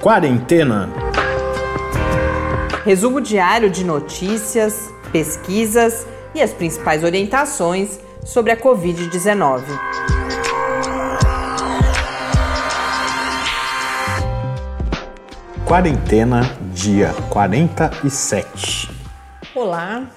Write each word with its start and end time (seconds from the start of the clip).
Quarentena. 0.00 0.88
Resumo 2.86 3.20
diário 3.20 3.68
de 3.68 3.84
notícias, 3.84 4.88
pesquisas 5.12 6.06
e 6.34 6.40
as 6.40 6.54
principais 6.54 7.04
orientações 7.04 8.00
sobre 8.24 8.50
a 8.50 8.56
Covid-19. 8.56 9.62
Quarentena, 15.66 16.40
dia 16.72 17.12
47. 17.28 18.90
Olá, 19.54 20.10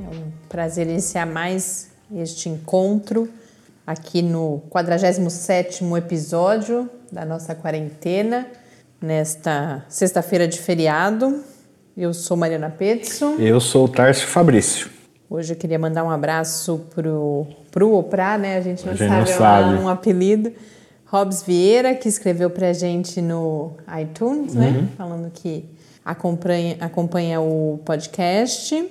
é 0.00 0.02
um 0.02 0.32
prazer 0.48 0.88
iniciar 0.88 1.26
mais 1.26 1.92
este 2.12 2.48
encontro 2.48 3.28
aqui 3.86 4.20
no 4.20 4.64
47º 4.68 5.96
episódio 5.96 6.90
da 7.12 7.24
nossa 7.24 7.54
quarentena, 7.54 8.48
nesta 9.02 9.84
sexta-feira 9.88 10.46
de 10.46 10.58
feriado. 10.58 11.42
Eu 11.96 12.14
sou 12.14 12.36
Mariana 12.36 12.70
Petson. 12.70 13.34
Eu 13.38 13.60
sou 13.60 13.84
o 13.84 13.88
Tarso 13.88 14.26
Fabrício. 14.26 14.88
Hoje 15.28 15.52
eu 15.52 15.56
queria 15.56 15.78
mandar 15.78 16.04
um 16.04 16.10
abraço 16.10 16.86
pro, 16.94 17.46
pro 17.70 17.90
ou 17.90 18.02
pra, 18.02 18.38
né? 18.38 18.56
A 18.56 18.60
gente 18.60 18.84
não 18.86 18.92
A 18.92 18.96
gente 18.96 19.08
sabe, 19.08 19.20
não 19.20 19.22
é 19.22 19.36
sabe. 19.72 19.84
um 19.84 19.88
apelido. 19.88 20.52
Robs 21.06 21.42
Vieira, 21.42 21.94
que 21.94 22.08
escreveu 22.08 22.48
pra 22.48 22.72
gente 22.72 23.20
no 23.20 23.72
iTunes, 24.00 24.54
Uhum. 24.54 24.60
né? 24.60 24.88
Falando 24.96 25.30
que 25.30 25.64
acompanha, 26.04 26.76
acompanha 26.80 27.40
o 27.40 27.80
podcast. 27.84 28.88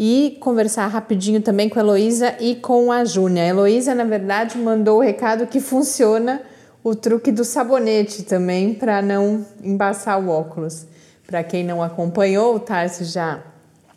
E 0.00 0.36
conversar 0.40 0.86
rapidinho 0.86 1.40
também 1.42 1.68
com 1.68 1.76
a 1.78 1.82
Heloísa 1.82 2.36
e 2.38 2.54
com 2.54 2.92
a 2.92 3.04
Júnia. 3.04 3.42
A 3.42 3.46
Heloísa, 3.48 3.94
na 3.96 4.04
verdade, 4.04 4.56
mandou 4.56 4.98
o 4.98 5.02
recado 5.02 5.44
que 5.48 5.58
funciona 5.58 6.40
o 6.82 6.94
truque 6.94 7.32
do 7.32 7.44
sabonete 7.44 8.22
também 8.22 8.74
para 8.74 9.02
não 9.02 9.44
embaçar 9.62 10.20
o 10.20 10.28
óculos. 10.28 10.86
Para 11.26 11.44
quem 11.44 11.64
não 11.64 11.82
acompanhou, 11.82 12.54
o 12.54 12.60
Tarso 12.60 13.04
já 13.04 13.42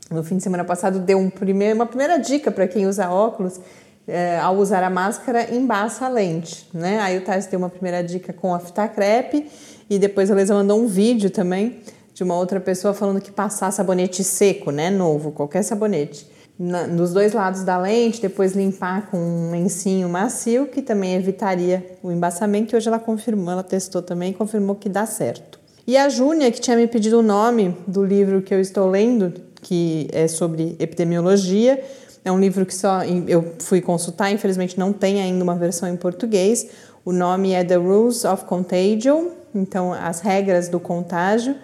no 0.09 0.23
fim 0.23 0.37
de 0.37 0.43
semana 0.43 0.65
passado 0.65 0.99
deu 0.99 1.17
um 1.17 1.31
uma 1.73 1.85
primeira 1.85 2.17
dica 2.17 2.51
para 2.51 2.67
quem 2.67 2.85
usa 2.85 3.09
óculos. 3.09 3.59
é, 4.07 4.39
ao 4.39 4.57
usar 4.57 4.83
a 4.83 4.89
máscara, 4.89 5.55
embaça 5.55 6.05
a 6.05 6.09
lente, 6.09 6.67
né? 6.73 6.99
Aí 6.99 7.17
o 7.17 7.21
Tarso 7.21 7.49
deu 7.49 7.59
uma 7.59 7.69
primeira 7.69 8.03
dica 8.03 8.33
com 8.33 8.53
a 8.53 8.59
fita 8.59 8.87
crepe 8.87 9.47
e 9.89 9.97
depois 9.99 10.29
a 10.29 10.33
Luísa 10.33 10.53
mandou 10.53 10.81
um 10.81 10.87
vídeo 10.87 11.29
também 11.29 11.81
de 12.13 12.23
uma 12.23 12.35
outra 12.35 12.59
pessoa 12.59 12.93
falando 12.93 13.21
que 13.21 13.31
passar 13.31 13.71
sabonete 13.71 14.23
seco, 14.23 14.71
né? 14.71 14.89
Novo, 14.89 15.31
qualquer 15.31 15.63
sabonete. 15.63 16.27
Na- 16.61 16.85
nos 16.85 17.11
dois 17.11 17.33
lados 17.33 17.63
da 17.63 17.77
lente, 17.79 18.21
depois 18.21 18.53
limpar 18.53 19.09
com 19.09 19.17
um 19.17 19.51
lencinho 19.51 20.07
macio, 20.07 20.67
que 20.67 20.79
também 20.81 21.15
evitaria 21.15 21.97
o 22.03 22.11
embaçamento. 22.11 22.73
E 22.73 22.77
hoje 22.77 22.87
ela 22.87 22.99
confirmou, 22.99 23.51
ela 23.51 23.63
testou 23.63 24.01
também 24.01 24.29
e 24.29 24.33
confirmou 24.33 24.75
que 24.75 24.87
dá 24.87 25.05
certo. 25.07 25.59
E 25.87 25.97
a 25.97 26.07
Júnia, 26.07 26.51
que 26.51 26.61
tinha 26.61 26.77
me 26.77 26.85
pedido 26.85 27.17
o 27.19 27.23
nome 27.23 27.75
do 27.87 28.05
livro 28.05 28.43
que 28.43 28.53
eu 28.53 28.61
estou 28.61 28.87
lendo, 28.87 29.33
que 29.63 30.07
é 30.13 30.27
sobre 30.27 30.75
epidemiologia, 30.79 31.83
é 32.23 32.31
um 32.31 32.39
livro 32.39 32.63
que 32.63 32.75
só 32.75 33.03
eu 33.27 33.53
fui 33.57 33.81
consultar, 33.81 34.31
infelizmente 34.31 34.77
não 34.77 34.93
tem 34.93 35.19
ainda 35.19 35.43
uma 35.43 35.55
versão 35.55 35.89
em 35.89 35.95
português. 35.95 36.67
O 37.03 37.11
nome 37.11 37.53
é 37.53 37.63
The 37.63 37.77
Rules 37.77 38.23
of 38.23 38.45
Contagion, 38.45 39.29
então 39.55 39.91
as 39.91 40.19
regras 40.21 40.69
do 40.69 40.79
contágio, 40.79 41.55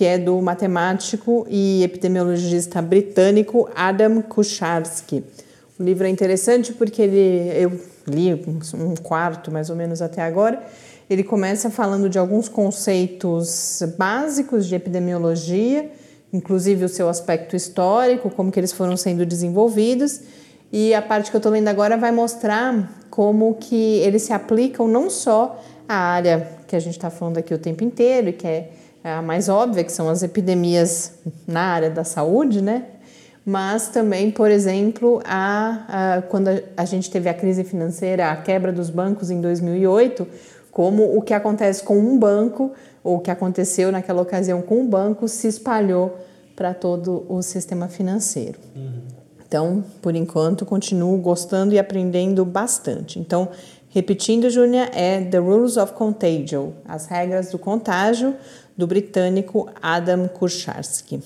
que 0.00 0.06
é 0.06 0.16
do 0.16 0.40
matemático 0.40 1.46
e 1.46 1.82
epidemiologista 1.82 2.80
britânico 2.80 3.68
Adam 3.76 4.22
Kucharski. 4.22 5.22
O 5.78 5.82
livro 5.82 6.06
é 6.06 6.08
interessante 6.08 6.72
porque 6.72 7.02
ele 7.02 7.52
eu 7.54 7.78
li 8.08 8.32
um 8.32 8.94
quarto 8.94 9.50
mais 9.50 9.68
ou 9.68 9.76
menos 9.76 10.00
até 10.00 10.22
agora. 10.22 10.64
Ele 11.10 11.22
começa 11.22 11.68
falando 11.68 12.08
de 12.08 12.18
alguns 12.18 12.48
conceitos 12.48 13.82
básicos 13.98 14.66
de 14.66 14.74
epidemiologia, 14.74 15.90
inclusive 16.32 16.82
o 16.82 16.88
seu 16.88 17.06
aspecto 17.06 17.54
histórico, 17.54 18.30
como 18.30 18.50
que 18.50 18.58
eles 18.58 18.72
foram 18.72 18.96
sendo 18.96 19.26
desenvolvidos. 19.26 20.22
E 20.72 20.94
a 20.94 21.02
parte 21.02 21.30
que 21.30 21.36
eu 21.36 21.40
estou 21.40 21.52
lendo 21.52 21.68
agora 21.68 21.98
vai 21.98 22.10
mostrar 22.10 23.04
como 23.10 23.54
que 23.56 23.98
eles 23.98 24.22
se 24.22 24.32
aplicam 24.32 24.88
não 24.88 25.10
só 25.10 25.62
à 25.86 25.94
área 25.94 26.48
que 26.66 26.74
a 26.74 26.80
gente 26.80 26.96
está 26.96 27.10
falando 27.10 27.36
aqui 27.36 27.52
o 27.52 27.58
tempo 27.58 27.84
inteiro, 27.84 28.32
que 28.32 28.46
é 28.46 28.70
a 29.02 29.22
mais 29.22 29.48
óbvia, 29.48 29.84
que 29.84 29.92
são 29.92 30.08
as 30.08 30.22
epidemias 30.22 31.14
na 31.46 31.62
área 31.62 31.90
da 31.90 32.04
saúde, 32.04 32.62
né? 32.62 32.84
Mas 33.44 33.88
também, 33.88 34.30
por 34.30 34.50
exemplo, 34.50 35.20
a, 35.24 36.16
a, 36.18 36.22
quando 36.22 36.48
a, 36.48 36.60
a 36.76 36.84
gente 36.84 37.10
teve 37.10 37.28
a 37.28 37.34
crise 37.34 37.64
financeira, 37.64 38.30
a 38.30 38.36
quebra 38.36 38.70
dos 38.72 38.90
bancos 38.90 39.30
em 39.30 39.40
2008, 39.40 40.26
como 40.70 41.16
o 41.16 41.22
que 41.22 41.34
acontece 41.34 41.82
com 41.82 41.98
um 41.98 42.18
banco, 42.18 42.72
ou 43.02 43.16
o 43.16 43.20
que 43.20 43.30
aconteceu 43.30 43.90
naquela 43.90 44.22
ocasião 44.22 44.60
com 44.60 44.80
um 44.80 44.86
banco, 44.86 45.26
se 45.26 45.48
espalhou 45.48 46.18
para 46.54 46.74
todo 46.74 47.24
o 47.28 47.40
sistema 47.42 47.88
financeiro. 47.88 48.58
Então, 49.46 49.82
por 50.00 50.14
enquanto, 50.14 50.64
continuo 50.64 51.16
gostando 51.16 51.74
e 51.74 51.78
aprendendo 51.78 52.44
bastante. 52.44 53.18
Então, 53.18 53.48
repetindo, 53.88 54.48
Júnia, 54.48 54.90
é 54.94 55.24
The 55.24 55.38
Rules 55.38 55.76
of 55.76 55.94
Contagion, 55.94 56.70
as 56.84 57.06
regras 57.06 57.50
do 57.50 57.58
contágio, 57.58 58.36
do 58.76 58.86
britânico 58.86 59.70
Adam 59.82 60.28
Kucharski. 60.28 61.22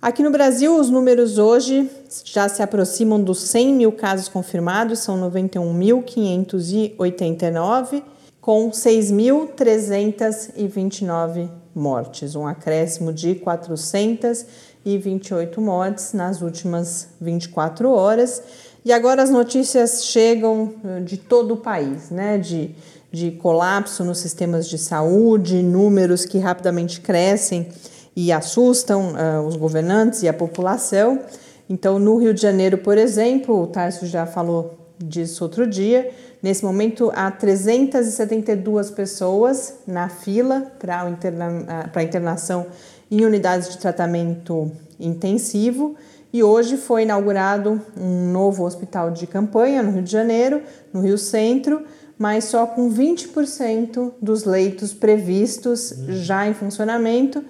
Aqui 0.00 0.22
no 0.22 0.30
Brasil, 0.30 0.78
os 0.78 0.88
números 0.88 1.38
hoje 1.38 1.90
já 2.24 2.48
se 2.48 2.62
aproximam 2.62 3.20
dos 3.20 3.40
100 3.40 3.74
mil 3.74 3.90
casos 3.90 4.28
confirmados, 4.28 5.00
são 5.00 5.20
91.589, 5.30 8.04
com 8.40 8.70
6.329 8.70 11.50
mortes, 11.74 12.36
um 12.36 12.46
acréscimo 12.46 13.12
de 13.12 13.34
428 13.34 15.60
mortes 15.60 16.12
nas 16.12 16.40
últimas 16.40 17.08
24 17.20 17.90
horas. 17.90 18.40
E 18.84 18.92
agora 18.92 19.24
as 19.24 19.30
notícias 19.30 20.04
chegam 20.04 20.74
de 21.04 21.16
todo 21.16 21.54
o 21.54 21.56
país, 21.56 22.10
né? 22.10 22.38
De, 22.38 22.72
de 23.16 23.30
colapso 23.30 24.04
nos 24.04 24.18
sistemas 24.18 24.68
de 24.68 24.76
saúde, 24.76 25.62
números 25.62 26.26
que 26.26 26.36
rapidamente 26.36 27.00
crescem 27.00 27.66
e 28.14 28.30
assustam 28.30 29.14
uh, 29.14 29.40
os 29.46 29.56
governantes 29.56 30.22
e 30.22 30.28
a 30.28 30.34
população. 30.34 31.20
Então, 31.66 31.98
no 31.98 32.18
Rio 32.18 32.34
de 32.34 32.42
Janeiro, 32.42 32.76
por 32.76 32.98
exemplo, 32.98 33.58
o 33.58 33.66
Tarso 33.66 34.04
já 34.04 34.26
falou 34.26 34.78
disso 34.98 35.42
outro 35.42 35.66
dia. 35.66 36.10
Nesse 36.42 36.62
momento, 36.62 37.10
há 37.14 37.30
372 37.30 38.90
pessoas 38.90 39.76
na 39.86 40.10
fila 40.10 40.70
para 40.78 41.08
interna 41.08 41.90
a 41.94 42.02
internação 42.02 42.66
em 43.10 43.24
unidades 43.24 43.70
de 43.70 43.78
tratamento 43.78 44.70
intensivo. 45.00 45.96
E 46.34 46.42
hoje 46.42 46.76
foi 46.76 47.04
inaugurado 47.04 47.80
um 47.98 48.30
novo 48.30 48.66
hospital 48.66 49.10
de 49.10 49.26
campanha 49.26 49.82
no 49.82 49.90
Rio 49.90 50.02
de 50.02 50.12
Janeiro, 50.12 50.60
no 50.92 51.00
Rio 51.00 51.16
Centro, 51.16 51.82
mas 52.18 52.44
só 52.44 52.66
com 52.66 52.90
20% 52.90 54.14
dos 54.20 54.44
leitos 54.44 54.92
previstos 54.94 55.94
já 56.08 56.46
em 56.48 56.54
funcionamento 56.54 57.44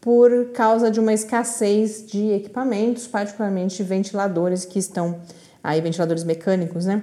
por 0.00 0.50
causa 0.52 0.90
de 0.90 0.98
uma 0.98 1.12
escassez 1.12 2.04
de 2.06 2.30
equipamentos, 2.32 3.06
particularmente 3.06 3.82
ventiladores 3.82 4.64
que 4.64 4.78
estão 4.78 5.20
aí 5.62 5.80
ventiladores 5.80 6.24
mecânicos, 6.24 6.86
né, 6.86 7.02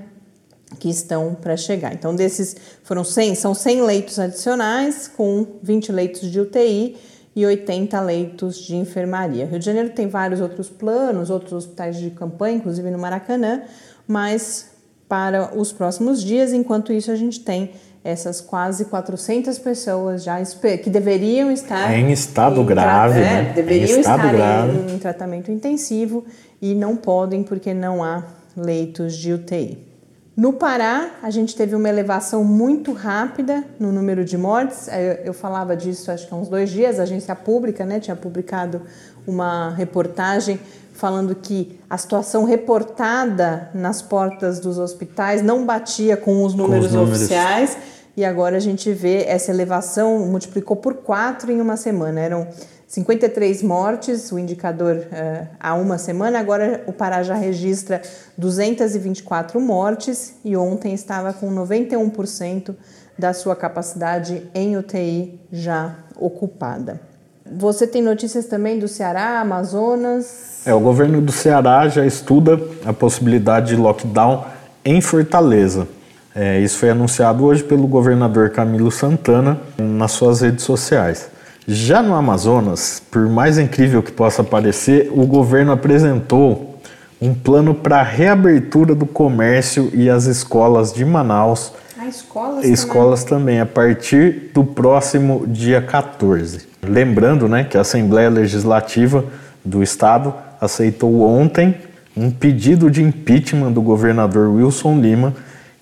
que 0.79 0.89
estão 0.89 1.33
para 1.33 1.55
chegar. 1.55 1.93
Então 1.93 2.13
desses 2.13 2.55
foram 2.83 3.03
100, 3.03 3.35
são 3.35 3.53
100 3.53 3.81
leitos 3.83 4.19
adicionais 4.19 5.07
com 5.07 5.45
20 5.63 5.91
leitos 5.91 6.29
de 6.29 6.39
UTI 6.39 6.97
e 7.35 7.45
80 7.45 8.01
leitos 8.01 8.57
de 8.57 8.75
enfermaria. 8.75 9.45
Rio 9.45 9.59
de 9.59 9.65
Janeiro 9.65 9.91
tem 9.91 10.07
vários 10.07 10.41
outros 10.41 10.69
planos, 10.69 11.29
outros 11.29 11.53
hospitais 11.53 11.95
de 11.97 12.09
campanha, 12.09 12.57
inclusive 12.57 12.91
no 12.91 12.99
Maracanã, 12.99 13.63
mas 14.05 14.71
para 15.09 15.57
os 15.57 15.73
próximos 15.73 16.23
dias, 16.23 16.53
enquanto 16.53 16.93
isso 16.93 17.11
a 17.11 17.15
gente 17.15 17.39
tem 17.39 17.71
essas 18.03 18.39
quase 18.39 18.85
400 18.85 19.59
pessoas 19.59 20.23
já 20.23 20.41
que 20.81 20.89
deveriam 20.89 21.51
estar 21.51 21.93
em 21.93 22.11
estado 22.11 22.61
em 22.61 22.65
grave, 22.65 23.19
é, 23.19 23.23
né? 23.23 23.53
deveriam 23.53 23.99
estado 23.99 24.25
estar 24.25 24.33
grave. 24.33 24.77
Em, 24.77 24.95
em 24.95 24.99
tratamento 24.99 25.51
intensivo 25.51 26.23
e 26.61 26.73
não 26.73 26.95
podem 26.95 27.43
porque 27.43 27.73
não 27.73 28.03
há 28.03 28.23
leitos 28.55 29.17
de 29.17 29.33
UTI. 29.33 29.89
No 30.37 30.53
Pará, 30.53 31.15
a 31.21 31.29
gente 31.29 31.53
teve 31.53 31.75
uma 31.75 31.89
elevação 31.89 32.45
muito 32.45 32.93
rápida 32.93 33.61
no 33.77 33.91
número 33.91 34.23
de 34.23 34.37
mortes. 34.37 34.87
Eu 35.25 35.33
falava 35.33 35.75
disso 35.75 36.09
acho 36.09 36.25
que 36.29 36.33
há 36.33 36.37
uns 36.37 36.47
dois 36.47 36.69
dias. 36.69 36.97
A 36.97 37.03
agência 37.03 37.35
pública 37.35 37.85
né, 37.85 37.99
tinha 37.99 38.15
publicado 38.15 38.81
uma 39.27 39.71
reportagem 39.71 40.57
falando 40.99 41.33
que 41.33 41.79
a 41.89 41.97
situação 41.97 42.43
reportada 42.43 43.69
nas 43.73 44.01
portas 44.01 44.59
dos 44.59 44.77
hospitais 44.77 45.41
não 45.41 45.65
batia 45.65 46.17
com 46.17 46.43
os 46.43 46.53
números, 46.53 46.87
os 46.87 46.93
números. 46.93 47.21
oficiais. 47.21 47.77
E 48.17 48.25
agora 48.25 48.57
a 48.57 48.59
gente 48.59 48.91
vê 48.91 49.23
essa 49.23 49.49
elevação 49.49 50.19
multiplicou 50.19 50.75
por 50.75 50.95
quatro 50.95 51.51
em 51.51 51.61
uma 51.61 51.77
semana. 51.77 52.19
Eram 52.19 52.47
53 52.85 53.63
mortes, 53.63 54.31
o 54.31 54.37
indicador 54.37 54.97
uh, 54.97 55.47
há 55.57 55.73
uma 55.75 55.97
semana. 55.97 56.37
Agora 56.37 56.83
o 56.85 56.91
Pará 56.91 57.23
já 57.23 57.35
registra 57.35 58.01
224 58.37 59.61
mortes 59.61 60.33
e 60.43 60.57
ontem 60.57 60.93
estava 60.93 61.31
com 61.31 61.49
91% 61.49 62.75
da 63.17 63.31
sua 63.31 63.55
capacidade 63.55 64.49
em 64.53 64.75
UTI 64.75 65.39
já 65.49 65.95
ocupada. 66.17 67.08
Você 67.57 67.87
tem 67.87 68.01
notícias 68.01 68.45
também 68.45 68.77
do 68.77 68.87
Ceará, 68.87 69.39
Amazonas? 69.39 70.61
É, 70.65 70.73
o 70.73 70.79
governo 70.79 71.19
do 71.19 71.31
Ceará 71.31 71.87
já 71.87 72.05
estuda 72.05 72.59
a 72.85 72.93
possibilidade 72.93 73.69
de 73.69 73.75
lockdown 73.75 74.45
em 74.85 75.01
Fortaleza. 75.01 75.87
É, 76.35 76.59
isso 76.59 76.77
foi 76.77 76.91
anunciado 76.91 77.43
hoje 77.43 77.63
pelo 77.63 77.87
governador 77.87 78.51
Camilo 78.51 78.91
Santana 78.91 79.59
nas 79.77 80.11
suas 80.11 80.41
redes 80.41 80.63
sociais. 80.63 81.29
Já 81.67 82.01
no 82.01 82.13
Amazonas, 82.13 83.01
por 83.11 83.27
mais 83.27 83.57
incrível 83.57 84.03
que 84.03 84.11
possa 84.11 84.43
parecer, 84.43 85.11
o 85.11 85.25
governo 85.25 85.71
apresentou 85.71 86.79
um 87.21 87.33
plano 87.33 87.73
para 87.73 87.99
a 87.99 88.03
reabertura 88.03 88.95
do 88.95 89.05
comércio 89.05 89.89
e 89.93 90.09
as 90.09 90.25
escolas 90.25 90.93
de 90.93 91.03
Manaus. 91.03 91.73
Escolas, 92.09 92.65
escolas 92.65 93.23
também. 93.23 93.57
também, 93.57 93.59
a 93.61 93.65
partir 93.65 94.51
do 94.53 94.63
próximo 94.63 95.45
dia 95.47 95.81
14. 95.81 96.67
Lembrando 96.81 97.47
né, 97.47 97.63
que 97.63 97.77
a 97.77 97.81
Assembleia 97.81 98.29
Legislativa 98.29 99.23
do 99.63 99.83
Estado 99.83 100.33
aceitou 100.59 101.21
ontem 101.21 101.75
um 102.15 102.29
pedido 102.29 102.89
de 102.91 103.01
impeachment 103.01 103.71
do 103.71 103.81
governador 103.81 104.49
Wilson 104.49 104.99
Lima, 104.99 105.33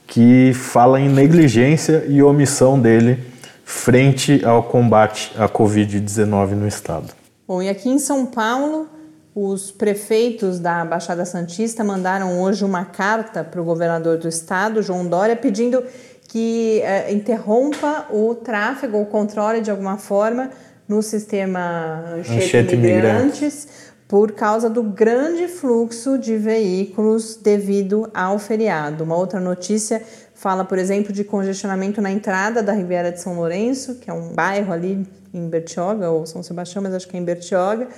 que 0.05 0.53
fala 0.53 0.99
em 0.99 1.09
negligência 1.09 2.05
e 2.07 2.21
omissão 2.21 2.79
dele 2.79 3.23
frente 3.65 4.45
ao 4.45 4.63
combate 4.63 5.33
à 5.37 5.49
Covid-19 5.49 6.51
no 6.51 6.67
Estado. 6.67 7.13
Bom, 7.47 7.61
e 7.61 7.69
aqui 7.69 7.89
em 7.89 7.99
São 7.99 8.25
Paulo, 8.25 8.87
os 9.35 9.71
prefeitos 9.71 10.59
da 10.59 10.83
Baixada 10.85 11.25
Santista 11.25 11.83
mandaram 11.83 12.41
hoje 12.41 12.63
uma 12.63 12.85
carta 12.85 13.43
para 13.43 13.61
o 13.61 13.63
governador 13.63 14.17
do 14.17 14.27
estado, 14.27 14.81
João 14.81 15.05
Dória, 15.05 15.35
pedindo 15.35 15.83
que 16.27 16.81
eh, 16.81 17.11
interrompa 17.13 18.07
o 18.11 18.35
tráfego 18.35 18.97
ou 18.97 19.05
controle 19.05 19.61
de 19.61 19.71
alguma 19.71 19.97
forma 19.97 20.51
no 20.87 21.01
sistema 21.01 22.03
Anchieta 22.17 22.75
Imigrantes 22.75 23.67
por 24.07 24.31
causa 24.31 24.69
do 24.69 24.81
grande 24.81 25.47
fluxo 25.47 26.17
de 26.17 26.37
veículos 26.37 27.35
devido 27.35 28.09
ao 28.13 28.39
feriado. 28.39 29.03
Uma 29.03 29.17
outra 29.17 29.39
notícia 29.39 30.01
fala, 30.33 30.63
por 30.63 30.77
exemplo, 30.77 31.11
de 31.11 31.23
congestionamento 31.23 32.01
na 32.01 32.09
entrada 32.09 32.63
da 32.63 32.71
Riviera 32.71 33.11
de 33.11 33.19
São 33.19 33.35
Lourenço, 33.35 33.95
que 33.95 34.09
é 34.09 34.13
um 34.13 34.33
bairro 34.33 34.71
ali 34.71 35.05
em 35.33 35.49
Bertioga, 35.49 36.09
ou 36.09 36.25
São 36.25 36.41
Sebastião, 36.41 36.81
mas 36.81 36.93
acho 36.93 37.07
que 37.07 37.17
é 37.17 37.19
em 37.19 37.23
Bertioga. 37.23 37.89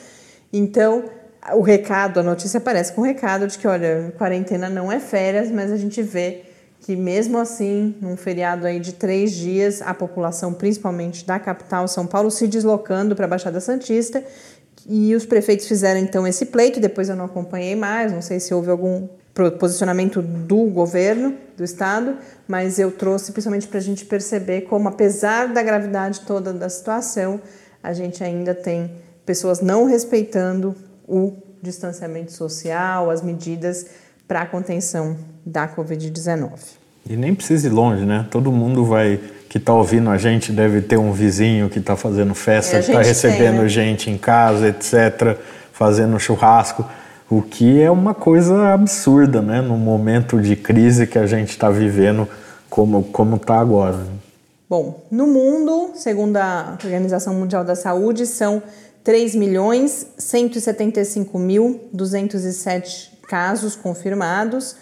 Então, 0.51 1.03
o 1.53 1.61
recado, 1.61 2.19
a 2.19 2.23
notícia 2.23 2.57
aparece 2.57 2.91
com 2.93 3.01
o 3.01 3.03
recado 3.03 3.45
de 3.45 3.57
que, 3.57 3.67
olha, 3.67 4.11
quarentena 4.17 4.67
não 4.67 4.91
é 4.91 4.99
férias, 4.99 5.51
mas 5.51 5.71
a 5.71 5.77
gente 5.77 6.01
vê 6.01 6.48
que 6.81 6.95
mesmo 6.95 7.37
assim, 7.37 7.95
num 8.01 8.15
feriado 8.15 8.65
aí 8.65 8.79
de 8.79 8.93
três 8.93 9.31
dias, 9.31 9.81
a 9.81 9.93
população, 9.93 10.53
principalmente 10.53 11.25
da 11.25 11.37
capital 11.37 11.87
São 11.87 12.07
Paulo, 12.07 12.31
se 12.31 12.47
deslocando 12.47 13.15
para 13.15 13.25
a 13.25 13.27
Baixada 13.27 13.59
Santista. 13.59 14.23
E 14.87 15.13
os 15.13 15.25
prefeitos 15.25 15.67
fizeram 15.67 15.99
então 15.99 16.25
esse 16.25 16.47
pleito, 16.47 16.79
depois 16.79 17.09
eu 17.09 17.15
não 17.15 17.25
acompanhei 17.25 17.75
mais, 17.75 18.11
não 18.11 18.21
sei 18.21 18.39
se 18.39 18.53
houve 18.53 18.71
algum 18.71 19.07
posicionamento 19.59 20.21
do 20.21 20.65
governo 20.65 21.35
do 21.55 21.63
estado, 21.63 22.17
mas 22.47 22.79
eu 22.79 22.91
trouxe 22.91 23.31
principalmente 23.31 23.67
para 23.67 23.77
a 23.77 23.81
gente 23.81 24.05
perceber 24.05 24.61
como, 24.61 24.89
apesar 24.89 25.47
da 25.47 25.61
gravidade 25.61 26.21
toda 26.21 26.51
da 26.51 26.67
situação, 26.69 27.39
a 27.81 27.93
gente 27.93 28.23
ainda 28.23 28.53
tem 28.53 28.91
pessoas 29.25 29.61
não 29.61 29.85
respeitando 29.85 30.75
o 31.07 31.33
distanciamento 31.61 32.31
social, 32.31 33.09
as 33.09 33.21
medidas 33.21 33.85
para 34.29 34.41
a 34.41 34.45
contenção 34.45 35.17
da 35.43 35.67
Covid-19. 35.67 36.51
E 37.09 37.17
nem 37.17 37.33
precisa 37.33 37.65
ir 37.65 37.71
longe, 37.71 38.05
né? 38.05 38.27
Todo 38.29 38.51
mundo 38.51 38.85
vai 38.85 39.19
que 39.49 39.57
está 39.57 39.73
ouvindo 39.73 40.11
a 40.11 40.17
gente 40.19 40.51
deve 40.51 40.79
ter 40.79 40.97
um 40.97 41.11
vizinho 41.11 41.67
que 41.67 41.79
está 41.79 41.95
fazendo 41.95 42.35
festa, 42.35 42.77
é, 42.77 42.79
que 42.79 42.91
está 42.91 43.01
recebendo 43.01 43.55
tem, 43.55 43.63
né? 43.63 43.67
gente 43.67 44.11
em 44.11 44.17
casa, 44.19 44.67
etc., 44.67 45.35
fazendo 45.73 46.19
churrasco, 46.19 46.85
o 47.27 47.41
que 47.41 47.81
é 47.81 47.89
uma 47.89 48.13
coisa 48.13 48.71
absurda, 48.71 49.41
né? 49.41 49.61
No 49.61 49.75
momento 49.75 50.39
de 50.39 50.55
crise 50.55 51.07
que 51.07 51.17
a 51.17 51.25
gente 51.25 51.49
está 51.49 51.71
vivendo, 51.71 52.29
como 52.69 53.01
como 53.05 53.37
está 53.37 53.59
agora. 53.59 53.97
Bom, 54.69 55.03
no 55.09 55.25
mundo, 55.25 55.93
segundo 55.95 56.37
a 56.37 56.77
Organização 56.83 57.33
Mundial 57.33 57.63
da 57.63 57.73
Saúde, 57.73 58.27
são 58.27 58.61
3 59.03 59.33
milhões 59.33 60.05
175 60.19 61.39
mil 61.39 61.81
207 61.91 63.17
casos 63.29 63.75
confirmados. 63.75 64.75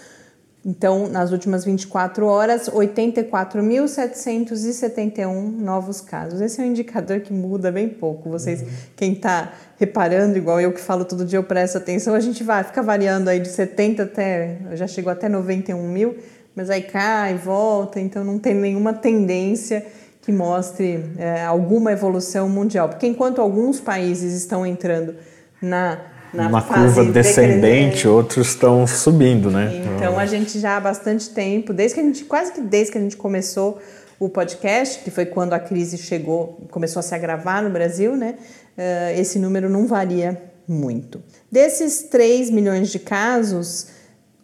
Então, 0.65 1.07
nas 1.07 1.31
últimas 1.31 1.63
24 1.63 2.25
horas, 2.25 2.67
84.771 2.69 5.59
novos 5.59 6.01
casos. 6.01 6.41
Esse 6.41 6.59
é 6.59 6.63
um 6.63 6.67
indicador 6.67 7.21
que 7.21 7.31
muda 7.31 7.71
bem 7.71 7.87
pouco. 7.87 8.29
Vocês, 8.29 8.61
uhum. 8.61 8.67
quem 8.95 9.13
está 9.13 9.53
reparando, 9.77 10.35
igual 10.37 10.59
eu 10.59 10.73
que 10.73 10.81
falo 10.81 11.05
todo 11.05 11.23
dia, 11.23 11.39
eu 11.39 11.43
presto 11.43 11.77
atenção, 11.77 12.15
a 12.15 12.19
gente 12.19 12.43
vai, 12.43 12.63
fica 12.63 12.81
variando 12.81 13.27
aí 13.29 13.39
de 13.39 13.49
70 13.49 14.01
até, 14.03 14.57
já 14.73 14.87
chegou 14.87 15.11
até 15.11 15.29
91 15.29 15.87
mil, 15.87 16.17
mas 16.55 16.69
aí 16.69 16.81
cai, 16.81 17.35
volta, 17.35 17.99
então 17.99 18.23
não 18.23 18.39
tem 18.39 18.53
nenhuma 18.53 18.93
tendência 18.93 19.85
que 20.21 20.31
mostre 20.33 21.05
é, 21.17 21.45
alguma 21.45 21.93
evolução 21.93 22.49
mundial. 22.49 22.89
Porque 22.89 23.07
enquanto 23.07 23.39
alguns 23.39 23.79
países 23.79 24.33
estão 24.33 24.65
entrando 24.65 25.15
na 25.61 26.16
na 26.37 26.47
uma 26.47 26.61
curva 26.61 27.03
descendente, 27.03 28.07
outros 28.07 28.49
estão 28.49 28.85
subindo, 28.85 29.49
né? 29.49 29.81
Então 29.95 30.19
a 30.19 30.25
gente 30.25 30.59
já 30.59 30.77
há 30.77 30.79
bastante 30.79 31.29
tempo, 31.31 31.73
desde 31.73 31.95
que 31.95 32.01
a 32.01 32.03
gente 32.03 32.25
quase 32.25 32.51
que 32.51 32.61
desde 32.61 32.91
que 32.91 32.97
a 32.97 33.01
gente 33.01 33.17
começou 33.17 33.79
o 34.19 34.29
podcast, 34.29 35.03
que 35.03 35.11
foi 35.11 35.25
quando 35.25 35.53
a 35.53 35.59
crise 35.59 35.97
chegou, 35.97 36.67
começou 36.71 36.99
a 36.99 37.03
se 37.03 37.13
agravar 37.13 37.63
no 37.63 37.69
Brasil, 37.69 38.15
né? 38.15 38.35
Uh, 38.77 39.19
esse 39.19 39.39
número 39.39 39.69
não 39.69 39.87
varia 39.87 40.41
muito. 40.67 41.21
Desses 41.51 42.03
3 42.03 42.49
milhões 42.51 42.89
de 42.89 42.99
casos, 42.99 43.87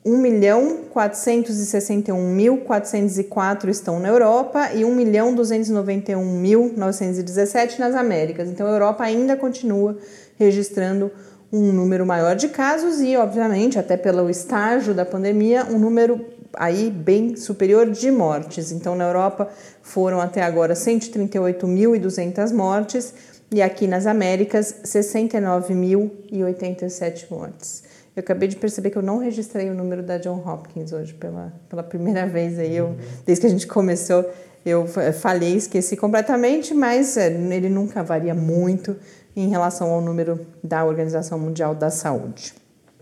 1 0.06 0.18
milhão 0.18 0.80
461.404 0.94 3.70
estão 3.70 4.00
na 4.00 4.10
Europa 4.10 4.72
e 4.74 4.84
1 4.84 4.96
milhão 4.96 5.34
291.917 5.36 7.80
nas 7.80 7.96
Américas. 7.96 8.50
Então 8.50 8.68
a 8.68 8.72
Europa 8.72 9.04
ainda 9.04 9.36
continua 9.36 9.98
registrando 10.38 11.12
um 11.54 11.72
número 11.72 12.04
maior 12.04 12.36
de 12.36 12.50
casos 12.50 13.00
e, 13.00 13.16
obviamente, 13.16 13.78
até 13.78 13.96
pelo 13.96 14.28
estágio 14.28 14.92
da 14.92 15.06
pandemia, 15.06 15.64
um 15.66 15.78
número 15.78 16.26
aí 16.56 16.90
bem 16.90 17.36
superior 17.36 17.92
de 17.92 18.10
mortes. 18.10 18.72
Então, 18.72 18.96
na 18.96 19.04
Europa 19.04 19.48
foram 19.84 20.20
até 20.20 20.42
agora 20.42 20.74
138.200 20.74 22.52
mortes 22.52 23.14
e 23.52 23.62
aqui 23.62 23.86
nas 23.86 24.08
Américas 24.08 24.78
69.087 24.84 27.30
mortes. 27.30 27.84
Eu 28.16 28.22
acabei 28.22 28.48
de 28.48 28.56
perceber 28.56 28.90
que 28.90 28.98
eu 28.98 29.04
não 29.04 29.20
registrei 29.20 29.70
o 29.70 29.76
número 29.76 30.02
da 30.02 30.18
John 30.18 30.42
Hopkins 30.44 30.92
hoje 30.92 31.14
pela, 31.14 31.54
pela 31.70 31.84
primeira 31.84 32.26
vez 32.26 32.58
aí, 32.58 32.76
eu, 32.76 32.96
desde 33.28 33.42
que 33.42 33.48
a 33.48 33.52
gente 33.52 33.68
começou, 33.68 34.28
eu 34.66 34.88
falei, 35.20 35.56
esqueci 35.56 35.98
completamente, 35.98 36.74
mas 36.74 37.18
é, 37.18 37.28
ele 37.28 37.70
nunca 37.70 38.02
varia 38.02 38.34
muito 38.34 38.96
em 39.36 39.50
relação 39.50 39.92
ao 39.92 40.02
número 40.02 40.40
da 40.64 40.86
Organização 40.86 41.40
Mundial 41.40 41.74
da 41.74 41.90
Saúde. 41.90 42.54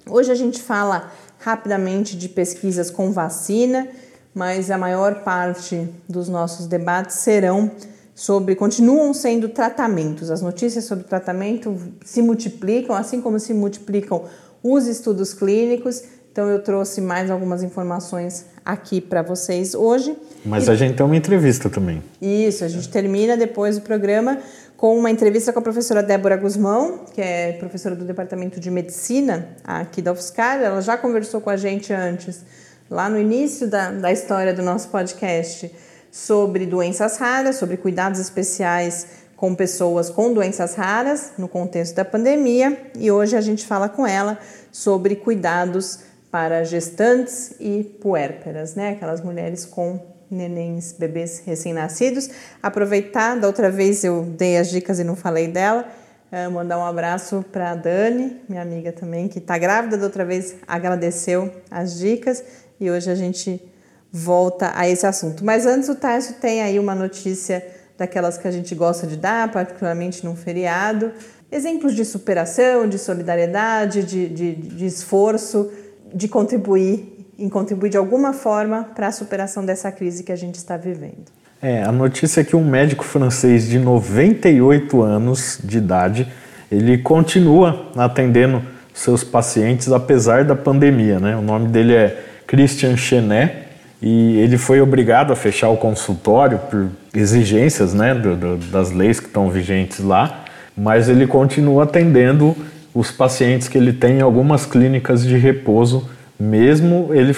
Hoje 0.09 0.31
a 0.31 0.35
gente 0.35 0.61
fala 0.61 1.11
rapidamente 1.39 2.17
de 2.17 2.29
pesquisas 2.29 2.89
com 2.89 3.11
vacina, 3.11 3.87
mas 4.33 4.71
a 4.71 4.77
maior 4.77 5.23
parte 5.23 5.87
dos 6.07 6.29
nossos 6.29 6.67
debates 6.67 7.17
serão 7.17 7.71
sobre, 8.15 8.55
continuam 8.55 9.13
sendo 9.13 9.49
tratamentos. 9.49 10.29
As 10.29 10.41
notícias 10.41 10.85
sobre 10.85 11.03
tratamento 11.03 11.77
se 12.03 12.21
multiplicam, 12.21 12.95
assim 12.95 13.21
como 13.21 13.39
se 13.39 13.53
multiplicam 13.53 14.23
os 14.63 14.87
estudos 14.87 15.33
clínicos. 15.33 16.03
Então 16.31 16.47
eu 16.49 16.63
trouxe 16.63 17.01
mais 17.01 17.29
algumas 17.29 17.61
informações 17.61 18.45
aqui 18.63 19.01
para 19.01 19.21
vocês 19.21 19.75
hoje. 19.75 20.15
Mas 20.45 20.67
e... 20.67 20.71
a 20.71 20.75
gente 20.75 20.95
tem 20.95 21.05
uma 21.05 21.15
entrevista 21.15 21.69
também. 21.69 22.01
Isso, 22.21 22.63
a 22.63 22.67
gente 22.67 22.87
termina 22.89 23.35
depois 23.35 23.77
do 23.77 23.81
programa 23.81 24.37
com 24.81 24.97
uma 24.97 25.11
entrevista 25.11 25.53
com 25.53 25.59
a 25.59 25.61
professora 25.61 26.01
Débora 26.01 26.35
Guzmão, 26.35 27.05
que 27.13 27.21
é 27.21 27.51
professora 27.51 27.95
do 27.95 28.03
Departamento 28.03 28.59
de 28.59 28.71
Medicina 28.71 29.49
aqui 29.63 30.01
da 30.01 30.11
UFSCar. 30.11 30.59
Ela 30.59 30.81
já 30.81 30.97
conversou 30.97 31.39
com 31.39 31.51
a 31.51 31.55
gente 31.55 31.93
antes, 31.93 32.43
lá 32.89 33.07
no 33.07 33.19
início 33.19 33.69
da, 33.69 33.91
da 33.91 34.11
história 34.11 34.55
do 34.55 34.63
nosso 34.63 34.89
podcast, 34.89 35.71
sobre 36.11 36.65
doenças 36.65 37.17
raras, 37.17 37.57
sobre 37.57 37.77
cuidados 37.77 38.19
especiais 38.19 39.05
com 39.35 39.53
pessoas 39.53 40.09
com 40.09 40.33
doenças 40.33 40.73
raras 40.73 41.33
no 41.37 41.47
contexto 41.47 41.93
da 41.93 42.03
pandemia. 42.03 42.75
E 42.97 43.11
hoje 43.11 43.37
a 43.37 43.41
gente 43.41 43.67
fala 43.67 43.87
com 43.87 44.07
ela 44.07 44.39
sobre 44.71 45.15
cuidados 45.15 45.99
para 46.31 46.63
gestantes 46.63 47.53
e 47.59 47.83
puérperas, 47.83 48.73
né? 48.73 48.93
Aquelas 48.93 49.21
mulheres 49.21 49.63
com 49.63 49.99
nenéns, 50.31 50.93
bebês 50.93 51.43
recém-nascidos. 51.45 52.29
Aproveitar, 52.63 53.35
da 53.35 53.47
outra 53.47 53.69
vez 53.69 54.03
eu 54.03 54.23
dei 54.23 54.57
as 54.57 54.69
dicas 54.69 54.99
e 54.99 55.03
não 55.03 55.15
falei 55.15 55.47
dela. 55.47 55.85
Uh, 56.31 56.49
mandar 56.49 56.79
um 56.79 56.85
abraço 56.85 57.43
para 57.51 57.71
a 57.71 57.75
Dani, 57.75 58.37
minha 58.47 58.61
amiga 58.61 58.93
também, 58.93 59.27
que 59.27 59.39
está 59.39 59.57
grávida. 59.57 59.97
Da 59.97 60.05
outra 60.05 60.23
vez 60.23 60.55
agradeceu 60.65 61.53
as 61.69 61.99
dicas 61.99 62.41
e 62.79 62.89
hoje 62.89 63.11
a 63.11 63.15
gente 63.15 63.61
volta 64.09 64.71
a 64.73 64.87
esse 64.87 65.05
assunto. 65.05 65.43
Mas 65.43 65.65
antes 65.65 65.89
o 65.89 65.95
Tarso 65.95 66.35
tem 66.35 66.61
aí 66.61 66.79
uma 66.79 66.95
notícia 66.95 67.65
daquelas 67.97 68.37
que 68.37 68.47
a 68.47 68.51
gente 68.51 68.73
gosta 68.73 69.05
de 69.05 69.17
dar, 69.17 69.51
particularmente 69.51 70.25
num 70.25 70.35
feriado. 70.35 71.11
Exemplos 71.51 71.93
de 71.93 72.05
superação, 72.05 72.87
de 72.87 72.97
solidariedade, 72.97 74.03
de, 74.03 74.29
de, 74.29 74.55
de 74.55 74.85
esforço, 74.85 75.71
de 76.13 76.27
contribuir, 76.27 77.20
em 77.41 77.49
contribuir 77.49 77.89
de 77.89 77.97
alguma 77.97 78.31
forma 78.33 78.87
para 78.95 79.07
a 79.07 79.11
superação 79.11 79.65
dessa 79.65 79.91
crise 79.91 80.23
que 80.23 80.31
a 80.31 80.35
gente 80.35 80.55
está 80.55 80.77
vivendo. 80.77 81.25
É, 81.61 81.83
a 81.83 81.91
notícia 81.91 82.41
é 82.41 82.43
que 82.43 82.55
um 82.55 82.63
médico 82.63 83.03
francês 83.03 83.67
de 83.67 83.77
98 83.77 85.01
anos 85.01 85.59
de 85.63 85.77
idade, 85.77 86.27
ele 86.71 86.97
continua 86.97 87.91
atendendo 87.95 88.61
seus 88.93 89.23
pacientes 89.23 89.91
apesar 89.91 90.43
da 90.43 90.55
pandemia, 90.55 91.19
né? 91.19 91.35
O 91.35 91.41
nome 91.41 91.67
dele 91.67 91.93
é 91.93 92.23
Christian 92.47 92.97
Chenet 92.97 93.53
e 94.01 94.37
ele 94.39 94.57
foi 94.57 94.81
obrigado 94.81 95.31
a 95.31 95.35
fechar 95.35 95.69
o 95.69 95.77
consultório 95.77 96.59
por 96.69 96.89
exigências, 97.13 97.93
né, 97.93 98.15
do, 98.15 98.35
do, 98.35 98.57
das 98.57 98.91
leis 98.91 99.19
que 99.19 99.27
estão 99.27 99.49
vigentes 99.49 99.99
lá, 99.99 100.45
mas 100.75 101.07
ele 101.07 101.27
continua 101.27 101.83
atendendo 101.83 102.55
os 102.93 103.11
pacientes 103.11 103.67
que 103.67 103.77
ele 103.77 103.93
tem 103.93 104.17
em 104.17 104.21
algumas 104.21 104.65
clínicas 104.65 105.23
de 105.23 105.37
repouso 105.37 106.09
mesmo 106.41 107.09
ele 107.13 107.35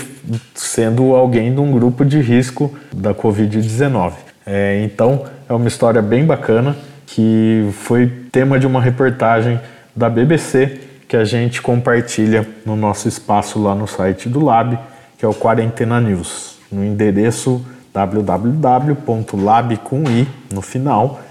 sendo 0.56 1.14
alguém 1.14 1.54
de 1.54 1.60
um 1.60 1.72
grupo 1.72 2.06
de 2.06 2.22
risco 2.22 2.74
da 2.94 3.14
Covid-19. 3.14 4.14
É, 4.46 4.82
então, 4.84 5.26
é 5.48 5.54
uma 5.54 5.68
história 5.68 6.02
bem 6.02 6.26
bacana 6.26 6.76
que 7.06 7.68
foi 7.74 8.08
tema 8.32 8.58
de 8.58 8.66
uma 8.66 8.82
reportagem 8.82 9.60
da 9.96 10.10
BBC 10.10 10.80
que 11.08 11.18
a 11.18 11.26
gente 11.26 11.62
compartilha 11.62 12.48
no 12.66 12.76
nosso 12.76 13.08
espaço 13.08 13.62
lá 13.62 13.76
no 13.76 13.88
site 13.88 14.30
do 14.30 14.44
Lab, 14.44 14.80
que 15.18 15.26
é 15.26 15.28
o 15.28 15.34
Quarentena 15.34 16.00
News, 16.00 16.58
no 16.72 16.84
endereço 16.84 17.64
www.lab 17.94 19.78
com 19.78 20.04
i 20.10 20.28
no 20.52 20.62
final, 20.62 21.22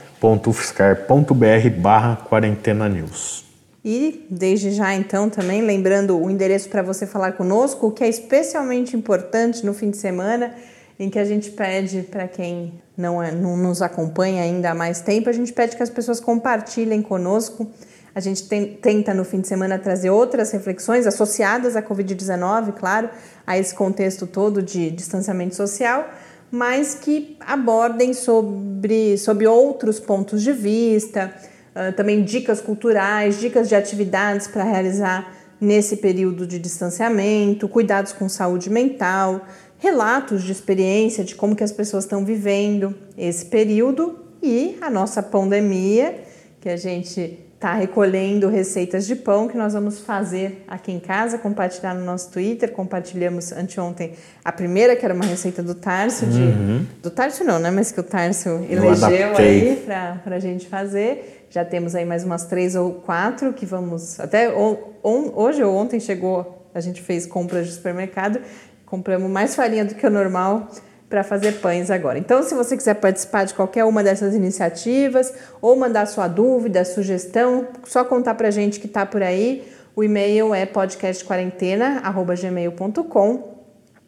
barra 1.71 2.17
quarentena 2.17 2.89
news. 2.89 3.52
E 3.85 4.27
desde 4.31 4.71
já 4.71 4.95
então 4.95 5.29
também 5.29 5.61
lembrando 5.61 6.17
o 6.17 6.31
endereço 6.31 6.69
para 6.69 6.83
você 6.83 7.05
falar 7.05 7.33
conosco, 7.33 7.89
o 7.89 7.91
que 7.91 8.05
é 8.05 8.09
especialmente 8.09 8.97
importante 8.97 9.67
no 9.67 9.75
fim 9.75 9.91
de 9.91 9.97
semana, 9.97 10.55
em 10.99 11.11
que 11.11 11.19
a 11.19 11.25
gente 11.25 11.51
pede 11.51 12.03
para 12.03 12.29
quem 12.29 12.81
não, 12.97 13.21
é, 13.21 13.33
não 13.33 13.57
nos 13.57 13.83
acompanha 13.83 14.43
ainda 14.43 14.71
há 14.71 14.75
mais 14.75 15.01
tempo, 15.01 15.29
a 15.29 15.33
gente 15.33 15.53
pede 15.53 15.77
que 15.77 15.83
as 15.83 15.91
pessoas 15.91 16.21
compartilhem 16.21 17.03
conosco. 17.03 17.69
A 18.15 18.21
gente 18.21 18.47
tem, 18.47 18.75
tenta 18.75 19.13
no 19.13 19.25
fim 19.25 19.41
de 19.41 19.49
semana 19.49 19.79
trazer 19.79 20.11
outras 20.11 20.53
reflexões 20.53 21.07
associadas 21.07 21.75
à 21.75 21.83
Covid-19, 21.83 22.75
claro, 22.75 23.09
a 23.45 23.59
esse 23.59 23.75
contexto 23.75 24.27
todo 24.27 24.63
de 24.63 24.91
distanciamento 24.91 25.57
social, 25.57 26.09
mas 26.51 26.95
que 26.95 27.37
abordem 27.41 28.13
sobre, 28.13 29.17
sobre 29.17 29.47
outros 29.47 29.99
pontos 29.99 30.43
de 30.43 30.53
vista 30.53 31.35
uh, 31.75 31.93
também 31.95 32.23
dicas 32.23 32.61
culturais, 32.61 33.41
dicas 33.41 33.69
de 33.69 33.75
atividades 33.75 34.47
para 34.47 34.65
realizar 34.65 35.35
nesse 35.61 35.99
período 35.99 36.47
de 36.47 36.59
distanciamento, 36.59 37.69
cuidados 37.69 38.13
com 38.13 38.29
saúde 38.29 38.69
mental, 38.69 39.47
relatos 39.79 40.43
de 40.43 40.53
experiência 40.53 41.23
de 41.23 41.35
como 41.35 41.55
que 41.55 41.63
as 41.63 41.73
pessoas 41.73 42.05
estão 42.05 42.25
vivendo 42.25 42.95
esse 43.17 43.47
período 43.47 44.19
e 44.43 44.77
a 44.81 44.91
nossa 44.91 45.23
pandemia, 45.23 46.21
que 46.61 46.69
a 46.69 46.77
gente 46.77 47.39
está 47.63 47.75
recolhendo 47.75 48.49
receitas 48.49 49.07
de 49.07 49.15
pão 49.15 49.47
que 49.47 49.57
nós 49.57 49.73
vamos 49.73 50.01
fazer 50.01 50.65
aqui 50.67 50.91
em 50.91 50.99
casa, 50.99 51.39
compartilhar 51.39 51.95
no 51.95 52.05
nosso 52.05 52.33
Twitter. 52.33 52.73
Compartilhamos 52.73 53.53
anteontem 53.53 54.15
a 54.45 54.51
primeira, 54.51 54.97
que 54.97 55.05
era 55.05 55.15
uma 55.15 55.25
receita 55.25 55.63
do 55.63 55.77
Tarso, 55.77 56.27
de, 56.27 56.41
uhum. 56.41 56.85
do 57.01 57.09
Tarso 57.09 57.45
não, 57.45 57.61
né? 57.61 57.71
Mas 57.71 57.93
que 57.93 58.01
o 58.01 58.03
Tarso 58.03 58.49
elegeu 58.69 59.37
aí 59.37 59.81
para 59.87 60.35
a 60.35 60.41
gente 60.41 60.67
fazer. 60.67 61.42
Já 61.53 61.65
temos 61.67 61.95
aí 61.95 62.07
mais 62.07 62.25
umas 62.25 62.47
três 62.47 62.75
ou 62.75 62.95
quatro 62.95 63.53
que 63.53 63.67
vamos. 63.67 64.19
Até 64.19 64.51
on, 64.51 64.79
hoje 65.05 65.63
ou 65.63 65.77
ontem 65.77 66.01
chegou, 66.01 66.67
a 66.75 66.81
gente 66.81 67.03
fez 67.03 67.27
compras 67.27 67.67
de 67.67 67.75
supermercado, 67.75 68.41
compramos 68.87 69.31
mais 69.31 69.55
farinha 69.55 69.85
do 69.85 69.95
que 69.95 70.07
o 70.07 70.11
normal 70.11 70.71
para 71.11 71.23
fazer 71.23 71.61
pães 71.61 71.91
agora. 71.91 72.19
Então, 72.19 72.43
se 72.43 72.55
você 72.55 72.75
quiser 72.75 72.95
participar 72.95 73.45
de 73.45 73.53
qualquer 73.53 73.85
uma 73.85 74.03
dessas 74.03 74.35
iniciativas 74.35 75.31
ou 75.61 75.77
mandar 75.77 76.07
sua 76.07 76.27
dúvida, 76.27 76.87
sugestão, 76.87 77.69
só 77.85 78.03
contar 78.03 78.35
para 78.35 78.49
a 78.49 78.51
gente 78.51 78.81
que 78.81 78.87
está 78.87 79.05
por 79.05 79.23
aí. 79.23 79.71
O 79.95 80.03
e-mail 80.03 80.55
é 80.55 80.65
podcastquarentena@gmail.com 80.65 83.53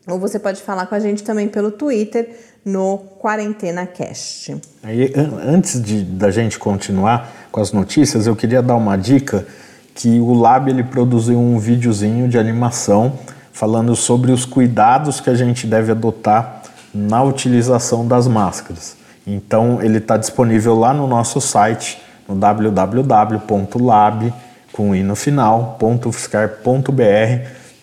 ou 0.08 0.18
você 0.18 0.38
pode 0.38 0.62
falar 0.62 0.86
com 0.86 0.94
a 0.94 1.00
gente 1.00 1.22
também 1.22 1.48
pelo 1.48 1.70
Twitter 1.70 2.34
no 2.64 2.98
Quarentena 3.18 3.86
Cast. 3.86 4.56
Aí, 4.82 5.12
antes 5.14 5.80
de, 5.82 6.02
da 6.02 6.30
gente 6.30 6.58
continuar 6.58 7.30
com 7.52 7.60
as 7.60 7.72
notícias, 7.72 8.26
eu 8.26 8.34
queria 8.34 8.62
dar 8.62 8.76
uma 8.76 8.96
dica 8.96 9.46
que 9.94 10.18
o 10.18 10.32
Lab 10.32 10.70
ele 10.70 10.82
produziu 10.82 11.38
um 11.38 11.58
videozinho 11.58 12.28
de 12.28 12.38
animação 12.38 13.18
falando 13.52 13.94
sobre 13.94 14.32
os 14.32 14.44
cuidados 14.44 15.20
que 15.20 15.30
a 15.30 15.34
gente 15.34 15.66
deve 15.66 15.92
adotar 15.92 16.62
na 16.92 17.22
utilização 17.22 18.06
das 18.06 18.26
máscaras. 18.26 18.96
Então 19.26 19.80
ele 19.82 19.98
está 19.98 20.16
disponível 20.16 20.74
lá 20.74 20.92
no 20.92 21.06
nosso 21.06 21.40
site 21.40 22.02
no 22.28 22.34
www.lab 22.34 24.32
com 24.72 24.94
final, 25.14 25.76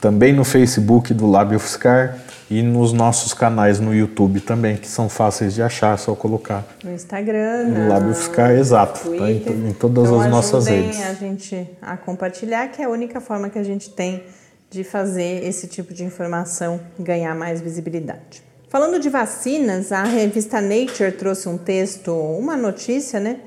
também 0.01 0.33
no 0.33 0.43
Facebook 0.43 1.13
do 1.13 1.29
Lab 1.29 1.55
UFSCar 1.55 2.17
e 2.51 2.61
nos 2.61 2.91
nossos 2.91 3.33
canais 3.33 3.79
no 3.79 3.95
YouTube 3.95 4.41
também, 4.41 4.75
que 4.75 4.87
são 4.87 5.07
fáceis 5.07 5.53
de 5.53 5.61
achar, 5.61 5.93
é 5.93 5.97
só 5.97 6.13
colocar. 6.13 6.65
No 6.83 6.93
Instagram, 6.93 7.63
no 7.69 7.87
Lábio 7.87 8.13
Fiscar, 8.13 8.51
exato, 8.51 9.09
tá 9.09 9.31
em, 9.31 9.69
em, 9.69 9.73
todas 9.73 10.03
então, 10.03 10.19
as 10.19 10.29
nossas 10.29 10.67
redes. 10.67 11.01
a 11.01 11.13
gente 11.13 11.65
a 11.81 11.95
compartilhar, 11.95 12.67
que 12.67 12.81
é 12.81 12.85
a 12.85 12.89
única 12.89 13.21
forma 13.21 13.49
que 13.49 13.57
a 13.57 13.63
gente 13.63 13.89
tem 13.91 14.23
de 14.69 14.83
fazer 14.83 15.45
esse 15.45 15.65
tipo 15.65 15.93
de 15.93 16.03
informação 16.03 16.81
ganhar 16.99 17.33
mais 17.33 17.61
visibilidade. 17.61 18.43
Falando 18.67 18.99
de 18.99 19.07
vacinas, 19.07 19.93
a 19.93 20.03
revista 20.03 20.59
Nature 20.59 21.13
trouxe 21.13 21.47
um 21.47 21.57
texto, 21.57 22.13
uma 22.13 22.57
notícia, 22.57 23.19
né? 23.21 23.39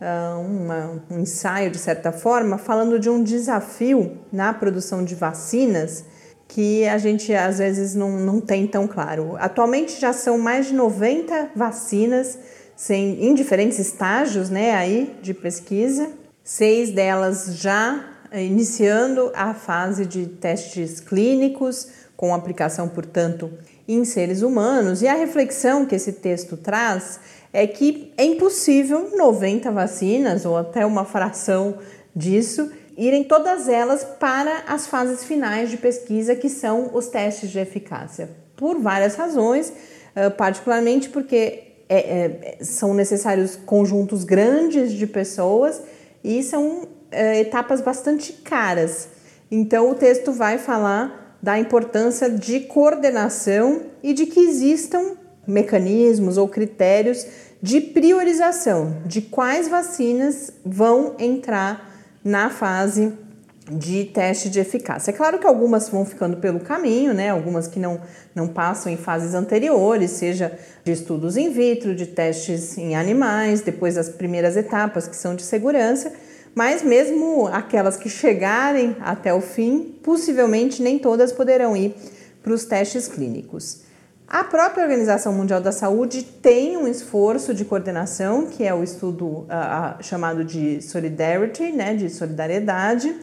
Uh, 0.00 0.40
uma, 0.40 1.02
um 1.10 1.18
ensaio 1.20 1.70
de 1.70 1.78
certa 1.78 2.12
forma, 2.12 2.58
falando 2.58 2.98
de 2.98 3.10
um 3.10 3.24
desafio 3.24 4.18
na 4.32 4.54
produção 4.54 5.04
de 5.04 5.16
vacinas 5.16 6.04
que 6.52 6.86
a 6.86 6.98
gente 6.98 7.32
às 7.32 7.58
vezes 7.58 7.94
não, 7.94 8.10
não 8.10 8.38
tem 8.38 8.66
tão 8.66 8.86
claro. 8.86 9.36
Atualmente 9.38 9.98
já 9.98 10.12
são 10.12 10.38
mais 10.38 10.66
de 10.66 10.74
90 10.74 11.52
vacinas 11.56 12.38
sem, 12.76 13.24
em 13.24 13.34
diferentes 13.34 13.78
estágios 13.78 14.50
né, 14.50 14.74
aí 14.74 15.16
de 15.22 15.32
pesquisa, 15.32 16.10
seis 16.44 16.90
delas 16.90 17.56
já 17.56 18.04
iniciando 18.34 19.32
a 19.34 19.54
fase 19.54 20.04
de 20.04 20.26
testes 20.26 21.00
clínicos, 21.00 21.88
com 22.16 22.34
aplicação, 22.34 22.86
portanto, 22.86 23.50
em 23.88 24.04
seres 24.04 24.42
humanos. 24.42 25.00
E 25.00 25.08
a 25.08 25.14
reflexão 25.14 25.86
que 25.86 25.94
esse 25.94 26.12
texto 26.12 26.58
traz 26.58 27.18
é 27.50 27.66
que 27.66 28.12
é 28.16 28.24
impossível 28.24 29.10
90 29.16 29.70
vacinas, 29.70 30.44
ou 30.44 30.58
até 30.58 30.84
uma 30.84 31.04
fração 31.06 31.78
disso, 32.14 32.70
irem 32.96 33.24
todas 33.24 33.68
elas 33.68 34.04
para 34.04 34.64
as 34.66 34.86
fases 34.86 35.24
finais 35.24 35.70
de 35.70 35.76
pesquisa, 35.76 36.34
que 36.34 36.48
são 36.48 36.90
os 36.94 37.08
testes 37.08 37.50
de 37.50 37.58
eficácia, 37.58 38.30
por 38.56 38.78
várias 38.78 39.14
razões, 39.14 39.72
particularmente 40.36 41.08
porque 41.08 41.72
é, 41.88 42.56
é, 42.58 42.64
são 42.64 42.94
necessários 42.94 43.54
conjuntos 43.54 44.24
grandes 44.24 44.92
de 44.92 45.06
pessoas 45.06 45.82
e 46.24 46.42
são 46.42 46.88
é, 47.10 47.40
etapas 47.40 47.82
bastante 47.82 48.32
caras. 48.32 49.08
Então, 49.50 49.90
o 49.90 49.94
texto 49.94 50.32
vai 50.32 50.56
falar 50.56 51.36
da 51.42 51.58
importância 51.58 52.30
de 52.30 52.60
coordenação 52.60 53.82
e 54.02 54.14
de 54.14 54.24
que 54.24 54.40
existam 54.40 55.16
mecanismos 55.46 56.38
ou 56.38 56.48
critérios 56.48 57.26
de 57.60 57.78
priorização 57.80 59.02
de 59.04 59.20
quais 59.20 59.68
vacinas 59.68 60.50
vão 60.64 61.14
entrar 61.18 61.91
na 62.24 62.50
fase 62.50 63.12
de 63.70 64.04
teste 64.06 64.50
de 64.50 64.58
eficácia. 64.58 65.10
É 65.10 65.14
claro 65.14 65.38
que 65.38 65.46
algumas 65.46 65.88
vão 65.88 66.04
ficando 66.04 66.36
pelo 66.38 66.60
caminho, 66.60 67.14
né? 67.14 67.30
Algumas 67.30 67.68
que 67.68 67.78
não, 67.78 68.00
não 68.34 68.48
passam 68.48 68.92
em 68.92 68.96
fases 68.96 69.34
anteriores, 69.34 70.10
seja 70.10 70.58
de 70.84 70.92
estudos 70.92 71.36
in 71.36 71.50
vitro, 71.50 71.94
de 71.94 72.06
testes 72.06 72.76
em 72.76 72.96
animais, 72.96 73.60
depois 73.60 73.96
as 73.96 74.08
primeiras 74.08 74.56
etapas 74.56 75.06
que 75.06 75.16
são 75.16 75.36
de 75.36 75.42
segurança, 75.42 76.12
mas 76.54 76.82
mesmo 76.82 77.46
aquelas 77.46 77.96
que 77.96 78.08
chegarem 78.08 78.96
até 79.00 79.32
o 79.32 79.40
fim, 79.40 79.94
possivelmente 80.02 80.82
nem 80.82 80.98
todas 80.98 81.32
poderão 81.32 81.76
ir 81.76 81.94
para 82.42 82.52
os 82.52 82.64
testes 82.64 83.06
clínicos. 83.06 83.91
A 84.26 84.44
própria 84.44 84.84
Organização 84.84 85.32
Mundial 85.32 85.60
da 85.60 85.72
Saúde 85.72 86.22
tem 86.22 86.76
um 86.76 86.88
esforço 86.88 87.52
de 87.52 87.64
coordenação, 87.64 88.46
que 88.46 88.64
é 88.64 88.72
o 88.72 88.82
estudo 88.82 89.26
uh, 89.26 90.02
chamado 90.02 90.44
de 90.44 90.80
Solidarity, 90.80 91.72
né, 91.72 91.94
de 91.94 92.08
solidariedade, 92.08 93.14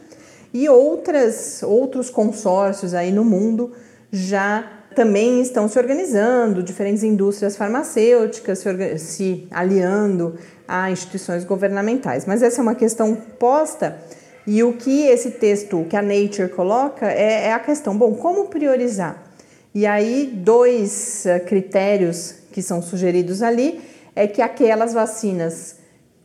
e 0.52 0.68
outras, 0.68 1.62
outros 1.62 2.10
consórcios 2.10 2.94
aí 2.94 3.10
no 3.10 3.24
mundo 3.24 3.72
já 4.12 4.64
também 4.94 5.40
estão 5.40 5.68
se 5.68 5.78
organizando, 5.78 6.62
diferentes 6.62 7.02
indústrias 7.02 7.56
farmacêuticas 7.56 8.58
se, 8.58 8.98
se 8.98 9.48
aliando 9.50 10.36
a 10.66 10.90
instituições 10.90 11.44
governamentais. 11.44 12.26
Mas 12.26 12.42
essa 12.42 12.60
é 12.60 12.62
uma 12.62 12.74
questão 12.74 13.14
posta 13.14 13.96
e 14.46 14.62
o 14.62 14.72
que 14.72 15.06
esse 15.06 15.32
texto, 15.32 15.86
que 15.88 15.96
a 15.96 16.02
Nature 16.02 16.48
coloca, 16.48 17.06
é, 17.06 17.46
é 17.46 17.52
a 17.52 17.58
questão: 17.58 17.96
bom, 17.96 18.14
como 18.14 18.46
priorizar? 18.46 19.29
E 19.74 19.86
aí, 19.86 20.30
dois 20.34 21.24
uh, 21.26 21.44
critérios 21.44 22.34
que 22.52 22.62
são 22.62 22.82
sugeridos 22.82 23.42
ali 23.42 23.80
é 24.16 24.26
que 24.26 24.42
aquelas 24.42 24.92
vacinas 24.92 25.76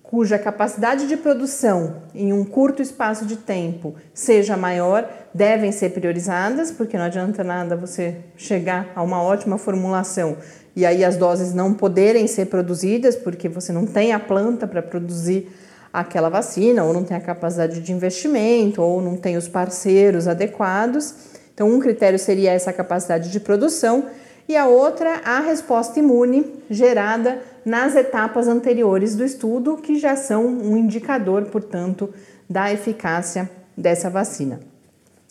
cuja 0.01 0.37
capacidade 0.37 1.07
de 1.07 1.17
produção 1.17 2.03
em 2.13 2.31
um 2.31 2.45
curto 2.45 2.81
espaço 2.81 3.25
de 3.25 3.37
tempo 3.37 3.95
seja 4.13 4.55
maior, 4.55 5.09
devem 5.33 5.71
ser 5.71 5.89
priorizadas, 5.89 6.71
porque 6.71 6.97
não 6.97 7.05
adianta 7.05 7.43
nada 7.43 7.75
você 7.75 8.17
chegar 8.37 8.91
a 8.95 9.01
uma 9.01 9.21
ótima 9.21 9.57
formulação 9.57 10.37
e 10.75 10.85
aí 10.85 11.05
as 11.05 11.15
doses 11.15 11.53
não 11.53 11.73
poderem 11.73 12.27
ser 12.27 12.47
produzidas, 12.47 13.15
porque 13.15 13.47
você 13.47 13.71
não 13.71 13.85
tem 13.85 14.11
a 14.11 14.19
planta 14.19 14.67
para 14.67 14.81
produzir 14.81 15.49
aquela 15.93 16.27
vacina, 16.27 16.83
ou 16.83 16.93
não 16.93 17.05
tem 17.05 17.15
a 17.15 17.21
capacidade 17.21 17.79
de 17.79 17.93
investimento, 17.93 18.81
ou 18.81 19.01
não 19.01 19.15
tem 19.15 19.37
os 19.37 19.47
parceiros 19.47 20.27
adequados. 20.27 21.15
Então, 21.55 21.69
um 21.69 21.79
critério 21.79 22.19
seria 22.19 22.51
essa 22.51 22.71
capacidade 22.71 23.31
de 23.31 23.39
produção, 23.39 24.05
e 24.47 24.55
a 24.55 24.67
outra, 24.67 25.21
a 25.25 25.39
resposta 25.39 25.97
imune 25.97 26.45
gerada 26.69 27.41
nas 27.65 27.95
etapas 27.95 28.47
anteriores 28.47 29.15
do 29.15 29.23
estudo, 29.23 29.77
que 29.77 29.97
já 29.97 30.15
são 30.15 30.45
um 30.45 30.77
indicador, 30.77 31.45
portanto, 31.45 32.13
da 32.47 32.71
eficácia 32.71 33.49
dessa 33.75 34.09
vacina. 34.09 34.59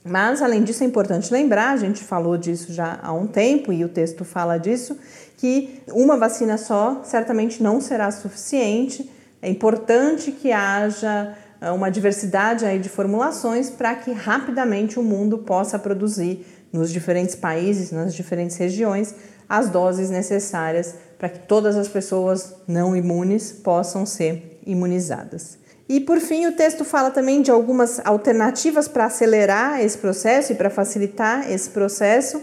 Mas, 0.03 0.43
além 0.43 0.65
disso, 0.65 0.83
é 0.83 0.87
importante 0.87 1.33
lembrar, 1.33 1.71
a 1.71 1.77
gente 1.77 2.03
falou 2.03 2.37
disso 2.37 2.73
já 2.73 2.99
há 3.03 3.13
um 3.13 3.27
tempo 3.27 3.73
e 3.73 3.85
o 3.85 3.89
texto 3.89 4.25
fala 4.25 4.59
disso, 4.59 4.99
que 5.37 5.81
uma 5.93 6.17
vacina 6.17 6.59
só 6.59 7.03
certamente 7.05 7.63
não 7.63 7.81
será 7.81 8.11
suficiente. 8.11 9.09
É 9.41 9.49
importante 9.49 10.33
que 10.33 10.51
haja 10.51 11.35
uma 11.73 11.91
diversidade 11.91 12.65
aí 12.65 12.79
de 12.79 12.89
formulações 12.89 13.71
para 13.71 13.95
que 13.95 14.13
rapidamente 14.13 14.99
o 14.99 15.03
mundo 15.03 15.39
possa 15.39 15.79
produzir 15.79 16.47
nos 16.73 16.93
diferentes 16.93 17.35
países, 17.35 17.93
nas 17.93 18.15
diferentes 18.15 18.57
regiões, 18.57 19.15
as 19.49 19.71
doses 19.71 20.11
necessárias 20.11 20.95
para 21.19 21.29
que 21.29 21.39
todas 21.41 21.77
as 21.77 21.89
pessoas 21.89 22.55
não 22.67 22.97
imunes 22.97 23.53
possam 23.53 24.05
ser 24.05 24.61
imunizadas. 24.67 25.59
E 25.89 26.01
por 26.01 26.19
fim, 26.19 26.47
o 26.47 26.53
texto 26.53 26.85
fala 26.85 27.11
também 27.11 27.43
de 27.43 27.51
algumas 27.51 28.01
alternativas 28.05 28.89
para 28.89 29.05
acelerar 29.05 29.81
esse 29.81 29.99
processo 29.99 30.53
e 30.53 30.55
para 30.55 30.71
facilitar 30.71 31.51
esse 31.51 31.71
processo. 31.71 32.43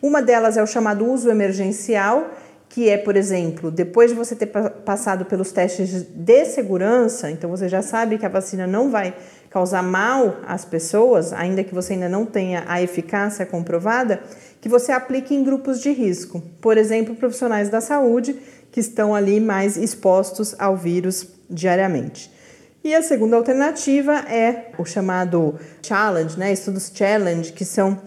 Uma 0.00 0.20
delas 0.20 0.56
é 0.56 0.62
o 0.62 0.66
chamado 0.66 1.06
uso 1.06 1.30
emergencial, 1.30 2.30
que 2.72 2.88
é, 2.88 2.96
por 2.96 3.16
exemplo, 3.16 3.70
depois 3.70 4.10
de 4.10 4.16
você 4.16 4.34
ter 4.34 4.46
passado 4.46 5.26
pelos 5.26 5.52
testes 5.52 6.06
de 6.08 6.44
segurança, 6.46 7.30
então 7.30 7.50
você 7.50 7.68
já 7.68 7.82
sabe 7.82 8.16
que 8.16 8.24
a 8.24 8.30
vacina 8.30 8.66
não 8.66 8.90
vai 8.90 9.14
causar 9.50 9.82
mal 9.82 10.38
às 10.46 10.64
pessoas, 10.64 11.34
ainda 11.34 11.62
que 11.62 11.74
você 11.74 11.92
ainda 11.92 12.08
não 12.08 12.24
tenha 12.24 12.64
a 12.66 12.80
eficácia 12.80 13.44
comprovada, 13.44 14.22
que 14.58 14.70
você 14.70 14.90
aplique 14.90 15.34
em 15.34 15.44
grupos 15.44 15.82
de 15.82 15.92
risco. 15.92 16.42
Por 16.62 16.78
exemplo, 16.78 17.14
profissionais 17.14 17.68
da 17.68 17.82
saúde 17.82 18.38
que 18.70 18.80
estão 18.80 19.14
ali 19.14 19.38
mais 19.38 19.76
expostos 19.76 20.56
ao 20.58 20.74
vírus 20.74 21.28
diariamente. 21.50 22.32
E 22.82 22.94
a 22.94 23.02
segunda 23.02 23.36
alternativa 23.36 24.14
é 24.20 24.70
o 24.78 24.86
chamado 24.86 25.56
challenge, 25.82 26.38
né? 26.38 26.50
Estudos 26.50 26.90
challenge, 26.94 27.52
que 27.52 27.66
são 27.66 28.00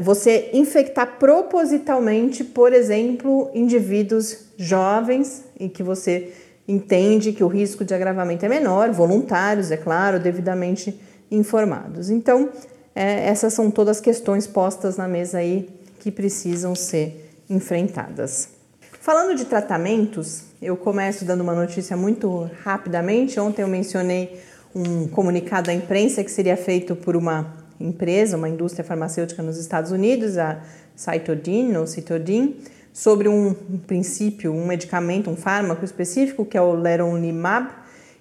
você 0.00 0.50
infectar 0.52 1.18
propositalmente, 1.18 2.42
por 2.42 2.72
exemplo, 2.72 3.50
indivíduos 3.54 4.46
jovens 4.56 5.44
e 5.58 5.68
que 5.68 5.82
você 5.82 6.32
entende 6.66 7.32
que 7.32 7.44
o 7.44 7.48
risco 7.48 7.84
de 7.84 7.94
agravamento 7.94 8.44
é 8.44 8.48
menor, 8.48 8.90
voluntários, 8.90 9.70
é 9.70 9.76
claro, 9.76 10.18
devidamente 10.18 10.98
informados. 11.30 12.10
Então, 12.10 12.50
é, 12.94 13.28
essas 13.28 13.54
são 13.54 13.70
todas 13.70 14.00
questões 14.00 14.46
postas 14.46 14.96
na 14.96 15.06
mesa 15.06 15.38
aí 15.38 15.68
que 16.00 16.10
precisam 16.10 16.74
ser 16.74 17.30
enfrentadas. 17.48 18.48
Falando 19.00 19.34
de 19.34 19.44
tratamentos, 19.44 20.42
eu 20.60 20.76
começo 20.76 21.24
dando 21.24 21.40
uma 21.40 21.54
notícia 21.54 21.96
muito 21.96 22.50
rapidamente. 22.62 23.38
Ontem 23.40 23.62
eu 23.62 23.68
mencionei 23.68 24.40
um 24.74 25.08
comunicado 25.08 25.70
à 25.70 25.74
imprensa 25.74 26.22
que 26.22 26.30
seria 26.30 26.56
feito 26.56 26.94
por 26.94 27.16
uma 27.16 27.57
empresa, 27.80 28.36
uma 28.36 28.48
indústria 28.48 28.84
farmacêutica 28.84 29.42
nos 29.42 29.58
Estados 29.58 29.90
Unidos, 29.90 30.36
a 30.38 30.60
Cytodin 30.96 31.76
ou 31.76 31.86
Cytodin, 31.86 32.56
sobre 32.92 33.28
um 33.28 33.54
princípio, 33.86 34.52
um 34.52 34.66
medicamento, 34.66 35.30
um 35.30 35.36
fármaco 35.36 35.84
específico 35.84 36.44
que 36.44 36.56
é 36.56 36.60
o 36.60 36.74
leronlimab, 36.74 37.70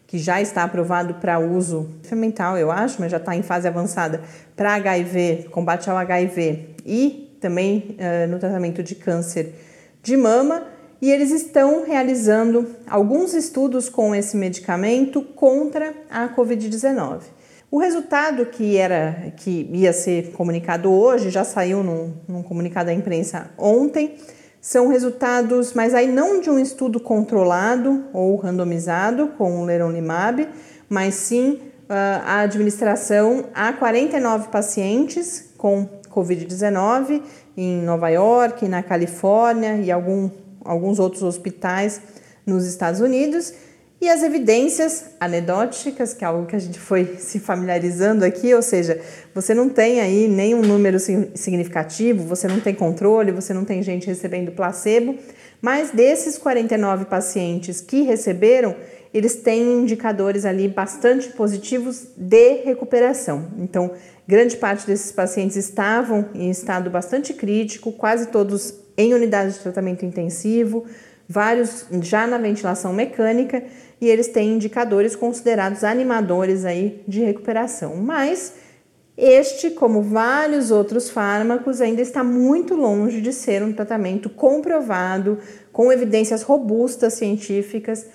que 0.05 0.17
já 0.17 0.41
está 0.41 0.63
aprovado 0.63 1.15
para 1.15 1.39
uso 1.39 1.89
experimental, 2.01 2.57
eu 2.57 2.71
acho, 2.71 2.97
mas 2.99 3.11
já 3.11 3.17
está 3.17 3.35
em 3.35 3.41
fase 3.41 3.67
avançada 3.67 4.21
para 4.55 4.75
HIV, 4.75 5.49
combate 5.51 5.89
ao 5.89 5.97
HIV 5.97 6.75
e 6.85 7.37
também 7.41 7.97
uh, 7.99 8.27
no 8.29 8.39
tratamento 8.39 8.81
de 8.81 8.95
câncer 8.95 9.53
de 10.01 10.15
mama. 10.15 10.63
E 10.99 11.11
eles 11.11 11.29
estão 11.29 11.85
realizando 11.85 12.67
alguns 12.87 13.33
estudos 13.33 13.87
com 13.87 14.15
esse 14.15 14.35
medicamento 14.35 15.21
contra 15.21 15.93
a 16.09 16.27
Covid-19. 16.29 17.36
O 17.69 17.79
resultado 17.79 18.45
que 18.45 18.77
era 18.77 19.33
que 19.35 19.69
ia 19.73 19.91
ser 19.91 20.31
comunicado 20.31 20.89
hoje 20.89 21.29
já 21.29 21.43
saiu 21.43 21.83
num, 21.83 22.13
num 22.25 22.41
comunicado 22.41 22.89
à 22.89 22.93
imprensa 22.93 23.51
ontem. 23.57 24.15
São 24.61 24.87
resultados, 24.87 25.73
mas 25.73 25.93
aí 25.93 26.09
não 26.09 26.39
de 26.39 26.49
um 26.49 26.57
estudo 26.57 26.97
controlado 26.97 28.05
ou 28.13 28.37
randomizado 28.37 29.27
com 29.37 29.61
o 29.61 29.65
leronlimab, 29.65 30.47
mas 30.87 31.15
sim 31.15 31.59
uh, 31.89 32.23
a 32.25 32.39
administração 32.39 33.45
a 33.53 33.73
49 33.73 34.47
pacientes 34.47 35.49
com 35.57 35.87
Covid-19 36.09 37.21
em 37.57 37.81
Nova 37.81 38.07
York, 38.07 38.65
na 38.67 38.81
Califórnia 38.81 39.75
e 39.75 39.91
algum, 39.91 40.29
alguns 40.63 40.99
outros 40.99 41.21
hospitais 41.21 42.01
nos 42.45 42.65
Estados 42.65 43.01
Unidos 43.01 43.53
e 43.99 44.09
as 44.09 44.21
evidências 44.21 45.05
anedóticas, 45.19 46.13
que 46.13 46.23
é 46.23 46.27
algo 46.27 46.45
que 46.45 46.55
a 46.55 46.59
gente 46.59 46.79
foi 46.79 47.15
se 47.17 47.39
familiarizando 47.39 48.23
aqui, 48.23 48.53
ou 48.53 48.61
seja, 48.61 48.99
você 49.33 49.53
não 49.53 49.69
tem 49.69 49.99
aí 49.99 50.27
nenhum 50.27 50.61
número 50.61 50.99
significativo, 50.99 52.23
você 52.23 52.47
não 52.47 52.59
tem 52.59 52.75
controle, 52.75 53.31
você 53.31 53.53
não 53.53 53.65
tem 53.65 53.81
gente 53.81 54.05
recebendo 54.05 54.51
placebo, 54.51 55.15
mas 55.59 55.89
desses 55.89 56.37
49 56.37 57.05
pacientes 57.05 57.81
que 57.81 58.03
receberam, 58.03 58.75
eles 59.11 59.37
têm 59.37 59.81
indicadores 59.81 60.45
ali 60.45 60.67
bastante 60.67 61.29
positivos 61.29 62.09
de 62.15 62.61
recuperação. 62.63 63.47
Então, 63.57 63.91
grande 64.27 64.57
parte 64.57 64.85
desses 64.85 65.11
pacientes 65.11 65.57
estavam 65.57 66.29
em 66.35 66.51
estado 66.51 66.91
bastante 66.91 67.33
crítico, 67.33 67.91
quase 67.91 68.27
todos 68.27 68.75
em 68.95 69.13
unidade 69.15 69.53
de 69.53 69.59
tratamento 69.59 70.05
intensivo, 70.05 70.85
vários 71.27 71.85
já 72.01 72.27
na 72.27 72.37
ventilação 72.37 72.93
mecânica 72.93 73.63
e 73.99 74.07
eles 74.07 74.27
têm 74.27 74.53
indicadores 74.53 75.15
considerados 75.15 75.83
animadores 75.83 76.65
aí 76.65 77.03
de 77.07 77.21
recuperação. 77.21 77.95
Mas 77.95 78.53
este, 79.17 79.71
como 79.71 80.03
vários 80.03 80.69
outros 80.69 81.09
fármacos, 81.09 81.81
ainda 81.81 82.03
está 82.03 82.23
muito 82.23 82.75
longe 82.75 83.19
de 83.19 83.33
ser 83.33 83.63
um 83.63 83.73
tratamento 83.73 84.29
comprovado, 84.29 85.39
com 85.73 85.91
evidências 85.91 86.43
robustas 86.43 87.15
científicas 87.15 88.05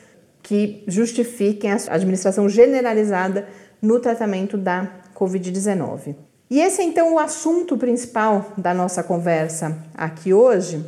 que 0.40 0.84
justifiquem 0.86 1.72
a 1.72 1.78
administração 1.88 2.48
generalizada 2.48 3.48
no 3.80 3.98
tratamento 3.98 4.56
da 4.56 4.88
Covid-19. 5.14 6.14
E 6.48 6.60
esse 6.60 6.82
é 6.82 6.84
então 6.84 7.14
o 7.14 7.18
assunto 7.18 7.76
principal 7.76 8.52
da 8.56 8.72
nossa 8.72 9.02
conversa 9.02 9.76
aqui 9.94 10.32
hoje, 10.32 10.84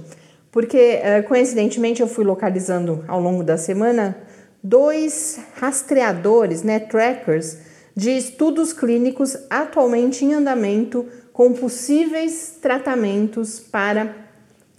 porque 0.53 1.01
eh, 1.03 1.23
coincidentemente 1.23 2.01
eu 2.03 2.07
fui 2.07 2.25
localizando 2.25 3.05
ao 3.09 3.21
longo 3.21 3.43
da 3.43 3.57
semana 3.57 4.17
dois 4.65 5.39
rastreadores, 5.57 6.63
né, 6.63 6.79
trackers, 6.79 7.59
de 7.95 8.11
estudos 8.11 8.73
clínicos 8.73 9.37
atualmente 9.51 10.25
em 10.25 10.33
andamento 10.33 11.07
com 11.35 11.53
possíveis 11.53 12.57
tratamentos 12.63 13.61
para 13.61 14.17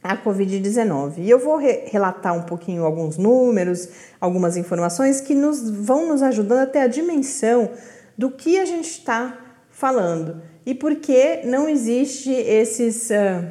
a 0.03 0.17
Covid-19. 0.17 1.19
E 1.19 1.29
eu 1.29 1.39
vou 1.39 1.57
re 1.57 1.83
relatar 1.85 2.35
um 2.35 2.43
pouquinho 2.43 2.83
alguns 2.83 3.17
números, 3.17 3.87
algumas 4.19 4.57
informações 4.57 5.21
que 5.21 5.35
nos 5.35 5.69
vão 5.69 6.07
nos 6.07 6.21
ajudando 6.21 6.59
a 6.59 6.65
ter 6.65 6.79
a 6.79 6.87
dimensão 6.87 7.69
do 8.17 8.31
que 8.31 8.57
a 8.57 8.65
gente 8.65 8.89
está 8.89 9.37
falando 9.69 10.41
e 10.65 10.73
por 10.73 10.95
que 10.95 11.41
não 11.43 11.69
existe 11.69 12.31
esses 12.31 13.09
uh, 13.09 13.45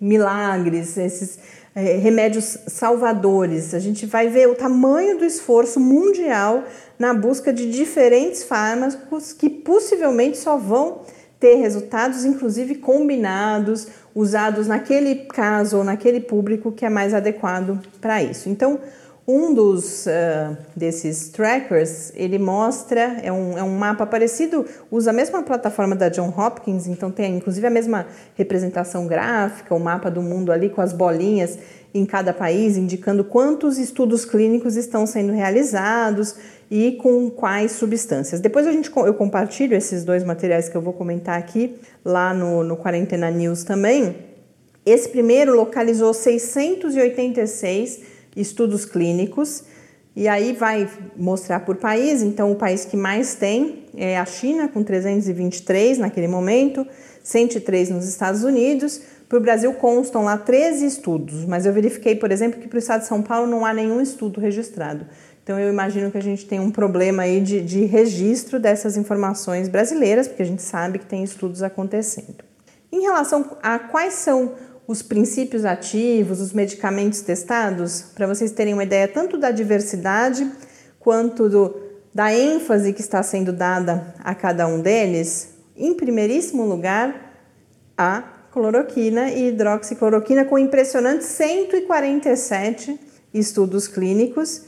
milagres, 0.00 0.96
esses 0.96 1.38
é, 1.80 1.96
remédios 1.96 2.58
salvadores. 2.66 3.74
A 3.74 3.78
gente 3.78 4.06
vai 4.06 4.28
ver 4.28 4.48
o 4.48 4.54
tamanho 4.54 5.18
do 5.18 5.24
esforço 5.24 5.80
mundial 5.80 6.64
na 6.98 7.14
busca 7.14 7.52
de 7.52 7.70
diferentes 7.70 8.42
fármacos 8.42 9.32
que 9.32 9.48
possivelmente 9.48 10.36
só 10.36 10.56
vão 10.56 11.00
ter 11.38 11.54
resultados, 11.54 12.24
inclusive 12.26 12.74
combinados, 12.74 13.88
usados 14.14 14.66
naquele 14.66 15.14
caso 15.14 15.78
ou 15.78 15.84
naquele 15.84 16.20
público 16.20 16.70
que 16.70 16.84
é 16.84 16.90
mais 16.90 17.14
adequado 17.14 17.80
para 18.00 18.22
isso. 18.22 18.50
Então, 18.50 18.78
um 19.30 19.54
dos 19.54 20.06
uh, 20.06 20.56
desses 20.74 21.28
trackers, 21.28 22.12
ele 22.16 22.36
mostra, 22.36 23.18
é 23.22 23.30
um, 23.30 23.56
é 23.56 23.62
um 23.62 23.78
mapa 23.78 24.04
parecido, 24.04 24.66
usa 24.90 25.10
a 25.10 25.12
mesma 25.12 25.40
plataforma 25.42 25.94
da 25.94 26.08
John 26.08 26.34
Hopkins, 26.36 26.88
então 26.88 27.12
tem 27.12 27.36
inclusive 27.36 27.64
a 27.64 27.70
mesma 27.70 28.06
representação 28.34 29.06
gráfica, 29.06 29.72
o 29.72 29.78
mapa 29.78 30.10
do 30.10 30.20
mundo 30.20 30.50
ali 30.50 30.68
com 30.68 30.80
as 30.80 30.92
bolinhas 30.92 31.58
em 31.94 32.04
cada 32.04 32.32
país, 32.32 32.76
indicando 32.76 33.22
quantos 33.22 33.78
estudos 33.78 34.24
clínicos 34.24 34.74
estão 34.74 35.06
sendo 35.06 35.32
realizados 35.32 36.34
e 36.68 36.92
com 36.92 37.30
quais 37.30 37.72
substâncias. 37.72 38.40
Depois 38.40 38.66
a 38.66 38.72
gente, 38.72 38.90
eu 38.96 39.14
compartilho 39.14 39.76
esses 39.76 40.02
dois 40.04 40.24
materiais 40.24 40.68
que 40.68 40.76
eu 40.76 40.82
vou 40.82 40.92
comentar 40.92 41.38
aqui 41.38 41.76
lá 42.04 42.34
no, 42.34 42.64
no 42.64 42.76
Quarentena 42.76 43.30
News 43.30 43.62
também. 43.62 44.16
Esse 44.84 45.08
primeiro 45.08 45.54
localizou 45.54 46.12
686 46.12 48.09
estudos 48.36 48.84
clínicos. 48.84 49.64
E 50.14 50.26
aí 50.26 50.52
vai 50.52 50.88
mostrar 51.16 51.60
por 51.60 51.76
país, 51.76 52.22
então 52.22 52.50
o 52.50 52.56
país 52.56 52.84
que 52.84 52.96
mais 52.96 53.36
tem 53.36 53.84
é 53.96 54.18
a 54.18 54.26
China, 54.26 54.68
com 54.68 54.82
323 54.82 55.98
naquele 55.98 56.26
momento, 56.26 56.86
103 57.22 57.90
nos 57.90 58.08
Estados 58.08 58.42
Unidos. 58.42 59.00
Para 59.28 59.38
o 59.38 59.40
Brasil 59.40 59.72
constam 59.74 60.24
lá 60.24 60.36
13 60.36 60.84
estudos, 60.84 61.44
mas 61.44 61.64
eu 61.64 61.72
verifiquei, 61.72 62.16
por 62.16 62.32
exemplo, 62.32 62.60
que 62.60 62.66
para 62.66 62.76
o 62.76 62.80
estado 62.80 63.02
de 63.02 63.06
São 63.06 63.22
Paulo 63.22 63.46
não 63.46 63.64
há 63.64 63.72
nenhum 63.72 64.00
estudo 64.00 64.40
registrado. 64.40 65.06
Então 65.42 65.58
eu 65.58 65.68
imagino 65.68 66.10
que 66.10 66.18
a 66.18 66.22
gente 66.22 66.46
tem 66.46 66.58
um 66.60 66.70
problema 66.70 67.22
aí 67.22 67.40
de, 67.40 67.60
de 67.60 67.84
registro 67.84 68.58
dessas 68.58 68.96
informações 68.96 69.68
brasileiras, 69.68 70.26
porque 70.26 70.42
a 70.42 70.46
gente 70.46 70.62
sabe 70.62 70.98
que 70.98 71.06
tem 71.06 71.22
estudos 71.22 71.62
acontecendo. 71.62 72.44
Em 72.92 73.02
relação 73.02 73.56
a 73.62 73.78
quais 73.78 74.14
são 74.14 74.54
os 74.90 75.02
princípios 75.02 75.64
ativos, 75.64 76.40
os 76.40 76.52
medicamentos 76.52 77.20
testados, 77.20 78.06
para 78.12 78.26
vocês 78.26 78.50
terem 78.50 78.74
uma 78.74 78.82
ideia 78.82 79.06
tanto 79.06 79.38
da 79.38 79.52
diversidade 79.52 80.50
quanto 80.98 81.48
do, 81.48 81.80
da 82.12 82.34
ênfase 82.34 82.92
que 82.92 83.00
está 83.00 83.22
sendo 83.22 83.52
dada 83.52 84.12
a 84.18 84.34
cada 84.34 84.66
um 84.66 84.80
deles. 84.80 85.50
Em 85.76 85.94
primeiríssimo 85.94 86.64
lugar, 86.64 87.36
a 87.96 88.20
cloroquina 88.50 89.30
e 89.30 89.50
hidroxicloroquina, 89.50 90.44
com 90.44 90.58
impressionantes 90.58 91.28
147 91.28 92.98
estudos 93.32 93.86
clínicos. 93.86 94.62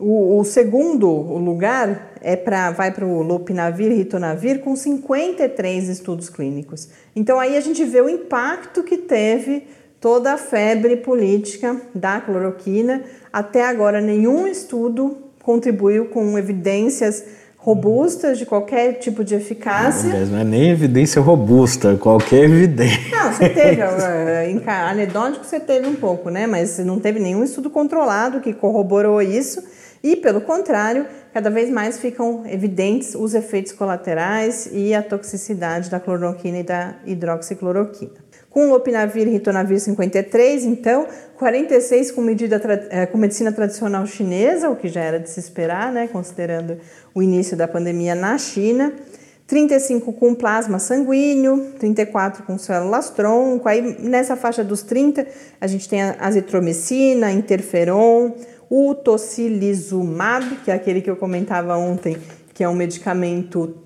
O, 0.00 0.38
o 0.38 0.44
segundo 0.44 1.08
lugar 1.08 2.12
é 2.20 2.36
para 2.36 2.70
vai 2.70 2.90
para 2.90 3.04
o 3.04 3.22
lopinavir, 3.22 3.92
ritonavir, 3.92 4.60
com 4.60 4.74
53 4.74 5.88
estudos 5.88 6.28
clínicos. 6.28 6.88
Então 7.14 7.38
aí 7.38 7.56
a 7.56 7.60
gente 7.60 7.84
vê 7.84 8.00
o 8.00 8.08
impacto 8.08 8.82
que 8.82 8.98
teve 8.98 9.66
toda 10.00 10.34
a 10.34 10.38
febre 10.38 10.96
política 10.96 11.80
da 11.94 12.20
cloroquina. 12.20 13.02
Até 13.32 13.64
agora 13.66 14.00
nenhum 14.00 14.46
estudo 14.46 15.16
contribuiu 15.42 16.06
com 16.06 16.38
evidências 16.38 17.24
robustas 17.56 18.38
de 18.38 18.46
qualquer 18.46 18.94
tipo 18.94 19.24
de 19.24 19.34
eficácia. 19.34 20.24
Não 20.26 20.38
é 20.38 20.44
nem 20.44 20.70
evidência 20.70 21.20
robusta, 21.20 21.96
qualquer 21.96 22.44
evidência. 22.44 23.10
Não, 23.10 23.32
você 23.32 23.48
teve, 23.48 23.80
eh, 23.82 24.62
anedótico 24.66 25.44
você 25.44 25.58
teve 25.58 25.86
um 25.86 25.94
pouco, 25.94 26.30
né? 26.30 26.46
Mas 26.46 26.78
não 26.78 26.98
teve 26.98 27.18
nenhum 27.18 27.42
estudo 27.42 27.68
controlado 27.68 28.40
que 28.40 28.52
corroborou 28.52 29.20
isso. 29.20 29.62
E, 30.02 30.16
pelo 30.16 30.40
contrário, 30.40 31.06
cada 31.32 31.50
vez 31.50 31.70
mais 31.70 31.98
ficam 31.98 32.44
evidentes 32.46 33.14
os 33.14 33.34
efeitos 33.34 33.72
colaterais 33.72 34.68
e 34.72 34.94
a 34.94 35.02
toxicidade 35.02 35.90
da 35.90 35.98
cloroquina 35.98 36.58
e 36.58 36.62
da 36.62 36.94
hidroxicloroquina. 37.04 38.28
Com 38.48 38.68
lopinavir 38.68 39.26
e 39.26 39.30
ritonavir 39.30 39.78
53, 39.78 40.64
então, 40.64 41.06
46 41.36 42.12
com, 42.12 42.22
medida, 42.22 42.60
eh, 42.90 43.06
com 43.06 43.18
medicina 43.18 43.52
tradicional 43.52 44.06
chinesa, 44.06 44.70
o 44.70 44.76
que 44.76 44.88
já 44.88 45.02
era 45.02 45.20
de 45.20 45.28
se 45.28 45.38
esperar, 45.38 45.92
né, 45.92 46.08
considerando 46.08 46.78
o 47.14 47.22
início 47.22 47.56
da 47.56 47.68
pandemia 47.68 48.14
na 48.14 48.38
China. 48.38 48.92
35 49.48 50.12
com 50.12 50.34
plasma 50.34 50.78
sanguíneo, 50.78 51.72
34 51.78 52.42
com 52.42 52.58
células 52.58 53.08
tronco. 53.08 53.66
Aí 53.66 53.96
nessa 53.98 54.36
faixa 54.36 54.62
dos 54.62 54.82
30, 54.82 55.26
a 55.58 55.66
gente 55.66 55.88
tem 55.88 56.02
a 56.02 56.16
azitromicina, 56.20 57.32
interferon, 57.32 58.32
o 58.70 58.94
tocilizumab, 58.94 60.56
que 60.64 60.70
é 60.70 60.74
aquele 60.74 61.00
que 61.00 61.10
eu 61.10 61.16
comentava 61.16 61.76
ontem, 61.76 62.16
que 62.52 62.62
é 62.62 62.68
um 62.68 62.74
medicamento 62.74 63.76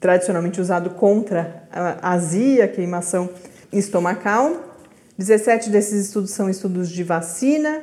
tradicionalmente 0.00 0.60
usado 0.60 0.90
contra 0.90 1.64
a 1.72 2.12
azia, 2.12 2.68
queimação 2.68 3.28
estomacal. 3.72 4.76
17 5.16 5.70
desses 5.70 6.06
estudos 6.06 6.30
são 6.30 6.48
estudos 6.48 6.88
de 6.88 7.02
vacina, 7.02 7.82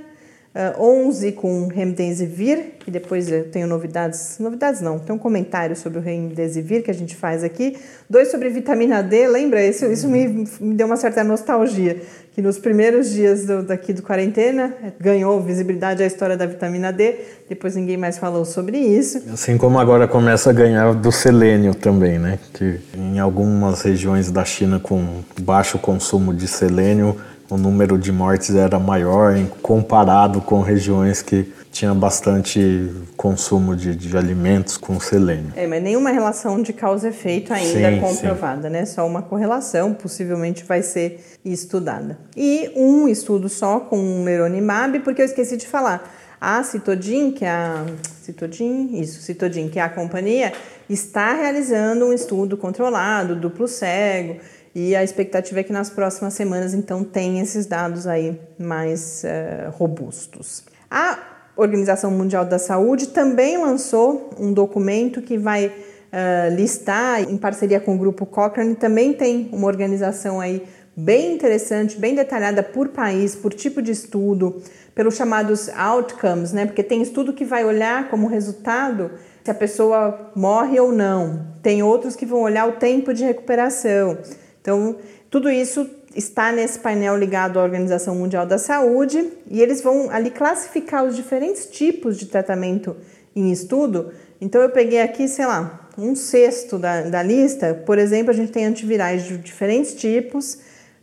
11 0.79 1.33
com 1.33 1.67
remdesivir, 1.67 2.75
que 2.79 2.89
depois 2.89 3.29
eu 3.29 3.51
tenho 3.51 3.67
novidades, 3.67 4.37
novidades 4.39 4.79
não, 4.79 4.97
tem 4.97 5.13
um 5.13 5.19
comentário 5.19 5.75
sobre 5.75 5.99
o 5.99 6.01
remdesivir 6.01 6.81
que 6.81 6.89
a 6.89 6.93
gente 6.93 7.13
faz 7.13 7.43
aqui. 7.43 7.77
Dois 8.09 8.31
sobre 8.31 8.47
vitamina 8.49 9.03
D, 9.03 9.27
lembra? 9.27 9.61
Isso, 9.65 9.85
isso 9.87 10.07
me, 10.07 10.47
me 10.61 10.73
deu 10.73 10.87
uma 10.87 10.95
certa 10.95 11.25
nostalgia, 11.25 12.01
que 12.35 12.41
nos 12.41 12.59
primeiros 12.59 13.11
dias 13.11 13.45
do, 13.45 13.63
daqui 13.63 13.93
do 13.93 14.03
quarentena 14.03 14.73
ganhou 14.99 15.39
visibilidade 15.41 16.03
a 16.03 16.05
história 16.05 16.35
da 16.35 16.45
vitamina 16.45 16.91
D, 16.91 17.15
depois 17.47 17.77
ninguém 17.77 17.95
mais 17.95 18.17
falou 18.17 18.43
sobre 18.43 18.77
isso. 18.77 19.23
Assim 19.31 19.57
como 19.57 19.79
agora 19.79 20.05
começa 20.05 20.49
a 20.49 20.53
ganhar 20.53 20.93
do 20.93 21.13
selênio 21.13 21.73
também, 21.73 22.19
né? 22.19 22.37
Que 22.53 22.81
em 22.93 23.19
algumas 23.19 23.83
regiões 23.83 24.29
da 24.29 24.43
China 24.43 24.81
com 24.81 25.23
baixo 25.39 25.79
consumo 25.79 26.33
de 26.33 26.45
selênio, 26.45 27.15
o 27.49 27.55
número 27.55 27.97
de 27.97 28.11
mortes 28.11 28.53
era 28.53 28.77
maior 28.77 29.33
comparado 29.61 30.41
com 30.41 30.59
regiões 30.59 31.21
que 31.21 31.49
tinha 31.75 31.93
bastante 31.93 32.89
consumo 33.17 33.75
de, 33.75 33.93
de 33.93 34.15
alimentos 34.15 34.77
com 34.77 34.97
selênio. 34.97 35.51
É, 35.57 35.67
mas 35.67 35.83
nenhuma 35.83 36.09
relação 36.09 36.61
de 36.61 36.71
causa 36.71 37.07
e 37.07 37.09
efeito 37.09 37.53
ainda 37.53 37.91
sim, 37.91 37.99
comprovada, 37.99 38.69
sim. 38.69 38.73
né? 38.73 38.85
Só 38.85 39.05
uma 39.05 39.21
correlação, 39.21 39.93
possivelmente 39.93 40.63
vai 40.63 40.81
ser 40.81 41.19
estudada. 41.43 42.17
E 42.35 42.71
um 42.77 43.09
estudo 43.09 43.49
só 43.49 43.81
com 43.81 43.97
o 43.97 44.23
meronimab, 44.23 45.01
porque 45.01 45.21
eu 45.21 45.25
esqueci 45.25 45.57
de 45.57 45.67
falar. 45.67 46.09
A 46.39 46.63
Citodin, 46.63 47.31
que 47.31 47.43
é 47.43 47.49
a 47.49 47.85
Citodin, 48.21 48.97
isso, 48.97 49.21
Citodin, 49.21 49.67
que 49.67 49.77
é 49.77 49.81
a 49.81 49.89
companhia, 49.89 50.53
está 50.89 51.33
realizando 51.33 52.05
um 52.05 52.13
estudo 52.13 52.55
controlado, 52.55 53.35
duplo 53.35 53.67
cego, 53.67 54.37
e 54.73 54.95
a 54.95 55.03
expectativa 55.03 55.59
é 55.59 55.63
que 55.63 55.73
nas 55.73 55.89
próximas 55.89 56.33
semanas, 56.35 56.73
então, 56.73 57.03
tenha 57.03 57.43
esses 57.43 57.65
dados 57.65 58.07
aí 58.07 58.39
mais 58.57 59.23
uh, 59.25 59.71
robustos. 59.71 60.63
A 60.89 61.34
Organização 61.57 62.11
Mundial 62.11 62.45
da 62.45 62.59
Saúde 62.59 63.07
também 63.07 63.57
lançou 63.57 64.29
um 64.39 64.51
documento 64.51 65.21
que 65.21 65.37
vai 65.37 65.67
uh, 65.67 66.55
listar, 66.55 67.21
em 67.21 67.37
parceria 67.37 67.79
com 67.79 67.95
o 67.95 67.97
grupo 67.97 68.25
Cochrane, 68.25 68.75
também 68.75 69.13
tem 69.13 69.49
uma 69.51 69.67
organização 69.67 70.39
aí 70.39 70.63
bem 70.95 71.33
interessante, 71.33 71.97
bem 71.97 72.15
detalhada 72.15 72.63
por 72.63 72.89
país, 72.89 73.35
por 73.35 73.53
tipo 73.53 73.81
de 73.81 73.91
estudo, 73.91 74.61
pelos 74.93 75.15
chamados 75.15 75.67
outcomes, 75.69 76.53
né? 76.53 76.65
Porque 76.65 76.81
tem 76.81 77.01
estudo 77.01 77.33
que 77.33 77.43
vai 77.43 77.65
olhar 77.65 78.09
como 78.09 78.27
resultado 78.27 79.11
se 79.43 79.51
a 79.51 79.53
pessoa 79.53 80.31
morre 80.35 80.79
ou 80.79 80.91
não. 80.91 81.47
Tem 81.61 81.83
outros 81.83 82.15
que 82.15 82.25
vão 82.25 82.41
olhar 82.41 82.67
o 82.67 82.73
tempo 82.73 83.13
de 83.13 83.23
recuperação. 83.23 84.17
Então, 84.61 84.95
tudo 85.29 85.49
isso 85.49 85.89
está 86.15 86.51
nesse 86.51 86.79
painel 86.79 87.17
ligado 87.17 87.59
à 87.59 87.63
Organização 87.63 88.15
Mundial 88.15 88.45
da 88.45 88.57
Saúde 88.57 89.31
e 89.51 89.61
eles 89.61 89.81
vão 89.81 90.09
ali 90.09 90.31
classificar 90.31 91.03
os 91.03 91.15
diferentes 91.15 91.65
tipos 91.65 92.17
de 92.17 92.27
tratamento 92.27 92.95
em 93.35 93.51
estudo. 93.51 94.11
Então, 94.39 94.61
eu 94.61 94.69
peguei 94.69 95.01
aqui, 95.01 95.27
sei 95.27 95.45
lá, 95.45 95.89
um 95.97 96.15
sexto 96.15 96.77
da, 96.77 97.01
da 97.01 97.21
lista. 97.21 97.73
Por 97.85 97.97
exemplo, 97.97 98.31
a 98.31 98.33
gente 98.33 98.51
tem 98.51 98.65
antivirais 98.65 99.23
de 99.23 99.37
diferentes 99.37 99.93
tipos, 99.93 100.57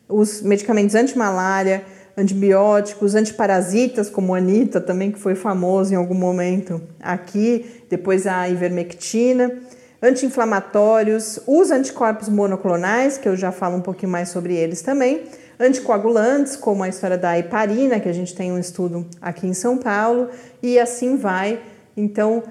os 0.08 0.40
medicamentos 0.40 0.94
anti-malária, 0.94 1.84
antibióticos, 2.16 3.14
antiparasitas, 3.14 4.08
como 4.10 4.34
a 4.34 4.38
Anitta 4.38 4.80
também, 4.80 5.10
que 5.10 5.18
foi 5.18 5.34
famoso 5.34 5.92
em 5.92 5.96
algum 5.96 6.14
momento 6.14 6.80
aqui, 7.00 7.84
depois 7.88 8.26
a 8.26 8.48
ivermectina 8.48 9.50
anti-inflamatórios, 10.02 11.38
os 11.46 11.70
anticorpos 11.70 12.28
monoclonais, 12.28 13.16
que 13.16 13.28
eu 13.28 13.36
já 13.36 13.52
falo 13.52 13.76
um 13.76 13.80
pouquinho 13.80 14.10
mais 14.10 14.28
sobre 14.30 14.54
eles 14.54 14.82
também, 14.82 15.22
anticoagulantes, 15.58 16.56
como 16.56 16.82
a 16.82 16.88
história 16.88 17.16
da 17.16 17.38
heparina, 17.38 18.00
que 18.00 18.08
a 18.08 18.12
gente 18.12 18.34
tem 18.34 18.50
um 18.50 18.58
estudo 18.58 19.06
aqui 19.20 19.46
em 19.46 19.54
São 19.54 19.78
Paulo, 19.78 20.28
e 20.60 20.78
assim 20.78 21.16
vai. 21.16 21.60
Então, 21.96 22.42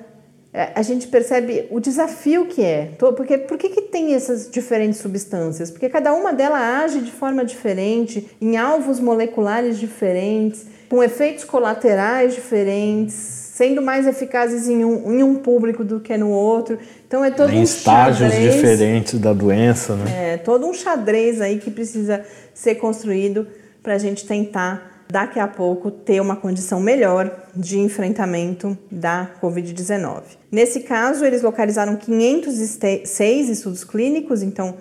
é, 0.54 0.72
a 0.76 0.82
gente 0.82 1.08
percebe 1.08 1.68
o 1.72 1.80
desafio 1.80 2.46
que 2.46 2.64
é. 2.64 2.92
Porque, 2.98 3.38
por 3.38 3.58
que, 3.58 3.70
que 3.70 3.82
tem 3.84 4.14
essas 4.14 4.50
diferentes 4.50 5.00
substâncias? 5.00 5.72
Porque 5.72 5.90
cada 5.90 6.14
uma 6.14 6.34
delas 6.34 6.62
age 6.62 7.02
de 7.02 7.12
forma 7.12 7.44
diferente, 7.44 8.30
em 8.40 8.58
alvos 8.58 9.00
moleculares 9.00 9.78
diferentes. 9.78 10.66
com 10.90 11.02
efeitos 11.02 11.46
colaterais 11.46 12.34
diferentes, 12.34 13.41
sendo 13.54 13.82
mais 13.82 14.08
eficazes 14.08 14.70
em 14.70 14.86
um, 14.86 15.12
em 15.12 15.24
um 15.24 15.36
público 15.36 15.84
do 15.84 16.00
que 16.00 16.16
no 16.16 16.30
outro. 16.30 16.80
Então 17.06 17.24
é 17.24 17.30
todo 17.30 17.52
em 17.52 17.60
um 17.60 17.64
estágios 17.64 18.32
xadrez, 18.32 18.54
diferentes 18.56 19.20
da 19.20 19.34
doença, 19.34 19.96
né? 19.96 20.34
É 20.34 20.38
todo 20.38 20.66
um 20.66 20.74
xadrez 20.74 21.42
aí 21.42 21.58
que 21.58 21.70
precisa 21.70 22.24
ser 22.54 22.76
construído 22.76 23.46
para 23.84 23.96
a 23.96 23.98
gente 23.98 24.26
tentar 24.26 25.04
daqui 25.12 25.38
a 25.38 25.48
pouco 25.48 25.92
ter 25.92 26.22
uma 26.22 26.38
condição 26.38 26.80
melhor 26.80 27.30
de 27.54 27.78
enfrentamento 27.78 28.78
da 28.90 29.30
Covid-19. 29.42 30.22
Nesse 30.50 30.82
caso, 30.82 31.26
eles 31.26 31.42
localizaram 31.42 31.98
506 31.98 33.50
estudos 33.50 33.84
clínicos, 33.84 34.42
então 34.42 34.76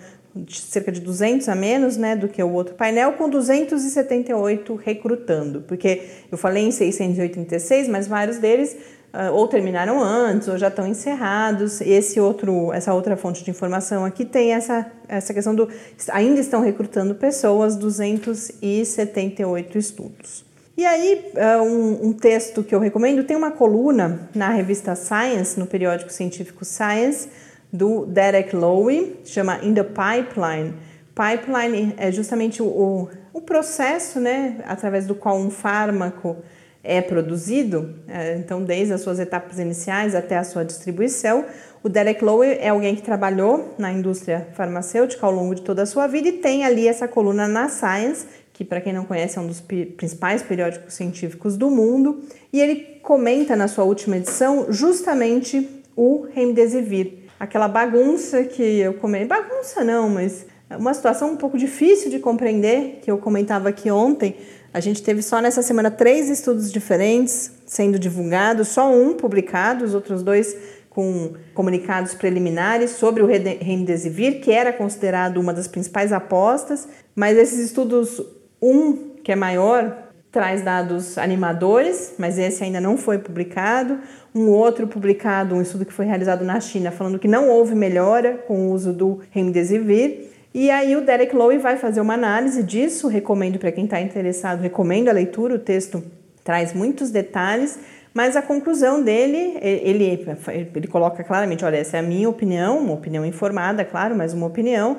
cerca 0.49 0.93
de 0.93 1.01
200 1.01 1.49
a 1.49 1.55
menos 1.55 1.97
né, 1.97 2.15
do 2.15 2.29
que 2.29 2.43
o 2.43 2.53
outro 2.53 2.75
painel, 2.75 3.15
com 3.15 3.29
278 3.29 4.75
recrutando, 4.77 5.63
porque 5.63 6.03
eu 6.31 6.39
falei 6.39 6.65
em 6.65 6.71
686, 6.71 7.89
mas 7.89 8.07
vários 8.07 8.39
deles 8.39 8.77
uh, 9.13 9.33
ou 9.33 9.49
terminaram 9.49 10.01
antes 10.03 10.49
ou 10.49 10.57
já 10.57 10.69
estão 10.69 10.87
encerrados. 10.87 11.81
Esse 11.81 12.21
outro, 12.21 12.73
essa 12.73 12.95
outra 12.95 13.17
fonte 13.17 13.43
de 13.45 13.51
informação 13.51 14.05
aqui 14.05 14.25
tem 14.25 14.53
essa, 14.53 14.87
essa 15.09 15.35
questão 15.35 15.55
do 15.55 15.69
ainda 16.11 16.41
estão 16.41 16.63
recrutando 16.63 17.15
pessoas, 17.15 17.77
278 17.77 19.79
estudos. 19.79 20.45
E 20.77 20.85
aí, 20.87 21.33
uh, 21.35 21.63
um, 21.63 22.09
um 22.09 22.13
texto 22.13 22.63
que 22.63 22.75
eu 22.75 22.81
recomendo 22.81 23.25
tem 23.25 23.37
uma 23.37 23.51
coluna 23.51 24.31
na 24.35 24.49
revista 24.49 24.95
Science, 24.95 25.61
no 25.61 25.67
periódico 25.67 26.11
científico 26.11 26.65
Science, 26.65 27.29
do 27.73 28.07
Derek 28.07 28.55
Lowe, 28.55 29.17
chama 29.25 29.59
In 29.63 29.75
the 29.75 29.85
Pipeline. 29.85 30.75
Pipeline 31.15 31.95
é 31.97 32.11
justamente 32.11 32.63
o, 32.63 33.09
o 33.33 33.41
processo 33.41 34.19
né, 34.19 34.59
através 34.67 35.07
do 35.07 35.15
qual 35.15 35.37
um 35.37 35.51
fármaco 35.51 36.37
é 36.83 37.01
produzido, 37.03 37.95
é, 38.09 38.37
então 38.37 38.63
desde 38.63 38.95
as 38.95 39.03
suas 39.03 39.19
etapas 39.19 39.59
iniciais 39.59 40.15
até 40.15 40.39
a 40.39 40.45
sua 40.45 40.65
distribuição. 40.65 41.45
O 41.83 41.89
Derek 41.89 42.25
Lowe 42.25 42.47
é 42.47 42.69
alguém 42.69 42.97
que 42.97 43.03
trabalhou 43.03 43.75
na 43.79 43.93
indústria 43.93 44.49
farmacêutica 44.55 45.27
ao 45.27 45.33
longo 45.33 45.55
de 45.55 45.63
toda 45.63 45.83
a 45.83 45.87
sua 45.87 46.07
vida 46.07 46.29
e 46.29 46.33
tem 46.33 46.65
ali 46.65 46.89
essa 46.89 47.07
coluna 47.07 47.47
na 47.47 47.69
Science, 47.69 48.27
que 48.53 48.65
para 48.65 48.81
quem 48.81 48.93
não 48.93 49.05
conhece 49.05 49.39
é 49.39 49.41
um 49.41 49.47
dos 49.47 49.61
principais 49.61 50.43
periódicos 50.43 50.95
científicos 50.95 51.57
do 51.57 51.71
mundo, 51.71 52.23
e 52.53 52.61
ele 52.61 53.01
comenta 53.03 53.57
na 53.57 53.69
sua 53.69 53.85
última 53.85 54.17
edição 54.17 54.67
justamente 54.71 55.69
o 55.97 56.27
Remdesivir, 56.33 57.20
aquela 57.41 57.67
bagunça 57.67 58.45
que 58.45 58.63
eu 58.63 58.93
comentei. 58.95 59.27
Bagunça 59.27 59.83
não, 59.83 60.11
mas 60.11 60.45
uma 60.79 60.93
situação 60.93 61.31
um 61.33 61.37
pouco 61.37 61.57
difícil 61.57 62.11
de 62.11 62.19
compreender, 62.19 63.01
que 63.03 63.11
eu 63.11 63.17
comentava 63.17 63.71
aqui 63.71 63.91
ontem. 63.91 64.37
A 64.73 64.79
gente 64.79 65.03
teve 65.03 65.23
só 65.23 65.41
nessa 65.41 65.63
semana 65.63 65.91
três 65.91 66.29
estudos 66.29 66.71
diferentes 66.71 67.51
sendo 67.67 67.99
divulgados, 67.99 68.69
só 68.69 68.93
um 68.93 69.15
publicado, 69.15 69.85
os 69.85 69.95
outros 69.95 70.23
dois 70.23 70.55
com 70.91 71.33
comunicados 71.55 72.15
preliminares 72.15 72.91
sobre 72.91 73.23
o 73.23 73.27
Remdesivir, 73.27 74.41
que 74.41 74.53
era 74.53 74.73
considerado 74.73 75.39
uma 75.39 75.55
das 75.55 75.67
principais 75.67 76.13
apostas, 76.13 76.89
mas 77.15 77.39
esses 77.39 77.59
estudos, 77.59 78.21
um 78.61 79.15
que 79.23 79.33
é 79.33 79.37
maior, 79.37 80.11
traz 80.31 80.63
dados 80.63 81.19
animadores, 81.19 82.15
mas 82.19 82.39
esse 82.39 82.63
ainda 82.63 82.81
não 82.81 82.97
foi 82.97 83.19
publicado. 83.19 83.99
Um 84.35 84.49
outro 84.49 84.87
publicado, 84.87 85.55
um 85.55 85.63
estudo 85.63 85.85
que 85.85 85.93
foi 85.93 86.07
realizado 86.07 86.45
na 86.45 86.61
China, 86.61 86.91
falando 86.91 87.19
que 87.19 87.27
não 87.27 87.49
houve 87.49 87.75
melhora 87.75 88.35
com 88.47 88.69
o 88.69 88.73
uso 88.73 88.93
do 88.93 89.21
Remdesivir. 89.31 90.31
E 90.55 90.71
aí 90.71 90.97
o 90.97 91.01
Derek 91.01 91.35
Lowe 91.35 91.59
vai 91.59 91.77
fazer 91.77 92.01
uma 92.01 92.15
análise 92.15 92.63
disso, 92.63 93.09
recomendo 93.09 93.59
para 93.59 93.71
quem 93.71 93.85
está 93.85 94.01
interessado, 94.01 94.61
recomendo 94.61 95.09
a 95.09 95.13
leitura, 95.13 95.55
o 95.55 95.59
texto 95.59 96.03
traz 96.43 96.73
muitos 96.73 97.11
detalhes, 97.11 97.79
mas 98.13 98.35
a 98.35 98.43
conclusão 98.43 99.03
dele, 99.03 99.57
ele, 99.61 100.27
ele 100.75 100.87
coloca 100.89 101.23
claramente, 101.23 101.65
olha, 101.65 101.77
essa 101.77 101.97
é 101.97 102.01
a 102.01 102.03
minha 102.03 102.29
opinião, 102.29 102.79
uma 102.79 102.95
opinião 102.95 103.25
informada, 103.25 103.85
claro, 103.85 104.17
mas 104.17 104.33
uma 104.33 104.47
opinião, 104.47 104.97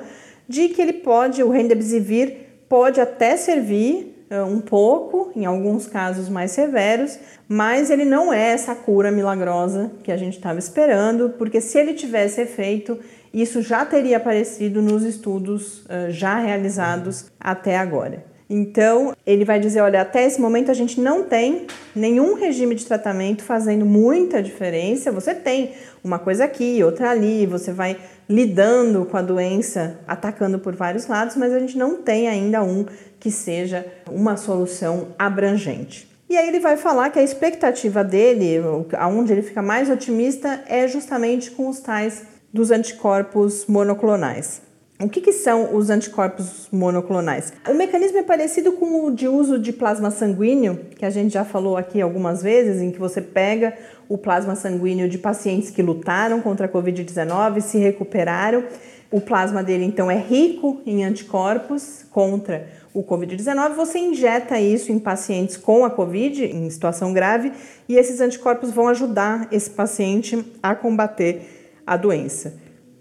de 0.48 0.68
que 0.68 0.80
ele 0.80 0.94
pode, 0.94 1.42
o 1.42 1.50
Remdesivir 1.50 2.36
pode 2.68 3.00
até 3.00 3.36
servir 3.36 4.11
um 4.40 4.60
pouco, 4.60 5.30
em 5.36 5.44
alguns 5.44 5.86
casos 5.86 6.28
mais 6.28 6.52
severos, 6.52 7.18
mas 7.48 7.90
ele 7.90 8.04
não 8.04 8.32
é 8.32 8.52
essa 8.52 8.74
cura 8.74 9.10
milagrosa 9.10 9.90
que 10.02 10.10
a 10.10 10.16
gente 10.16 10.36
estava 10.36 10.58
esperando, 10.58 11.30
porque 11.36 11.60
se 11.60 11.78
ele 11.78 11.92
tivesse 11.92 12.40
efeito, 12.40 12.98
isso 13.32 13.60
já 13.62 13.84
teria 13.84 14.16
aparecido 14.16 14.80
nos 14.80 15.02
estudos 15.02 15.80
uh, 15.80 16.10
já 16.10 16.38
realizados 16.38 17.26
até 17.40 17.76
agora. 17.76 18.24
Então, 18.54 19.14
ele 19.26 19.46
vai 19.46 19.58
dizer: 19.58 19.80
olha, 19.80 20.02
até 20.02 20.26
esse 20.26 20.38
momento 20.38 20.70
a 20.70 20.74
gente 20.74 21.00
não 21.00 21.24
tem 21.24 21.66
nenhum 21.96 22.34
regime 22.34 22.74
de 22.74 22.84
tratamento 22.84 23.42
fazendo 23.42 23.86
muita 23.86 24.42
diferença. 24.42 25.10
Você 25.10 25.34
tem 25.34 25.72
uma 26.04 26.18
coisa 26.18 26.44
aqui, 26.44 26.84
outra 26.84 27.10
ali, 27.10 27.46
você 27.46 27.72
vai 27.72 27.96
lidando 28.28 29.06
com 29.06 29.16
a 29.16 29.22
doença, 29.22 29.98
atacando 30.06 30.58
por 30.58 30.76
vários 30.76 31.06
lados, 31.06 31.34
mas 31.34 31.52
a 31.52 31.58
gente 31.58 31.78
não 31.78 32.02
tem 32.02 32.28
ainda 32.28 32.62
um 32.62 32.84
que 33.22 33.30
seja 33.30 33.86
uma 34.10 34.36
solução 34.36 35.14
abrangente. 35.16 36.10
E 36.28 36.36
aí 36.36 36.48
ele 36.48 36.58
vai 36.58 36.76
falar 36.76 37.08
que 37.10 37.20
a 37.20 37.22
expectativa 37.22 38.02
dele, 38.02 38.58
aonde 38.98 39.32
ele 39.32 39.42
fica 39.42 39.62
mais 39.62 39.88
otimista, 39.88 40.64
é 40.66 40.88
justamente 40.88 41.52
com 41.52 41.68
os 41.68 41.78
tais 41.78 42.24
dos 42.52 42.72
anticorpos 42.72 43.66
monoclonais. 43.66 44.60
O 45.00 45.08
que, 45.08 45.20
que, 45.20 45.32
são 45.32 45.72
os 45.76 45.88
anticorpos 45.88 46.68
monoclonais? 46.72 47.52
O 47.68 47.74
mecanismo 47.74 48.18
é 48.18 48.22
parecido 48.24 48.72
com 48.72 49.06
o 49.06 49.14
de 49.14 49.28
uso 49.28 49.56
de 49.56 49.72
plasma 49.72 50.10
sanguíneo, 50.10 50.80
que 50.96 51.04
a 51.04 51.10
gente 51.10 51.32
já 51.32 51.44
falou 51.44 51.76
aqui 51.76 52.00
algumas 52.00 52.42
vezes, 52.42 52.82
em 52.82 52.90
que 52.90 52.98
você 52.98 53.20
pega 53.20 53.72
o 54.08 54.18
plasma 54.18 54.56
sanguíneo 54.56 55.08
de 55.08 55.18
pacientes 55.18 55.70
que 55.70 55.82
lutaram 55.82 56.40
contra 56.40 56.66
a 56.66 56.68
Covid-19, 56.68 57.60
se 57.60 57.78
recuperaram. 57.78 58.64
O 59.12 59.20
plasma 59.20 59.62
dele, 59.62 59.84
então, 59.84 60.10
é 60.10 60.16
rico 60.16 60.80
em 60.86 61.04
anticorpos 61.04 62.06
contra 62.10 62.66
o 62.94 63.04
Covid-19. 63.04 63.74
Você 63.74 63.98
injeta 63.98 64.58
isso 64.58 64.90
em 64.90 64.98
pacientes 64.98 65.58
com 65.58 65.84
a 65.84 65.90
Covid, 65.90 66.44
em 66.46 66.68
situação 66.70 67.12
grave, 67.12 67.52
e 67.86 67.96
esses 67.96 68.22
anticorpos 68.22 68.70
vão 68.70 68.88
ajudar 68.88 69.48
esse 69.52 69.68
paciente 69.68 70.42
a 70.62 70.74
combater 70.74 71.42
a 71.86 71.96
doença. 71.96 72.54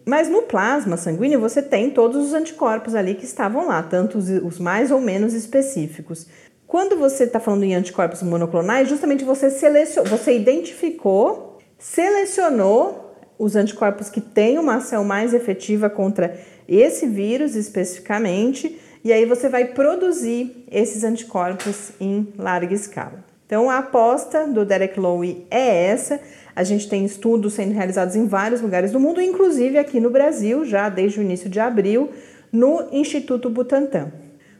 Mas 0.05 0.27
no 0.27 0.41
plasma 0.41 0.97
sanguíneo 0.97 1.39
você 1.39 1.61
tem 1.61 1.89
todos 1.89 2.27
os 2.27 2.33
anticorpos 2.33 2.93
ali 2.93 3.15
que 3.15 3.23
estavam 3.23 3.67
lá, 3.67 3.81
tanto 3.81 4.17
os, 4.17 4.59
mais 4.59 4.91
ou 4.91 4.99
menos 4.99 5.33
específicos. 5.33 6.27
Quando 6.67 6.97
você 6.97 7.23
está 7.23 7.39
falando 7.39 7.63
em 7.63 7.75
anticorpos 7.75 8.21
monoclonais, 8.21 8.89
justamente 8.89 9.23
você 9.23 9.49
selecionou, 9.49 10.09
você 10.09 10.35
identificou, 10.35 11.59
selecionou 11.77 13.10
os 13.41 13.55
anticorpos 13.55 14.07
que 14.07 14.21
têm 14.21 14.59
uma 14.59 14.75
ação 14.75 15.03
mais 15.03 15.33
efetiva 15.33 15.89
contra 15.89 16.39
esse 16.69 17.07
vírus 17.07 17.55
especificamente, 17.55 18.79
e 19.03 19.11
aí 19.11 19.25
você 19.25 19.49
vai 19.49 19.65
produzir 19.65 20.63
esses 20.71 21.03
anticorpos 21.03 21.89
em 21.99 22.31
larga 22.37 22.75
escala. 22.75 23.25
Então 23.47 23.67
a 23.67 23.79
aposta 23.79 24.45
do 24.45 24.63
Derek 24.63 24.99
Lowe 24.99 25.43
é 25.49 25.85
essa. 25.85 26.19
A 26.55 26.63
gente 26.63 26.87
tem 26.87 27.03
estudos 27.03 27.55
sendo 27.55 27.73
realizados 27.73 28.15
em 28.15 28.27
vários 28.27 28.61
lugares 28.61 28.91
do 28.91 28.99
mundo, 28.99 29.19
inclusive 29.19 29.79
aqui 29.79 29.99
no 29.99 30.11
Brasil, 30.11 30.63
já 30.63 30.87
desde 30.87 31.19
o 31.19 31.23
início 31.23 31.49
de 31.49 31.59
abril, 31.59 32.11
no 32.51 32.89
Instituto 32.91 33.49
Butantan. 33.49 34.11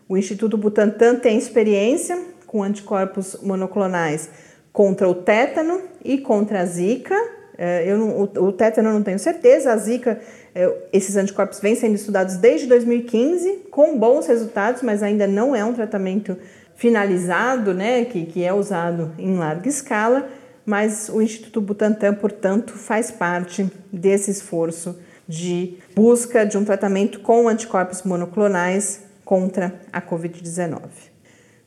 O 0.10 0.17
Instituto 0.17 0.58
Butantan 0.58 1.17
tem 1.17 1.38
experiência 1.38 2.20
com 2.48 2.63
anticorpos 2.63 3.38
monoclonais 3.44 4.28
contra 4.74 5.08
o 5.08 5.13
tétano 5.13 5.82
e 6.04 6.17
contra 6.17 6.62
a 6.62 6.65
zika. 6.65 7.41
É, 7.58 7.84
eu 7.86 7.98
não, 7.98 8.22
o, 8.22 8.52
tétano 8.52 8.90
eu 8.90 8.94
não 8.94 9.04
tenho 9.04 9.20
certeza, 9.20 9.72
a 9.72 9.78
zika, 9.78 10.20
é, 10.56 10.74
esses 10.92 11.16
anticorpos 11.16 11.60
vêm 11.60 11.76
sendo 11.76 11.96
estudados 11.96 12.38
desde 12.38 12.68
2015, 12.68 13.68
com 13.70 13.98
bons 13.98 14.28
resultados, 14.28 14.82
mas 14.82 15.04
ainda 15.04 15.28
não 15.28 15.56
é 15.56 15.64
um 15.64 15.74
tratamento 15.74 16.38
finalizado, 16.76 17.74
né, 17.74 18.06
que, 18.06 18.26
que 18.26 18.44
é 18.44 18.54
usado 18.54 19.14
em 19.20 19.36
larga 19.38 19.70
escala, 19.70 20.28
mas 20.66 21.10
o 21.10 21.22
Instituto 21.22 21.62
Butantan, 21.62 22.14
portanto, 22.14 22.74
faz 22.74 23.12
parte 23.12 23.70
desse 23.92 24.32
esforço 24.32 24.98
de 25.28 25.78
busca 25.96 26.46
de 26.46 26.58
um 26.58 26.66
tratamento 26.66 27.20
com 27.20 27.48
anticorpos 27.48 28.04
monoclonais 28.04 29.02
contra 29.24 29.74
a 29.94 30.02
Covid-19. 30.02 30.82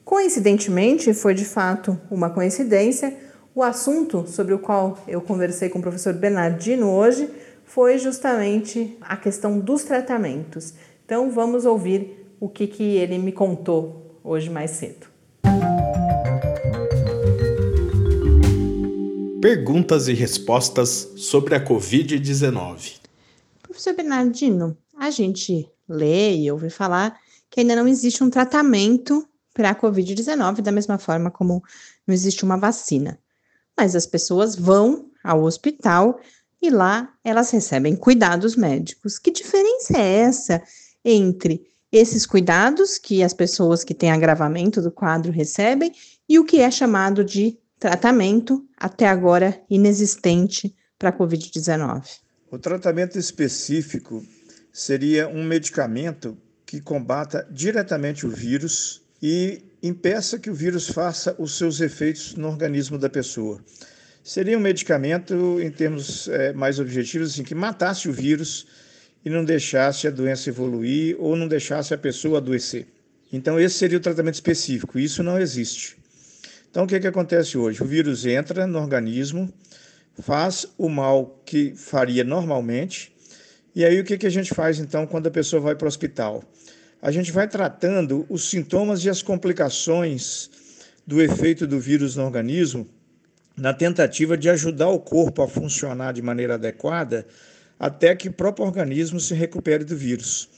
Coincidentemente, 0.05 1.15
foi 1.15 1.33
de 1.33 1.45
fato 1.45 1.99
uma 2.11 2.29
coincidência, 2.29 3.17
o 3.55 3.63
assunto 3.63 4.27
sobre 4.27 4.53
o 4.53 4.59
qual 4.59 4.99
eu 5.07 5.21
conversei 5.21 5.69
com 5.69 5.79
o 5.79 5.83
professor 5.83 6.13
Bernardino 6.13 6.91
hoje 6.91 7.31
foi 7.65 7.99
justamente 7.99 8.99
a 9.01 9.17
questão 9.17 9.61
dos 9.61 9.85
tratamentos. 9.85 10.75
Então 11.05 11.31
vamos 11.31 11.65
ouvir 11.65 12.27
o 12.41 12.49
que, 12.49 12.67
que 12.67 12.83
ele 12.83 13.17
me 13.17 13.31
contou 13.31 14.19
hoje 14.25 14.51
mais 14.51 14.73
cedo. 14.73 15.07
Perguntas 19.41 20.09
e 20.09 20.15
respostas 20.15 21.13
sobre 21.17 21.55
a 21.55 21.65
Covid-19. 21.65 22.97
Professor 23.63 23.95
Bernardino, 23.95 24.77
a 24.99 25.11
gente 25.11 25.69
lê 25.89 26.35
e 26.35 26.51
ouve 26.51 26.71
falar 26.71 27.17
que 27.51 27.61
ainda 27.61 27.77
não 27.77 27.87
existe 27.87 28.25
um 28.25 28.31
tratamento 28.31 29.29
para 29.53 29.71
a 29.71 29.75
Covid-19, 29.75 30.61
da 30.61 30.73
mesma 30.73 30.99
forma 30.99 31.31
como 31.31 31.63
não 32.07 32.13
existe 32.13 32.43
uma 32.43 32.57
vacina. 32.57 33.19
Mas 33.77 33.97
as 33.97 34.07
pessoas 34.07 34.55
vão 34.55 35.11
ao 35.23 35.43
hospital 35.43 36.21
e 36.61 36.71
lá 36.71 37.13
elas 37.23 37.51
recebem 37.51 37.97
cuidados 37.97 38.57
médicos. 38.57 39.19
Que 39.19 39.31
diferença 39.31 39.99
é 39.99 40.21
essa 40.21 40.63
entre 41.05 41.63
esses 41.93 42.27
cuidados 42.27 42.99
que 42.99 43.23
as 43.23 43.33
pessoas 43.33 43.85
que 43.85 43.95
têm 43.95 44.11
agravamento 44.11 44.83
do 44.83 44.91
quadro 44.91 45.31
recebem 45.31 45.93
e 46.29 46.39
o 46.39 46.45
que 46.45 46.61
é 46.61 46.71
chamado 46.71 47.25
de 47.25 47.57
tratamento, 47.79 48.67
até 48.77 49.07
agora 49.07 49.61
inexistente 49.69 50.75
para 50.99 51.11
a 51.11 51.13
Covid-19? 51.13 52.21
O 52.51 52.59
tratamento 52.59 53.19
específico 53.19 54.25
seria 54.73 55.29
um 55.29 55.45
medicamento 55.45 56.37
que 56.65 56.81
combata 56.81 57.47
diretamente 57.51 58.27
o 58.27 58.31
vírus 58.31 59.03
e 59.23 59.63
impeça 59.87 60.39
que 60.39 60.49
o 60.49 60.55
vírus 60.55 60.89
faça 60.89 61.35
os 61.39 61.59
seus 61.59 61.81
efeitos 61.81 62.35
no 62.35 62.49
organismo 62.49 62.97
da 62.97 63.11
pessoa. 63.11 63.61
Seria 64.23 64.57
um 64.57 64.61
medicamento, 64.61 65.61
em 65.61 65.71
termos 65.71 66.27
é, 66.29 66.55
mais 66.55 66.81
objetivos, 66.81 67.33
assim, 67.33 67.43
que 67.43 67.55
matasse 67.55 68.09
o 68.09 68.13
vírus 68.13 68.67
e 69.23 69.29
não 69.29 69.45
deixasse 69.45 70.09
a 70.09 70.11
doença 70.11 70.49
evoluir 70.49 71.17
ou 71.19 71.37
não 71.37 71.47
deixasse 71.47 71.93
a 71.93 71.99
pessoa 71.99 72.39
adoecer. 72.39 72.87
Então, 73.31 73.61
esse 73.61 73.77
seria 73.77 73.99
o 73.99 74.01
tratamento 74.01 74.35
específico. 74.35 74.99
Isso 74.99 75.23
não 75.23 75.39
existe. 75.39 75.99
Então, 76.71 76.85
o 76.85 76.87
que, 76.87 76.99
que 76.99 77.07
acontece 77.07 77.59
hoje? 77.59 77.83
O 77.83 77.87
vírus 77.87 78.25
entra 78.25 78.67
no 78.67 78.79
organismo, 78.79 79.53
faz 80.19 80.67
o 80.79 80.89
mal 80.89 81.43
que 81.45 81.75
faria 81.77 82.25
normalmente, 82.25 83.15
e 83.75 83.85
aí 83.85 84.01
o 84.01 84.05
que, 84.05 84.17
que 84.17 84.27
a 84.27 84.31
gente 84.31 84.55
faz 84.55 84.79
então 84.79 85.07
quando 85.07 85.27
a 85.27 85.31
pessoa 85.31 85.61
vai 85.61 85.75
para 85.75 85.85
o 85.85 85.89
hospital? 85.89 86.43
A 87.05 87.11
gente 87.11 87.31
vai 87.31 87.47
tratando 87.47 88.25
os 88.31 88.49
sintomas 88.49 89.05
e 89.05 89.11
as 89.11 89.21
complicações 89.21 90.49
do 91.07 91.21
efeito 91.21 91.67
do 91.67 91.79
vírus 91.79 92.17
no 92.17 92.25
organismo, 92.25 92.89
na 93.55 93.75
tentativa 93.75 94.39
de 94.39 94.49
ajudar 94.49 94.89
o 94.89 94.99
corpo 94.99 95.43
a 95.43 95.47
funcionar 95.47 96.15
de 96.15 96.23
maneira 96.23 96.55
adequada 96.55 97.27
até 97.79 98.17
que 98.17 98.29
o 98.29 98.33
próprio 98.33 98.65
organismo 98.65 99.21
se 99.21 99.35
recupere 99.35 99.85
do 99.85 99.95
vírus. 99.95 100.49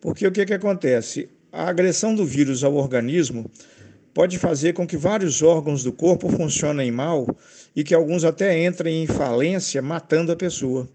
Porque 0.00 0.26
o 0.26 0.32
que, 0.32 0.46
que 0.46 0.54
acontece? 0.54 1.28
A 1.52 1.68
agressão 1.68 2.14
do 2.14 2.24
vírus 2.24 2.64
ao 2.64 2.74
organismo 2.74 3.50
pode 4.14 4.38
fazer 4.38 4.72
com 4.72 4.86
que 4.86 4.96
vários 4.96 5.42
órgãos 5.42 5.84
do 5.84 5.92
corpo 5.92 6.30
funcionem 6.30 6.90
mal 6.90 7.26
e 7.76 7.84
que 7.84 7.94
alguns 7.94 8.24
até 8.24 8.64
entrem 8.64 9.02
em 9.02 9.06
falência, 9.06 9.82
matando 9.82 10.32
a 10.32 10.36
pessoa. 10.36 10.88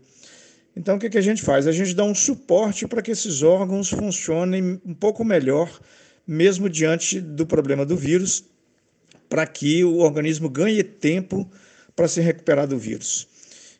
Então, 0.77 0.95
o 0.95 0.99
que, 0.99 1.09
que 1.09 1.17
a 1.17 1.21
gente 1.21 1.41
faz? 1.41 1.65
A 1.65 1.71
gente 1.71 1.95
dá 1.95 2.03
um 2.03 2.13
suporte 2.13 2.87
para 2.87 3.01
que 3.01 3.09
esses 3.09 3.41
órgãos 3.41 3.89
funcionem 3.89 4.79
um 4.85 4.93
pouco 4.93 5.25
melhor, 5.25 5.67
mesmo 6.25 6.69
diante 6.69 7.19
do 7.19 7.47
problema 7.47 7.83
do 7.83 7.97
vírus, 7.97 8.45
para 9.27 9.47
que 9.47 9.83
o 9.83 9.97
organismo 9.97 10.47
ganhe 10.47 10.83
tempo 10.83 11.49
para 11.95 12.07
se 12.07 12.21
recuperar 12.21 12.67
do 12.67 12.77
vírus. 12.77 13.27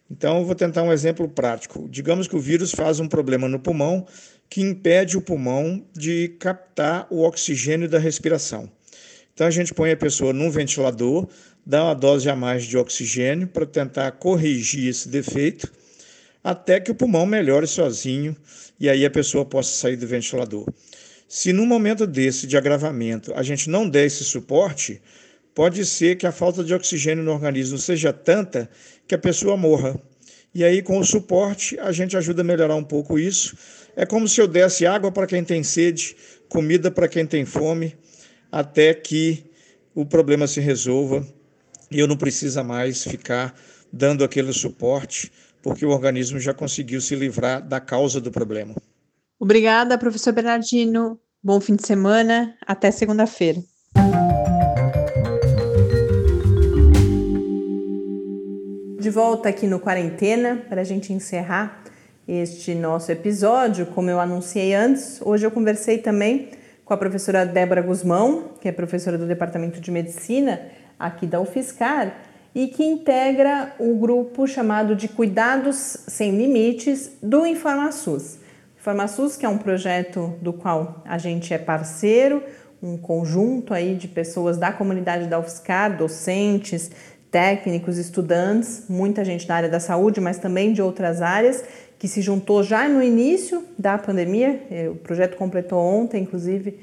Então, 0.09 0.43
vou 0.43 0.55
tentar 0.55 0.81
um 0.81 0.91
exemplo 0.91 1.29
prático. 1.29 1.87
Digamos 1.87 2.27
que 2.27 2.35
o 2.35 2.39
vírus 2.39 2.71
faz 2.71 2.99
um 2.99 3.07
problema 3.07 3.47
no 3.47 3.59
pulmão 3.59 4.07
que 4.49 4.61
impede 4.61 5.17
o 5.17 5.21
pulmão 5.21 5.85
de 5.93 6.29
captar 6.39 7.05
o 7.11 7.21
oxigênio 7.21 7.87
da 7.87 7.99
respiração. 7.99 8.71
Então, 9.35 9.45
a 9.45 9.51
gente 9.51 9.71
põe 9.71 9.91
a 9.91 9.97
pessoa 9.97 10.33
num 10.33 10.49
ventilador, 10.49 11.27
dá 11.63 11.83
uma 11.83 11.93
dose 11.93 12.27
a 12.27 12.35
mais 12.35 12.63
de 12.63 12.75
oxigênio 12.75 13.47
para 13.47 13.67
tentar 13.67 14.13
corrigir 14.13 14.89
esse 14.89 15.07
defeito, 15.07 15.71
até 16.43 16.79
que 16.79 16.91
o 16.91 16.95
pulmão 16.95 17.25
melhore 17.25 17.67
sozinho 17.67 18.35
e 18.79 18.89
aí 18.89 19.05
a 19.05 19.11
pessoa 19.11 19.45
possa 19.45 19.71
sair 19.75 19.95
do 19.95 20.07
ventilador. 20.07 20.65
Se 21.27 21.51
num 21.51 21.65
momento 21.65 22.07
desse 22.07 22.47
de 22.47 22.55
agravamento 22.55 23.33
a 23.35 23.43
gente 23.43 23.69
não 23.69 23.89
der 23.89 24.05
esse 24.05 24.23
suporte, 24.23 25.01
pode 25.53 25.85
ser 25.85 26.15
que 26.15 26.27
a 26.27 26.31
falta 26.31 26.63
de 26.63 26.73
oxigênio 26.73 27.23
no 27.23 27.31
organismo 27.31 27.77
seja 27.77 28.13
tanta 28.13 28.69
que 29.07 29.15
a 29.15 29.17
pessoa 29.17 29.57
morra. 29.57 29.99
E 30.53 30.63
aí, 30.63 30.81
com 30.81 30.97
o 30.97 31.03
suporte, 31.03 31.77
a 31.79 31.91
gente 31.91 32.15
ajuda 32.15 32.41
a 32.41 32.45
melhorar 32.45 32.75
um 32.75 32.83
pouco 32.83 33.19
isso. 33.19 33.57
É 33.95 34.05
como 34.05 34.27
se 34.27 34.39
eu 34.39 34.47
desse 34.47 34.85
água 34.85 35.11
para 35.11 35.27
quem 35.27 35.43
tem 35.43 35.63
sede, 35.63 36.15
comida 36.47 36.89
para 36.89 37.07
quem 37.07 37.25
tem 37.25 37.45
fome, 37.45 37.95
até 38.51 38.93
que 38.93 39.43
o 39.93 40.05
problema 40.05 40.47
se 40.47 40.61
resolva 40.61 41.25
e 41.89 41.99
eu 41.99 42.07
não 42.07 42.15
precisa 42.15 42.63
mais 42.63 43.03
ficar 43.03 43.59
dando 43.91 44.23
aquele 44.23 44.53
suporte, 44.53 45.31
porque 45.67 45.85
o 45.85 45.89
organismo 45.89 46.39
já 46.39 46.53
conseguiu 46.53 47.01
se 47.01 47.13
livrar 47.13 47.61
da 47.61 47.77
causa 47.81 48.21
do 48.21 48.31
problema. 48.31 48.73
Obrigada, 49.37 49.97
professor 49.97 50.31
Bernardino. 50.31 51.19
Bom 51.43 51.59
fim 51.59 51.75
de 51.75 51.85
semana. 51.85 52.55
Até 52.65 52.89
segunda-feira. 52.89 53.59
de 58.99 59.11
volta 59.11 59.47
aqui 59.47 59.67
no 59.67 59.79
Quarentena 59.79 60.65
para 60.67 60.81
a 60.81 60.83
gente 60.83 61.13
encerrar 61.13 61.81
este 62.27 62.75
nosso 62.75 63.09
episódio. 63.09 63.85
Como 63.85 64.09
eu 64.09 64.19
anunciei 64.19 64.73
antes, 64.73 65.21
hoje 65.21 65.45
eu 65.45 65.51
conversei 65.51 65.99
também 65.99 66.49
com 66.83 66.93
a 66.93 66.97
professora 66.97 67.45
Débora 67.45 67.81
Guzmão, 67.81 68.51
que 68.59 68.67
é 68.67 68.71
professora 68.71 69.17
do 69.17 69.25
Departamento 69.25 69.79
de 69.79 69.91
Medicina 69.91 70.59
aqui 70.99 71.25
da 71.25 71.39
UFSCar 71.39 72.26
e 72.57 72.65
que 72.65 72.83
integra 72.83 73.75
o 73.77 73.93
grupo 73.93 74.47
chamado 74.47 74.95
de 74.95 75.07
Cuidados 75.07 75.75
Sem 76.07 76.35
Limites 76.35 77.11
do 77.21 77.45
InformaSUS. 77.45 78.39
InformaSUS, 78.79 79.37
que 79.37 79.45
é 79.45 79.49
um 79.49 79.59
projeto 79.59 80.33
do 80.41 80.51
qual 80.51 81.03
a 81.05 81.19
gente 81.19 81.53
é 81.53 81.59
parceiro, 81.59 82.41
um 82.81 82.97
conjunto 82.97 83.75
aí 83.75 83.93
de 83.93 84.07
pessoas 84.07 84.57
da 84.57 84.71
comunidade 84.71 85.27
da 85.27 85.37
UFSCar, 85.37 85.95
docentes, 85.95 86.89
técnicos, 87.29 87.99
estudantes, 87.99 88.85
muita 88.89 89.23
gente 89.23 89.45
da 89.45 89.53
área 89.53 89.69
da 89.69 89.79
saúde, 89.79 90.19
mas 90.19 90.39
também 90.39 90.73
de 90.73 90.81
outras 90.81 91.21
áreas, 91.21 91.63
que 91.99 92.07
se 92.07 92.23
juntou 92.23 92.63
já 92.63 92.89
no 92.89 93.03
início 93.03 93.63
da 93.77 93.99
pandemia. 93.99 94.63
É, 94.71 94.89
o 94.89 94.95
projeto 94.95 95.37
completou 95.37 95.77
ontem, 95.77 96.23
inclusive, 96.23 96.79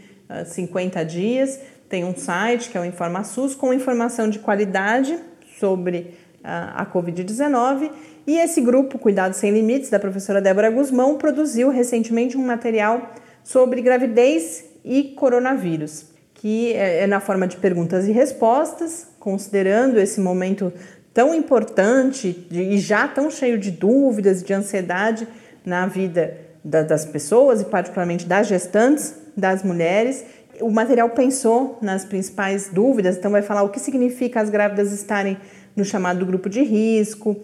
50 0.47 1.01
ah, 1.01 1.03
dias. 1.03 1.59
Tem 1.89 2.05
um 2.05 2.15
site 2.15 2.71
que 2.71 2.79
é 2.79 2.81
o 2.81 2.85
InformaSUS 2.85 3.57
com 3.57 3.75
informação 3.75 4.31
de 4.31 4.39
qualidade 4.39 5.19
sobre 5.65 6.15
ah, 6.43 6.83
a 6.83 6.87
Covid-19. 6.87 7.91
E 8.27 8.39
esse 8.39 8.61
grupo, 8.61 8.99
Cuidados 8.99 9.39
Sem 9.39 9.51
Limites, 9.51 9.89
da 9.89 9.99
professora 9.99 10.43
Débora 10.43 10.71
Guzmão, 10.71 11.17
produziu 11.17 11.71
recentemente 11.71 12.37
um 12.37 12.45
material 12.45 13.11
sobre 13.43 13.81
gravidez 13.81 14.65
e 14.85 15.15
coronavírus 15.17 16.15
que 16.35 16.75
é, 16.75 17.05
é 17.05 17.07
na 17.07 17.21
forma 17.21 17.47
de 17.47 17.57
perguntas 17.57 18.07
e 18.07 18.13
respostas, 18.13 19.07
considerando 19.19 19.99
esse 19.99 20.21
momento 20.21 20.71
tão 21.15 21.35
importante 21.35 22.47
e 22.51 22.77
já 22.77 23.09
tão 23.09 23.31
cheio 23.31 23.59
de 23.59 23.71
dúvidas, 23.71 24.43
de 24.43 24.53
ansiedade 24.53 25.27
na 25.65 25.87
vida 25.87 26.37
das 26.63 27.07
pessoas 27.07 27.63
e 27.63 27.65
particularmente 27.65 28.27
das 28.27 28.47
gestantes, 28.47 29.15
das 29.35 29.63
mulheres. 29.63 30.23
O 30.61 30.71
material 30.71 31.11
pensou 31.11 31.79
nas 31.81 32.05
principais 32.05 32.69
dúvidas, 32.69 33.17
então 33.17 33.31
vai 33.31 33.43
falar 33.43 33.63
o 33.63 33.69
que 33.69 33.81
significa 33.81 34.41
as 34.41 34.51
grávidas 34.51 34.93
estarem 34.93 35.37
no 35.75 35.85
chamado 35.85 36.25
grupo 36.25 36.49
de 36.49 36.63
risco, 36.63 37.37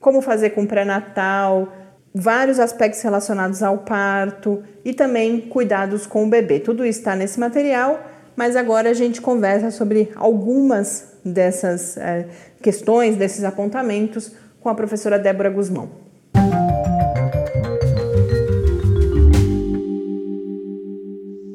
como 0.00 0.20
fazer 0.20 0.50
com 0.50 0.66
pré-natal, 0.66 1.72
vários 2.14 2.58
aspectos 2.58 3.00
relacionados 3.02 3.62
ao 3.62 3.78
parto 3.78 4.62
e 4.84 4.92
também 4.92 5.40
cuidados 5.40 6.06
com 6.06 6.24
o 6.24 6.28
bebê. 6.28 6.58
Tudo 6.60 6.84
isso 6.84 6.98
está 6.98 7.14
nesse 7.14 7.38
material 7.38 8.00
mas 8.36 8.54
agora 8.54 8.90
a 8.90 8.92
gente 8.92 9.20
conversa 9.20 9.70
sobre 9.70 10.12
algumas 10.14 11.14
dessas 11.24 11.96
é, 11.96 12.28
questões, 12.62 13.16
desses 13.16 13.42
apontamentos, 13.42 14.32
com 14.60 14.68
a 14.68 14.74
professora 14.74 15.18
Débora 15.18 15.48
Guzmão. 15.48 16.05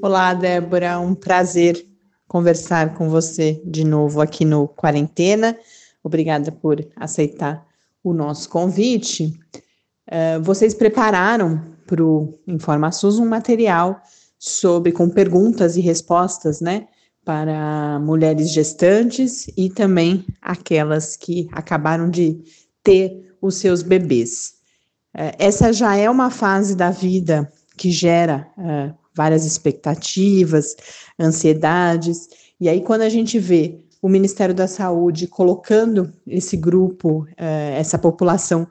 Olá, 0.04 0.34
Débora, 0.34 1.00
um 1.00 1.14
prazer 1.14 1.86
conversar 2.28 2.96
com 2.96 3.08
você 3.08 3.62
de 3.64 3.84
novo 3.84 4.20
aqui 4.20 4.44
no 4.44 4.68
Quarentena. 4.68 5.56
Obrigada 6.04 6.52
por 6.52 6.84
aceitar 6.96 7.64
o 8.04 8.12
nosso 8.12 8.50
convite. 8.50 9.26
Uh, 10.08 10.42
vocês 10.42 10.74
prepararam 10.74 11.76
para 11.86 12.04
o 12.04 12.34
InformaSUS 12.48 13.20
um 13.20 13.28
material 13.28 14.02
sobre 14.40 14.92
com 14.92 15.08
perguntas 15.08 15.78
e 15.78 15.82
respostas, 15.82 16.62
né, 16.62 16.88
para 17.24 18.00
mulheres 18.00 18.52
gestantes 18.52 19.52
e 19.56 19.70
também 19.70 20.26
aquelas 20.42 21.16
que 21.16 21.48
acabaram 21.52 22.10
de 22.10 22.42
ter 22.82 23.36
os 23.40 23.58
seus 23.58 23.84
bebês. 23.84 24.56
É, 25.14 25.36
essa 25.38 25.72
já 25.72 25.96
é 25.96 26.10
uma 26.10 26.32
fase 26.32 26.76
da 26.76 26.90
vida 26.90 27.52
que 27.78 27.92
gera 27.92 28.48
uh, 28.58 29.01
várias 29.14 29.46
expectativas, 29.46 30.76
ansiedades, 31.20 32.28
e 32.60 32.70
aí 32.70 32.82
quando 32.82 33.02
a 33.02 33.10
gente 33.10 33.40
vê 33.40 33.80
o 34.02 34.10
Ministério 34.10 34.56
da 34.56 34.68
Saúde 34.68 35.28
colocando 35.28 36.12
esse 36.26 36.58
grupo, 36.58 37.22
uh, 37.22 37.76
essa 37.76 38.00
população 38.00 38.68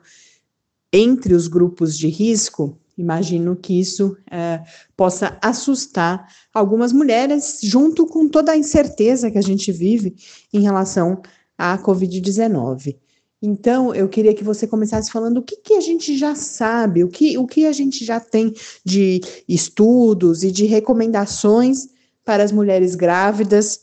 entre 0.91 1.33
os 1.33 1.47
grupos 1.47 1.97
de 1.97 2.07
risco, 2.07 2.77
Imagino 2.97 3.55
que 3.55 3.79
isso 3.79 4.15
é, 4.29 4.61
possa 4.95 5.37
assustar 5.41 6.27
algumas 6.53 6.93
mulheres, 6.93 7.59
junto 7.63 8.05
com 8.05 8.27
toda 8.29 8.51
a 8.51 8.57
incerteza 8.57 9.31
que 9.31 9.37
a 9.37 9.41
gente 9.41 9.71
vive 9.71 10.15
em 10.53 10.61
relação 10.61 11.21
à 11.57 11.77
Covid-19. 11.77 12.95
Então, 13.41 13.93
eu 13.95 14.07
queria 14.07 14.35
que 14.35 14.43
você 14.43 14.67
começasse 14.67 15.11
falando 15.11 15.37
o 15.39 15.41
que, 15.41 15.57
que 15.57 15.73
a 15.73 15.81
gente 15.81 16.15
já 16.15 16.35
sabe, 16.35 17.03
o 17.03 17.09
que, 17.09 17.37
o 17.39 17.47
que 17.47 17.65
a 17.65 17.71
gente 17.71 18.05
já 18.05 18.19
tem 18.19 18.53
de 18.85 19.19
estudos 19.47 20.43
e 20.43 20.51
de 20.51 20.65
recomendações 20.65 21.87
para 22.23 22.43
as 22.43 22.51
mulheres 22.51 22.93
grávidas 22.93 23.81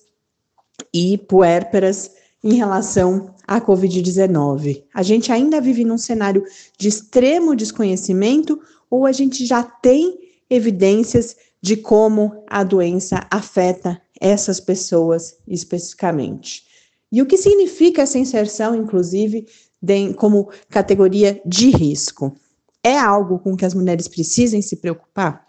e 0.94 1.18
puérperas 1.18 2.12
em 2.42 2.54
relação 2.54 3.34
à 3.46 3.60
Covid-19. 3.60 4.84
A 4.94 5.02
gente 5.02 5.32
ainda 5.32 5.60
vive 5.60 5.84
num 5.84 5.98
cenário 5.98 6.44
de 6.78 6.86
extremo 6.86 7.56
desconhecimento 7.56 8.60
ou 8.88 9.06
a 9.06 9.12
gente 9.12 9.44
já 9.44 9.64
tem 9.64 10.18
evidências 10.48 11.36
de 11.60 11.76
como 11.76 12.44
a 12.46 12.62
doença 12.62 13.26
afeta 13.28 14.00
essas 14.20 14.60
pessoas 14.60 15.36
especificamente? 15.46 16.67
E 17.10 17.22
o 17.22 17.26
que 17.26 17.38
significa 17.38 18.02
essa 18.02 18.18
inserção, 18.18 18.74
inclusive, 18.74 19.46
de, 19.80 20.12
como 20.14 20.50
categoria 20.68 21.40
de 21.44 21.70
risco? 21.70 22.36
É 22.84 22.98
algo 22.98 23.38
com 23.38 23.56
que 23.56 23.64
as 23.64 23.74
mulheres 23.74 24.06
precisem 24.06 24.60
se 24.60 24.76
preocupar? 24.76 25.44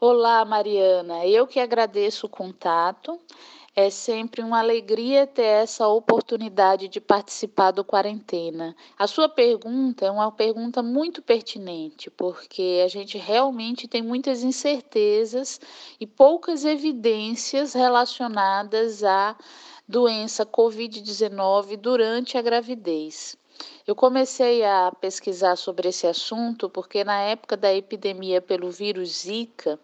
Olá, 0.00 0.44
Mariana. 0.44 1.24
Eu 1.24 1.46
que 1.46 1.60
agradeço 1.60 2.26
o 2.26 2.28
contato. 2.28 3.18
É 3.76 3.90
sempre 3.90 4.40
uma 4.42 4.60
alegria 4.60 5.26
ter 5.26 5.42
essa 5.42 5.88
oportunidade 5.88 6.86
de 6.86 7.00
participar 7.00 7.72
do 7.72 7.84
quarentena. 7.84 8.76
A 8.96 9.08
sua 9.08 9.28
pergunta 9.28 10.06
é 10.06 10.10
uma 10.10 10.30
pergunta 10.30 10.80
muito 10.80 11.20
pertinente, 11.20 12.08
porque 12.10 12.82
a 12.84 12.88
gente 12.88 13.18
realmente 13.18 13.88
tem 13.88 14.00
muitas 14.00 14.44
incertezas 14.44 15.60
e 15.98 16.06
poucas 16.06 16.64
evidências 16.64 17.72
relacionadas 17.72 19.02
à 19.02 19.36
doença 19.86 20.46
COVID-19 20.46 21.76
durante 21.76 22.38
a 22.38 22.42
gravidez. 22.42 23.36
Eu 23.86 23.94
comecei 23.94 24.64
a 24.64 24.90
pesquisar 24.98 25.56
sobre 25.56 25.90
esse 25.90 26.06
assunto 26.06 26.70
porque, 26.70 27.04
na 27.04 27.20
época 27.20 27.54
da 27.54 27.72
epidemia 27.72 28.40
pelo 28.40 28.70
vírus 28.70 29.20
Zika, 29.20 29.78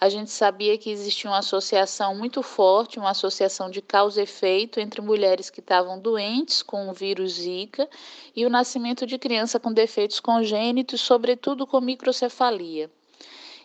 a 0.00 0.08
gente 0.08 0.30
sabia 0.30 0.76
que 0.76 0.90
existia 0.90 1.30
uma 1.30 1.38
associação 1.38 2.16
muito 2.16 2.42
forte, 2.42 2.98
uma 2.98 3.10
associação 3.10 3.70
de 3.70 3.80
causa 3.80 4.20
e 4.20 4.24
efeito 4.24 4.80
entre 4.80 5.00
mulheres 5.00 5.50
que 5.50 5.60
estavam 5.60 6.00
doentes 6.00 6.60
com 6.60 6.88
o 6.88 6.92
vírus 6.92 7.34
Zika 7.34 7.88
e 8.34 8.44
o 8.44 8.50
nascimento 8.50 9.06
de 9.06 9.16
criança 9.18 9.60
com 9.60 9.72
defeitos 9.72 10.18
congênitos, 10.18 11.00
sobretudo 11.00 11.64
com 11.64 11.80
microcefalia. 11.80 12.90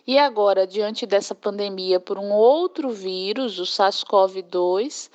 E 0.06 0.18
agora, 0.18 0.66
diante 0.66 1.04
dessa 1.04 1.34
pandemia 1.34 2.00
por 2.00 2.16
um 2.16 2.30
outro 2.32 2.90
vírus, 2.90 3.58
o 3.58 3.64
SARS-CoV-2, 3.64 5.10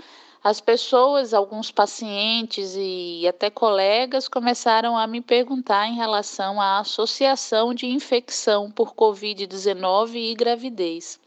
as 0.45 0.61
pessoas, 0.61 1.33
alguns 1.33 1.71
pacientes 1.71 2.75
e 2.77 3.25
até 3.27 3.49
colegas 3.49 4.27
começaram 4.27 4.95
a 4.95 5.07
me 5.07 5.19
perguntar 5.19 5.87
em 5.87 5.95
relação 5.95 6.61
à 6.61 6.77
associação 6.77 7.73
de 7.73 7.87
infecção 7.87 8.69
por 8.69 8.93
Covid-19 8.93 10.13
e 10.13 10.35
gravidez. 10.35 11.19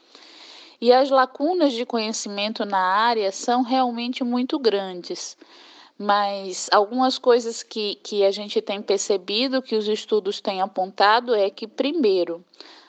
E 0.81 0.93
as 0.93 1.11
lacunas 1.11 1.73
de 1.73 1.85
conhecimento 1.85 2.64
na 2.64 2.79
área 2.79 3.33
são 3.33 3.62
realmente 3.62 4.23
muito 4.23 4.57
grandes. 4.57 5.37
Mas 5.99 6.69
algumas 6.71 7.19
coisas 7.19 7.64
que, 7.64 7.97
que 7.97 8.25
a 8.25 8.31
gente 8.31 8.62
tem 8.62 8.81
percebido, 8.81 9.61
que 9.61 9.75
os 9.75 9.89
estudos 9.89 10.41
têm 10.41 10.61
apontado, 10.61 11.35
é 11.35 11.51
que, 11.51 11.66
primeiro, 11.66 12.45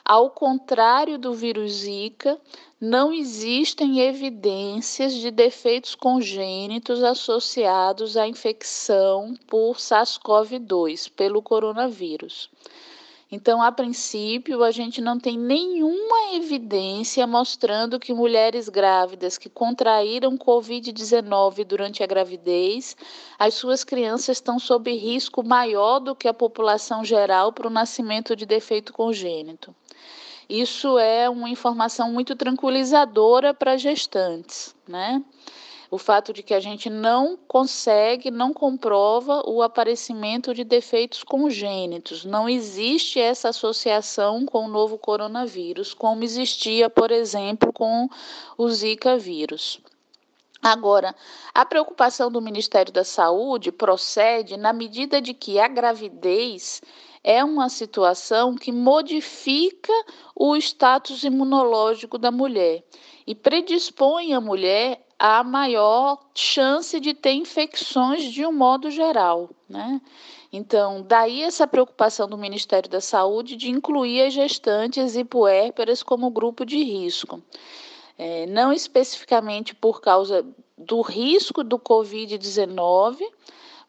ao 0.10 0.32
contrário 0.32 1.20
do 1.20 1.36
vírus 1.36 1.72
Zika, 1.72 2.42
não 2.82 3.14
existem 3.14 4.00
evidências 4.00 5.14
de 5.14 5.30
defeitos 5.30 5.94
congênitos 5.94 7.04
associados 7.04 8.18
à 8.18 8.28
infecção 8.28 9.36
por 9.46 9.76
SARS-CoV-2, 9.76 11.12
pelo 11.16 11.44
coronavírus. 11.44 12.50
Então, 13.32 13.62
a 13.62 13.72
princípio, 13.72 14.64
a 14.64 14.72
gente 14.72 15.00
não 15.00 15.20
tem 15.20 15.38
nenhuma 15.38 16.34
evidência 16.34 17.28
mostrando 17.28 18.00
que 18.00 18.12
mulheres 18.12 18.68
grávidas 18.68 19.38
que 19.38 19.48
contraíram 19.48 20.36
Covid-19 20.36 21.64
durante 21.64 22.02
a 22.02 22.08
gravidez, 22.08 22.98
as 23.38 23.54
suas 23.54 23.84
crianças 23.84 24.38
estão 24.38 24.58
sob 24.58 24.92
risco 24.92 25.44
maior 25.44 26.00
do 26.00 26.16
que 26.16 26.28
a 26.28 26.34
população 26.34 27.06
geral 27.06 27.54
para 27.54 27.68
o 27.68 27.70
nascimento 27.70 28.36
de 28.36 28.48
defeito 28.48 28.92
congênito. 28.92 29.76
Isso 30.50 30.98
é 30.98 31.30
uma 31.30 31.48
informação 31.48 32.12
muito 32.12 32.36
tranquilizadora 32.36 33.54
para 33.54 33.78
gestantes, 33.78 34.76
né? 34.88 35.24
O 35.92 35.98
fato 36.00 36.34
de 36.34 36.42
que 36.42 36.56
a 36.56 36.60
gente 36.60 36.90
não 36.90 37.38
consegue, 37.48 38.32
não 38.32 38.52
comprova 38.52 39.44
o 39.48 39.62
aparecimento 39.62 40.52
de 40.52 40.64
defeitos 40.64 41.24
congênitos. 41.24 42.26
Não 42.26 42.50
existe 42.50 43.20
essa 43.20 43.50
associação 43.50 44.44
com 44.44 44.66
o 44.66 44.68
novo 44.68 44.98
coronavírus, 44.98 45.94
como 45.94 46.24
existia, 46.24 46.90
por 46.90 47.12
exemplo, 47.12 47.72
com 47.72 48.10
o 48.58 48.70
Zika 48.70 49.18
vírus. 49.18 49.80
Agora, 50.62 51.16
a 51.54 51.64
preocupação 51.64 52.32
do 52.32 52.42
Ministério 52.42 52.92
da 52.92 53.04
Saúde 53.04 53.72
procede 53.72 54.58
na 54.58 54.74
medida 54.74 55.22
de 55.22 55.34
que 55.34 55.60
a 55.60 55.68
gravidez 55.68 56.82
é 57.24 57.44
uma 57.44 57.70
situação 57.70 58.56
que 58.56 58.72
modifica 58.72 59.94
o 60.36 60.56
status 60.56 61.24
imunológico 61.24 62.18
da 62.18 62.32
mulher 62.32 62.84
e 63.28 63.36
predispõe 63.36 64.34
a 64.34 64.42
mulher 64.42 65.06
à 65.18 65.44
maior 65.44 66.18
chance 66.34 67.00
de 67.00 67.14
ter 67.14 67.34
infecções 67.34 68.24
de 68.24 68.46
um 68.46 68.54
modo 68.54 68.90
geral, 68.90 69.50
né? 69.68 70.02
Então, 70.52 71.04
daí 71.08 71.44
essa 71.44 71.68
preocupação 71.68 72.28
do 72.28 72.38
Ministério 72.38 72.90
da 72.90 73.02
Saúde 73.02 73.56
de 73.56 73.70
incluir 73.70 74.22
as 74.22 74.34
gestantes 74.34 75.16
e 75.16 75.24
puérperas 75.24 76.02
como 76.02 76.32
grupo 76.32 76.66
de 76.66 76.82
risco. 76.84 77.44
É, 78.18 78.48
não 78.48 78.74
especificamente 78.74 79.76
por 79.76 80.02
causa 80.02 80.46
do 80.78 81.02
risco 81.02 81.64
do 81.64 81.78
Covid-19, 81.78 83.20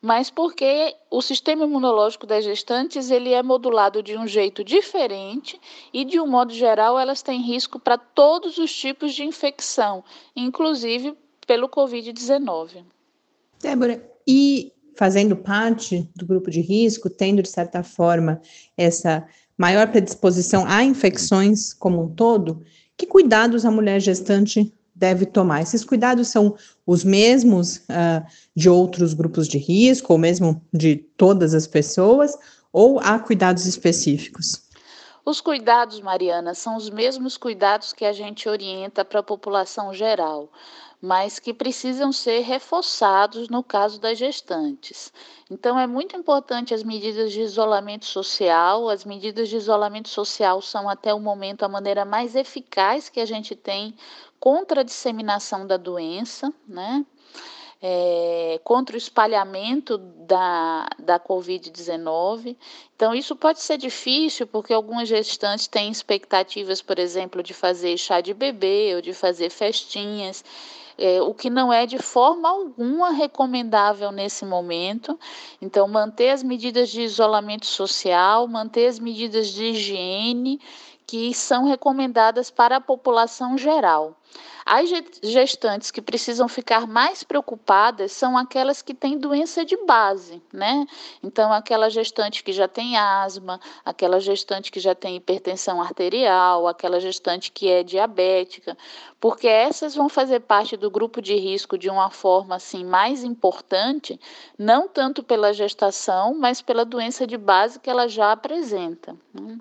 mas 0.01 0.30
porque 0.30 0.96
o 1.11 1.20
sistema 1.20 1.64
imunológico 1.64 2.26
das 2.26 2.44
gestantes 2.44 3.11
ele 3.11 3.32
é 3.32 3.42
modulado 3.42 4.03
de 4.03 4.16
um 4.16 4.26
jeito 4.26 4.64
diferente 4.64 5.61
e 5.92 6.05
de 6.05 6.18
um 6.18 6.26
modo 6.26 6.53
geral 6.53 6.98
elas 6.98 7.22
têm 7.22 7.42
risco 7.42 7.78
para 7.78 7.98
todos 7.98 8.57
os 8.57 8.74
tipos 8.74 9.12
de 9.12 9.24
infecção, 9.24 10.03
inclusive 10.34 11.14
pelo 11.46 11.68
COVID-19. 11.68 12.84
Débora, 13.61 14.03
e 14.26 14.72
fazendo 14.96 15.36
parte 15.36 16.09
do 16.16 16.26
grupo 16.26 16.51
de 16.51 16.61
risco, 16.61 17.11
tendo 17.11 17.42
de 17.42 17.48
certa 17.48 17.82
forma 17.82 18.40
essa 18.76 19.26
maior 19.57 19.90
predisposição 19.90 20.64
a 20.66 20.82
infecções 20.82 21.74
como 21.74 22.03
um 22.03 22.14
todo, 22.14 22.62
que 22.96 23.07
cuidados 23.07 23.64
a 23.64 23.70
mulher 23.70 24.01
gestante 24.01 24.72
deve 25.01 25.24
tomar? 25.24 25.62
Esses 25.62 25.82
cuidados 25.82 26.28
são 26.28 26.55
os 26.86 27.03
mesmos 27.03 27.78
uh, 27.78 28.24
de 28.55 28.68
outros 28.68 29.14
grupos 29.14 29.48
de 29.48 29.57
risco, 29.57 30.12
ou 30.12 30.18
mesmo 30.18 30.62
de 30.72 30.96
todas 31.16 31.55
as 31.55 31.66
pessoas, 31.66 32.36
ou 32.70 33.01
há 33.01 33.18
cuidados 33.18 33.64
específicos? 33.64 34.68
Os 35.24 35.40
cuidados, 35.40 36.01
Mariana, 36.01 36.55
são 36.55 36.76
os 36.76 36.90
mesmos 36.90 37.38
cuidados 37.38 37.94
que 37.94 38.05
a 38.05 38.12
gente 38.12 38.48
orienta 38.48 39.05
para 39.05 39.20
a 39.20 39.22
população 39.22 39.92
geral 39.94 40.51
mas 41.01 41.38
que 41.38 41.55
precisam 41.55 42.12
ser 42.12 42.40
reforçados 42.40 43.48
no 43.48 43.62
caso 43.62 43.98
das 43.98 44.18
gestantes. 44.18 45.11
Então, 45.51 45.78
é 45.78 45.86
muito 45.86 46.14
importante 46.14 46.74
as 46.74 46.82
medidas 46.82 47.32
de 47.32 47.40
isolamento 47.40 48.05
social. 48.05 48.88
As 48.88 49.05
medidas 49.05 49.48
de 49.48 49.57
isolamento 49.57 50.11
social 50.11 50.61
são, 50.61 50.88
até 50.88 51.14
o 51.14 51.18
momento, 51.18 51.62
a 51.62 51.68
maneira 51.68 52.05
mais 52.05 52.36
eficaz 52.36 53.09
que 53.09 53.18
a 53.18 53.24
gente 53.24 53.57
tem 53.57 53.94
contra 54.41 54.80
a 54.80 54.84
disseminação 54.84 55.66
da 55.66 55.76
doença, 55.76 56.53
né? 56.66 57.05
É, 57.82 58.61
contra 58.62 58.95
o 58.95 58.99
espalhamento 58.99 59.97
da, 59.97 60.86
da 60.99 61.18
Covid-19. 61.18 62.55
Então, 62.95 63.14
isso 63.14 63.34
pode 63.34 63.61
ser 63.61 63.78
difícil, 63.78 64.47
porque 64.47 64.74
algumas 64.74 65.09
gestantes 65.09 65.66
têm 65.66 65.91
expectativas, 65.91 66.82
por 66.82 66.99
exemplo, 66.99 67.43
de 67.43 67.55
fazer 67.55 67.97
chá 67.97 68.20
de 68.20 68.34
bebê 68.34 68.93
ou 68.97 69.01
de 69.01 69.14
fazer 69.14 69.49
festinhas 69.49 70.45
é, 71.01 71.22
o 71.22 71.32
que 71.32 71.49
não 71.49 71.72
é 71.72 71.86
de 71.86 71.97
forma 71.99 72.51
alguma 72.51 73.11
recomendável 73.11 74.12
nesse 74.12 74.45
momento. 74.45 75.18
Então, 75.61 75.88
manter 75.88 76.28
as 76.28 76.43
medidas 76.43 76.91
de 76.91 77.01
isolamento 77.01 77.64
social, 77.64 78.47
manter 78.47 78.86
as 78.86 78.99
medidas 78.99 79.49
de 79.49 79.64
higiene 79.64 80.61
que 81.07 81.34
são 81.34 81.64
recomendadas 81.64 82.51
para 82.51 82.76
a 82.76 82.80
população 82.80 83.57
geral. 83.57 84.19
As 84.64 84.88
gestantes 85.22 85.90
que 85.90 86.00
precisam 86.00 86.46
ficar 86.46 86.86
mais 86.86 87.24
preocupadas 87.24 88.12
são 88.12 88.36
aquelas 88.36 88.82
que 88.82 88.94
têm 88.94 89.18
doença 89.18 89.64
de 89.64 89.76
base, 89.84 90.40
né? 90.52 90.86
Então, 91.22 91.52
aquela 91.52 91.90
gestante 91.90 92.44
que 92.44 92.52
já 92.52 92.68
tem 92.68 92.96
asma, 92.96 93.60
aquela 93.84 94.20
gestante 94.20 94.70
que 94.70 94.78
já 94.78 94.94
tem 94.94 95.16
hipertensão 95.16 95.80
arterial, 95.80 96.68
aquela 96.68 97.00
gestante 97.00 97.50
que 97.50 97.68
é 97.68 97.82
diabética, 97.82 98.76
porque 99.20 99.48
essas 99.48 99.94
vão 99.94 100.08
fazer 100.08 100.40
parte 100.40 100.76
do 100.76 100.90
grupo 100.90 101.20
de 101.20 101.34
risco 101.34 101.76
de 101.76 101.90
uma 101.90 102.08
forma 102.10 102.54
assim 102.54 102.84
mais 102.84 103.24
importante, 103.24 104.20
não 104.58 104.88
tanto 104.88 105.22
pela 105.22 105.52
gestação, 105.52 106.34
mas 106.34 106.62
pela 106.62 106.84
doença 106.84 107.26
de 107.26 107.36
base 107.36 107.78
que 107.78 107.90
ela 107.90 108.08
já 108.08 108.32
apresenta. 108.32 109.14
Né? 109.34 109.58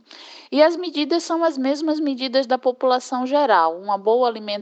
E 0.52 0.64
as 0.64 0.76
medidas 0.78 1.24
são 1.24 1.44
as 1.44 1.58
mesmas 1.58 2.00
medidas 2.00 2.48
da 2.48 2.58
população 2.58 3.26
geral: 3.28 3.78
uma 3.78 3.98
boa 3.98 4.28
alimentação, 4.28 4.59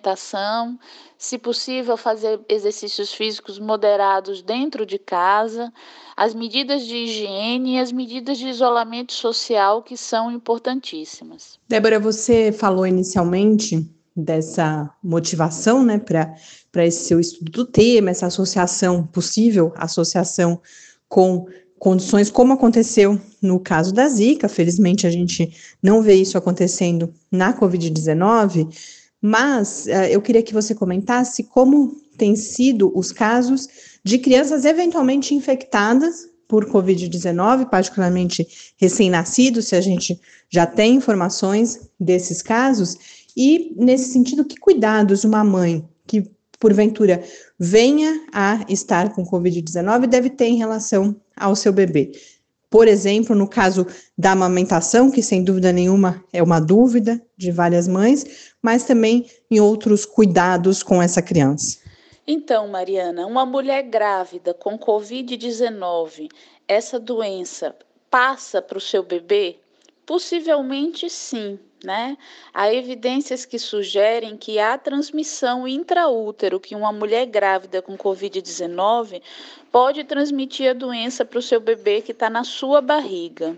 se 1.18 1.38
possível, 1.38 1.98
fazer 1.98 2.40
exercícios 2.48 3.14
físicos 3.14 3.60
moderados 3.60 4.42
dentro 4.42 4.86
de 4.86 5.00
casa, 5.00 5.74
as 6.16 6.34
medidas 6.34 6.86
de 6.86 6.96
higiene 6.96 7.76
e 7.76 7.80
as 7.80 7.92
medidas 7.92 8.38
de 8.38 8.48
isolamento 8.48 9.14
social 9.14 9.82
que 9.82 9.98
são 9.98 10.32
importantíssimas. 10.32 11.60
Débora, 11.68 12.00
você 12.00 12.52
falou 12.52 12.86
inicialmente 12.86 13.90
dessa 14.16 14.90
motivação, 15.04 15.84
né, 15.84 16.00
para 16.00 16.86
esse 16.86 17.06
seu 17.06 17.20
estudo 17.20 17.52
do 17.52 17.66
tema, 17.66 18.10
essa 18.10 18.26
associação, 18.26 19.06
possível 19.06 19.72
associação 19.76 20.60
com 21.08 21.46
condições 21.80 22.32
como 22.32 22.54
aconteceu 22.54 23.20
no 23.42 23.60
caso 23.60 23.94
da 23.94 24.08
Zika. 24.08 24.50
Felizmente, 24.50 25.06
a 25.06 25.10
gente 25.12 25.54
não 25.82 26.02
vê 26.02 26.16
isso 26.16 26.38
acontecendo 26.38 27.14
na 27.32 27.54
Covid-19, 27.54 28.97
mas 29.22 29.86
uh, 29.86 30.08
eu 30.10 30.22
queria 30.22 30.44
que 30.44 30.54
você 30.54 30.76
comentasse 30.76 31.44
como 31.44 31.96
têm 32.18 32.36
sido 32.36 32.92
os 32.98 33.12
casos 33.12 33.68
de 34.04 34.18
crianças 34.18 34.66
eventualmente 34.66 35.34
infectadas 35.34 36.28
por 36.48 36.66
Covid-19, 36.66 37.70
particularmente 37.70 38.48
recém-nascidos, 38.78 39.68
se 39.68 39.76
a 39.76 39.82
gente 39.82 40.20
já 40.50 40.66
tem 40.66 40.96
informações 40.96 41.90
desses 42.00 42.42
casos, 42.42 42.98
e, 43.36 43.76
nesse 43.78 44.12
sentido, 44.12 44.46
que 44.46 44.58
cuidados 44.58 45.24
uma 45.24 45.44
mãe 45.44 45.88
que, 46.08 46.24
porventura, 46.60 47.24
venha 47.60 48.26
a 48.34 48.66
estar 48.68 49.14
com 49.14 49.26
Covid-19 49.26 50.08
deve 50.08 50.30
ter 50.30 50.46
em 50.46 50.58
relação 50.58 51.16
ao 51.36 51.56
seu 51.56 51.72
bebê? 51.72 52.12
Por 52.70 52.88
exemplo, 52.88 53.36
no 53.36 53.48
caso 53.48 53.86
da 54.18 54.32
amamentação, 54.32 55.12
que 55.12 55.22
sem 55.22 55.44
dúvida 55.44 55.72
nenhuma 55.72 56.24
é 56.34 56.42
uma 56.44 56.60
dúvida 56.60 57.22
de 57.38 57.52
várias 57.52 57.88
mães, 57.88 58.26
mas 58.62 58.84
também 58.84 59.30
em 59.50 59.60
outros 59.60 60.06
cuidados 60.06 60.84
com 60.84 61.02
essa 61.02 61.22
criança. 61.22 61.80
Então, 62.26 62.68
Mariana, 62.68 63.26
uma 63.26 63.46
mulher 63.46 63.84
grávida 63.84 64.54
com 64.54 64.78
Covid-19, 64.78 66.30
essa 66.68 67.00
doença 67.00 67.76
passa 68.10 68.62
para 68.62 68.78
o 68.78 68.82
seu 68.82 69.02
bebê? 69.02 69.58
Possivelmente 70.06 71.10
sim, 71.10 71.58
né? 71.84 72.18
Há 72.54 72.74
evidências 72.74 73.46
que 73.46 73.58
sugerem 73.58 74.36
que 74.36 74.60
há 74.60 74.78
transmissão 74.78 75.68
intraútero, 75.68 76.60
que 76.60 76.76
uma 76.76 76.92
mulher 76.92 77.26
grávida 77.28 77.82
com 77.82 77.98
Covid-19 77.98 79.22
pode 79.72 80.04
transmitir 80.04 80.72
a 80.72 80.74
doença 80.74 81.24
para 81.24 81.40
o 81.40 81.42
seu 81.42 81.60
bebê 81.60 82.02
que 82.02 82.12
está 82.12 82.30
na 82.30 82.44
sua 82.44 82.82
barriga. 82.82 83.58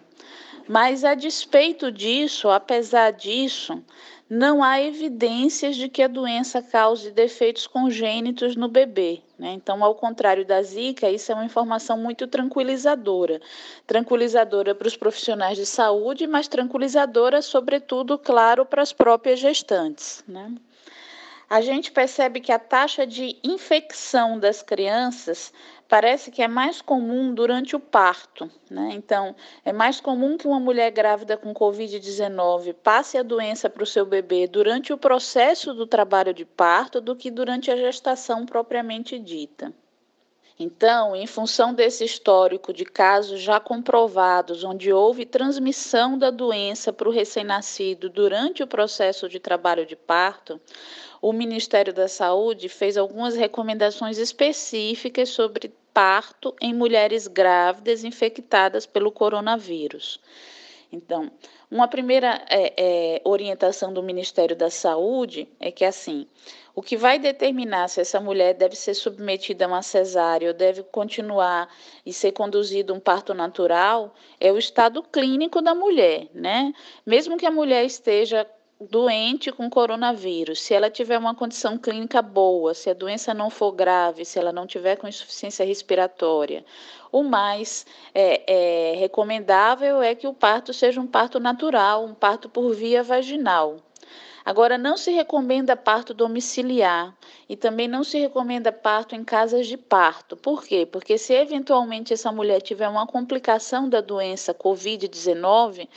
Mas, 0.67 1.03
a 1.03 1.15
despeito 1.15 1.91
disso, 1.91 2.49
apesar 2.49 3.11
disso, 3.11 3.83
não 4.30 4.63
há 4.63 4.80
evidências 4.80 5.75
de 5.75 5.89
que 5.89 6.03
a 6.03 6.07
doença 6.07 6.61
cause 6.61 7.09
defeitos 7.09 7.65
congênitos 7.65 8.55
no 8.55 8.67
bebê. 8.67 9.21
Né? 9.39 9.53
Então, 9.53 9.84
ao 9.84 9.95
contrário 9.95 10.45
da 10.45 10.61
Zika, 10.61 11.09
isso 11.09 11.32
é 11.32 11.36
uma 11.36 11.45
informação 11.45 11.97
muito 11.97 12.27
tranquilizadora. 12.27 13.41
Tranquilizadora 13.88 14.75
para 14.75 14.88
os 14.88 14.95
profissionais 14.95 15.57
de 15.57 15.65
saúde, 15.65 16.27
mas 16.27 16.47
tranquilizadora, 16.47 17.41
sobretudo, 17.41 18.19
claro, 18.19 18.67
para 18.67 18.84
as 18.84 18.93
próprias 18.93 19.39
gestantes. 19.39 20.23
Né? 20.27 20.53
A 21.49 21.61
gente 21.61 21.91
percebe 21.91 22.39
que 22.39 22.51
a 22.51 22.59
taxa 22.59 23.07
de 23.07 23.36
infecção 23.43 24.38
das 24.38 24.61
crianças 24.61 25.51
parece 25.89 26.29
que 26.29 26.43
é 26.43 26.47
mais 26.47 26.81
comum 26.83 27.33
durante 27.33 27.75
o 27.75 27.79
parto. 27.79 28.49
Né? 28.69 28.91
Então, 28.93 29.35
é 29.65 29.73
mais 29.73 29.99
comum 29.99 30.37
que 30.37 30.47
uma 30.47 30.59
mulher 30.59 30.91
grávida 30.91 31.35
com 31.35 31.51
Covid-19 31.51 32.75
passe 32.75 33.17
a 33.17 33.23
doença 33.23 33.67
para 33.69 33.83
o 33.83 33.87
seu 33.87 34.05
bebê 34.05 34.47
durante 34.47 34.93
o 34.93 34.97
processo 34.97 35.73
do 35.73 35.87
trabalho 35.87 36.31
de 36.31 36.45
parto 36.45 37.01
do 37.01 37.15
que 37.15 37.31
durante 37.31 37.71
a 37.71 37.75
gestação 37.75 38.45
propriamente 38.45 39.17
dita. 39.17 39.73
Então, 40.61 41.15
em 41.15 41.25
função 41.25 41.73
desse 41.73 42.03
histórico 42.03 42.73
de 42.73 42.83
casos 42.83 43.39
já 43.39 43.61
comprovados, 43.61 44.65
onde 44.65 44.91
houve 44.91 45.25
transmissão 45.25 46.17
da 46.17 46.29
doença 46.29 46.91
para 46.91 47.07
o 47.07 47.11
recém-nascido 47.13 48.09
durante 48.09 48.61
o 48.61 48.67
processo 48.67 49.29
de 49.29 49.39
trabalho 49.39 49.85
de 49.85 49.95
parto, 49.95 50.59
o 51.21 51.31
Ministério 51.31 51.93
da 51.93 52.09
Saúde 52.09 52.67
fez 52.67 52.97
algumas 52.97 53.35
recomendações 53.35 54.17
específicas 54.17 55.29
sobre 55.29 55.73
parto 55.93 56.55
em 56.61 56.73
mulheres 56.73 57.27
grávidas 57.27 58.03
infectadas 58.03 58.85
pelo 58.85 59.11
coronavírus. 59.11 60.19
Então, 60.91 61.31
uma 61.69 61.87
primeira 61.87 62.43
é, 62.49 62.73
é, 62.75 63.21
orientação 63.23 63.93
do 63.93 64.01
Ministério 64.01 64.55
da 64.55 64.71
Saúde 64.71 65.47
é 65.59 65.71
que, 65.71 65.85
assim, 65.85 66.25
o 66.73 66.81
que 66.81 66.97
vai 66.97 67.19
determinar 67.19 67.87
se 67.89 68.01
essa 68.01 68.19
mulher 68.19 68.55
deve 68.55 68.75
ser 68.75 68.95
submetida 68.95 69.65
a 69.65 69.67
uma 69.67 69.81
cesárea 69.83 70.47
ou 70.47 70.53
deve 70.53 70.81
continuar 70.81 71.69
e 72.03 72.11
ser 72.11 72.31
conduzido 72.31 72.93
um 72.93 72.99
parto 72.99 73.35
natural 73.35 74.15
é 74.39 74.51
o 74.51 74.57
estado 74.57 75.03
clínico 75.03 75.61
da 75.61 75.75
mulher, 75.75 76.27
né? 76.33 76.73
Mesmo 77.05 77.37
que 77.37 77.45
a 77.45 77.51
mulher 77.51 77.85
esteja 77.85 78.47
doente 78.80 79.51
com 79.51 79.69
coronavírus, 79.69 80.61
se 80.61 80.73
ela 80.73 80.89
tiver 80.89 81.17
uma 81.17 81.36
condição 81.36 81.77
clínica 81.77 82.21
boa, 82.21 82.73
se 82.73 82.89
a 82.89 82.93
doença 82.93 83.34
não 83.34 83.49
for 83.49 83.73
grave, 83.73 84.23
se 84.23 84.39
ela 84.39 84.53
não 84.53 84.65
tiver 84.65 84.95
com 84.95 85.07
insuficiência 85.07 85.65
respiratória, 85.65 86.63
o 87.11 87.21
mais 87.21 87.86
é, 88.15 88.43
é, 88.47 88.95
recomendável 88.95 90.01
é 90.01 90.15
que 90.15 90.27
o 90.27 90.34
parto 90.34 90.73
seja 90.73 91.01
um 91.01 91.07
parto 91.07 91.41
natural, 91.41 92.05
um 92.05 92.13
parto 92.13 92.47
por 92.47 92.73
via 92.73 93.03
vaginal. 93.03 93.77
Agora, 94.45 94.77
não 94.77 94.95
se 94.95 95.11
recomenda 95.11 95.75
parto 95.75 96.13
domiciliar 96.13 97.13
e 97.47 97.57
também 97.57 97.88
não 97.88 98.03
se 98.03 98.17
recomenda 98.17 98.71
parto 98.71 99.13
em 99.13 99.23
casas 99.23 99.67
de 99.67 99.75
parto. 99.75 100.38
Por 100.38 100.63
quê? 100.63 100.88
Porque 100.89 101.17
se 101.17 101.34
eventualmente 101.34 102.13
essa 102.13 102.32
mulher 102.32 102.61
tiver 102.61 102.88
uma 102.88 103.05
complicação 103.05 103.89
da 103.89 103.99
doença 103.99 104.53
Covid-19, 104.53 105.88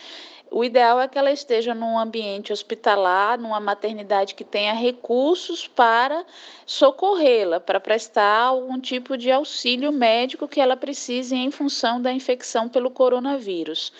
o 0.52 0.62
ideal 0.62 1.00
é 1.00 1.08
que 1.08 1.18
ela 1.18 1.32
esteja 1.32 1.74
num 1.74 1.98
ambiente 1.98 2.52
hospitalar, 2.52 3.38
numa 3.38 3.58
maternidade 3.58 4.34
que 4.34 4.44
tenha 4.44 4.74
recursos 4.74 5.66
para 5.66 6.24
socorrê-la, 6.66 7.58
para 7.58 7.80
prestar 7.80 8.42
algum 8.44 8.78
tipo 8.78 9.16
de 9.16 9.30
auxílio 9.30 9.90
médico 9.90 10.46
que 10.46 10.60
ela 10.60 10.76
precise 10.76 11.34
em 11.34 11.50
função 11.50 12.00
da 12.00 12.12
infecção 12.12 12.68
pelo 12.68 12.90
coronavírus. 12.90 13.92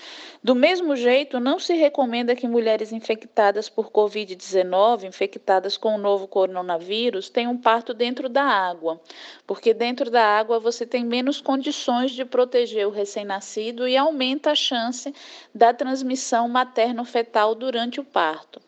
Do 0.43 0.57
mesmo 0.57 0.97
jeito, 0.97 1.39
não 1.39 1.61
se 1.61 1.73
recomenda 1.75 2.35
que 2.35 2.49
mulheres 2.49 2.93
infectadas 2.93 3.69
por 3.69 3.91
Covid-19, 3.91 5.05
infectadas 5.05 5.77
com 5.77 5.95
o 5.95 5.99
novo 5.99 6.27
coronavírus, 6.27 7.31
tenham 7.31 7.57
parto 7.57 7.95
dentro 7.95 8.29
da 8.29 8.43
água, 8.43 9.01
porque 9.47 9.73
dentro 9.73 10.11
da 10.11 10.25
água 10.25 10.59
você 10.59 10.85
tem 10.85 11.05
menos 11.05 11.41
condições 11.41 12.11
de 12.11 12.25
proteger 12.25 12.89
o 12.89 12.91
recém-nascido 12.91 13.87
e 13.87 13.97
aumenta 13.97 14.51
a 14.51 14.57
chance 14.57 15.15
da 15.55 15.73
transmissão 15.73 16.42
materno-fetal 16.49 17.55
durante 17.55 18.01
o 18.01 18.05
parto. 18.05 18.61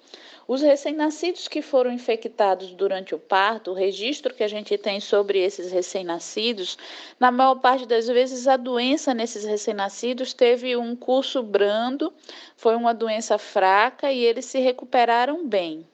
Os 0.47 0.61
recém-nascidos 0.61 1.49
que 1.49 1.63
foram 1.63 1.91
infectados 1.91 2.73
durante 2.73 3.15
o 3.15 3.19
parto, 3.19 3.71
o 3.71 3.75
registro 3.75 4.35
que 4.35 4.45
a 4.45 4.49
gente 4.49 4.77
tem 4.77 5.01
sobre 5.01 5.39
esses 5.39 5.73
recém-nascidos, 5.73 6.77
na 7.19 7.31
maior 7.31 7.55
parte 7.57 7.87
das 7.87 8.07
vezes 8.07 8.47
a 8.47 8.59
doença 8.59 9.15
nesses 9.15 9.45
recém-nascidos 9.45 10.35
teve 10.35 10.77
um 10.77 10.95
curso 10.95 11.43
brando, 11.43 12.13
foi 12.57 12.77
uma 12.77 12.93
doença 12.93 13.39
fraca 13.39 14.13
e 14.13 14.23
eles 14.23 14.45
se 14.45 14.59
recuperaram 14.59 15.47
bem. 15.49 15.87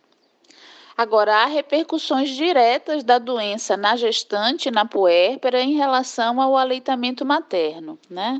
Agora, 1.01 1.35
há 1.35 1.47
repercussões 1.47 2.29
diretas 2.29 3.03
da 3.03 3.19
doença 3.19 3.75
na 3.75 3.97
gestante, 3.97 4.71
na 4.71 4.85
puérpera, 4.85 5.59
em 5.63 5.73
relação 5.73 6.43
ao 6.43 6.59
aleitamento 6.59 7.25
materno. 7.25 7.99
Né? 8.11 8.39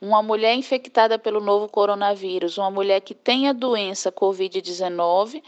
Uma 0.00 0.20
mulher 0.20 0.56
infectada 0.56 1.20
pelo 1.20 1.40
novo 1.40 1.68
coronavírus, 1.68 2.58
uma 2.58 2.68
mulher 2.68 3.00
que 3.00 3.14
tem 3.14 3.48
a 3.48 3.52
doença 3.52 4.10
Covid-19, 4.10 5.40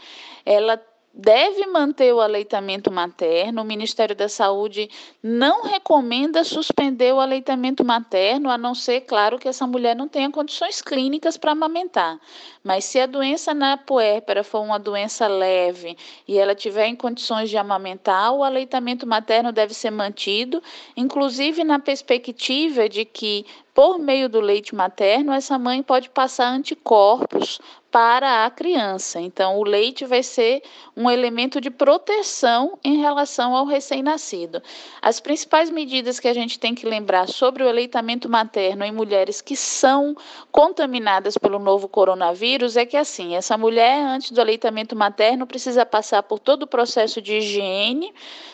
ela 0.45 0.81
deve 1.13 1.67
manter 1.67 2.11
o 2.11 2.19
aleitamento 2.19 2.91
materno. 2.91 3.61
O 3.61 3.65
Ministério 3.65 4.15
da 4.15 4.27
Saúde 4.27 4.89
não 5.21 5.63
recomenda 5.63 6.43
suspender 6.43 7.13
o 7.13 7.19
aleitamento 7.19 7.85
materno, 7.85 8.49
a 8.49 8.57
não 8.57 8.73
ser, 8.73 9.01
claro, 9.01 9.37
que 9.37 9.47
essa 9.47 9.67
mulher 9.67 9.95
não 9.95 10.07
tenha 10.07 10.31
condições 10.31 10.81
clínicas 10.81 11.37
para 11.37 11.51
amamentar. 11.51 12.19
Mas 12.63 12.85
se 12.85 12.99
a 12.99 13.05
doença 13.05 13.53
na 13.53 13.77
puérpera 13.77 14.43
for 14.43 14.61
uma 14.61 14.79
doença 14.79 15.27
leve 15.27 15.95
e 16.27 16.37
ela 16.37 16.55
tiver 16.55 16.87
em 16.87 16.95
condições 16.95 17.49
de 17.49 17.57
amamentar, 17.57 18.33
o 18.33 18.43
aleitamento 18.43 19.05
materno 19.05 19.51
deve 19.51 19.73
ser 19.73 19.91
mantido, 19.91 20.63
inclusive 20.97 21.63
na 21.63 21.77
perspectiva 21.77 22.89
de 22.89 23.05
que 23.05 23.45
por 23.73 23.97
meio 23.97 24.29
do 24.29 24.39
leite 24.39 24.75
materno, 24.75 25.33
essa 25.33 25.57
mãe 25.57 25.81
pode 25.81 26.09
passar 26.09 26.49
anticorpos 26.49 27.59
para 27.93 28.43
a 28.43 28.49
criança. 28.49 29.21
Então, 29.21 29.59
o 29.59 29.63
leite 29.63 30.03
vai 30.03 30.23
ser 30.23 30.63
um 30.97 31.11
elemento 31.11 31.61
de 31.61 31.69
proteção 31.69 32.79
em 32.83 32.97
relação 32.97 33.55
ao 33.55 33.67
recém-nascido. 33.67 34.63
As 34.99 35.19
principais 35.19 35.69
medidas 35.69 36.19
que 36.19 36.27
a 36.27 36.33
gente 36.33 36.57
tem 36.57 36.73
que 36.73 36.87
lembrar 36.87 37.27
sobre 37.27 37.63
o 37.63 37.69
aleitamento 37.69 38.27
materno 38.27 38.83
em 38.83 38.91
mulheres 38.91 39.41
que 39.41 39.55
são 39.55 40.15
contaminadas 40.51 41.37
pelo 41.37 41.59
novo 41.59 41.87
coronavírus 41.87 42.75
é 42.77 42.83
que, 42.83 42.97
assim, 42.97 43.35
essa 43.35 43.55
mulher, 43.59 44.03
antes 44.03 44.31
do 44.31 44.41
aleitamento 44.41 44.95
materno, 44.95 45.45
precisa 45.45 45.85
passar 45.85 46.23
por 46.23 46.39
todo 46.39 46.63
o 46.63 46.67
processo 46.67 47.21
de 47.21 47.37
higiene, 47.37 48.11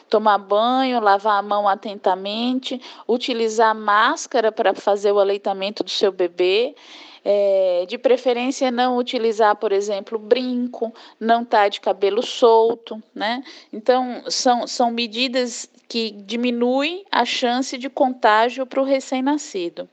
tomar 0.10 0.38
banho, 0.38 1.00
lavar 1.00 1.40
a 1.40 1.42
mão 1.42 1.66
atentamente, 1.66 2.82
utilizar 3.08 3.74
máscara 3.74 4.52
para 4.52 4.74
fazer 4.74 5.09
o 5.12 5.20
aleitamento 5.20 5.84
do 5.84 5.90
seu 5.90 6.12
bebê. 6.12 6.76
É, 7.24 7.86
de 7.86 7.98
preferência 7.98 8.72
não 8.72 8.98
utilizar, 8.98 9.54
por 9.58 9.74
exemplo, 9.74 10.18
brinco, 10.18 10.94
não 11.20 11.42
estar 11.44 11.64
tá 11.64 11.68
de 11.68 11.82
cabelo 11.82 12.24
solto, 12.24 13.04
né? 13.14 13.44
Então, 13.74 14.24
são, 14.30 14.66
são 14.66 14.90
medidas 14.90 15.70
que 15.90 16.12
diminuem 16.12 17.04
a 17.12 17.26
chance 17.26 17.78
de 17.78 17.90
contágio 17.90 18.66
para 18.66 18.80
o 18.80 18.86
recém-nascido 18.86 19.90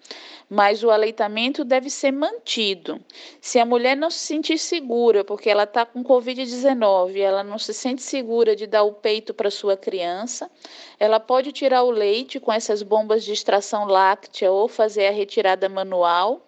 mas 0.48 0.84
o 0.84 0.90
aleitamento 0.90 1.64
deve 1.64 1.90
ser 1.90 2.12
mantido. 2.12 3.00
Se 3.40 3.58
a 3.58 3.66
mulher 3.66 3.96
não 3.96 4.10
se 4.10 4.18
sentir 4.18 4.58
segura, 4.58 5.24
porque 5.24 5.50
ela 5.50 5.64
está 5.64 5.84
com 5.84 6.04
Covid-19, 6.04 7.16
ela 7.16 7.42
não 7.42 7.58
se 7.58 7.74
sente 7.74 8.02
segura 8.02 8.54
de 8.54 8.66
dar 8.66 8.84
o 8.84 8.92
peito 8.92 9.34
para 9.34 9.50
sua 9.50 9.76
criança, 9.76 10.50
ela 10.98 11.18
pode 11.18 11.50
tirar 11.52 11.82
o 11.82 11.90
leite 11.90 12.38
com 12.38 12.52
essas 12.52 12.82
bombas 12.82 13.24
de 13.24 13.32
extração 13.32 13.86
láctea 13.86 14.50
ou 14.50 14.68
fazer 14.68 15.08
a 15.08 15.12
retirada 15.12 15.68
manual 15.68 16.46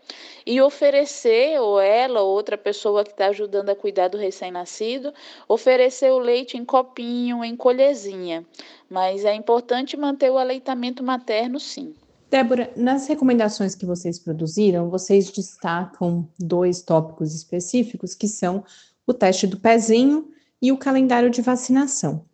e 0.49 0.63
oferecer, 0.63 1.61
ou 1.61 1.79
ela 1.79 2.23
ou 2.23 2.35
outra 2.35 2.57
pessoa 2.57 3.05
que 3.05 3.11
está 3.11 3.27
ajudando 3.27 3.69
a 3.69 3.77
cuidar 3.77 4.09
do 4.09 4.17
recém-nascido, 4.17 5.13
oferecer 5.47 6.11
o 6.11 6.19
leite 6.19 6.57
em 6.57 6.65
copinho, 6.65 7.45
em 7.45 7.55
colherzinha. 7.55 8.47
Mas 8.89 9.27
é 9.27 9.35
importante 9.35 9.95
manter 9.95 10.31
o 10.31 10.39
aleitamento 10.39 11.05
materno, 11.05 11.61
sim. 11.61 11.95
Débora, 12.31 12.73
nas 12.75 13.07
recomendações 13.07 13.75
que 13.75 13.85
vocês 13.85 14.19
produziram, 14.19 14.89
vocês 14.89 15.31
destacam 15.31 16.27
dois 16.39 16.81
tópicos 16.81 17.35
específicos, 17.35 18.15
que 18.15 18.27
são 18.27 18.65
o 19.07 19.13
teste 19.13 19.47
do 19.47 19.59
pezinho 19.59 20.31
e 20.63 20.73
o 20.73 20.79
calendário 20.79 21.29
de 21.29 21.43
vacinação. 21.43 22.25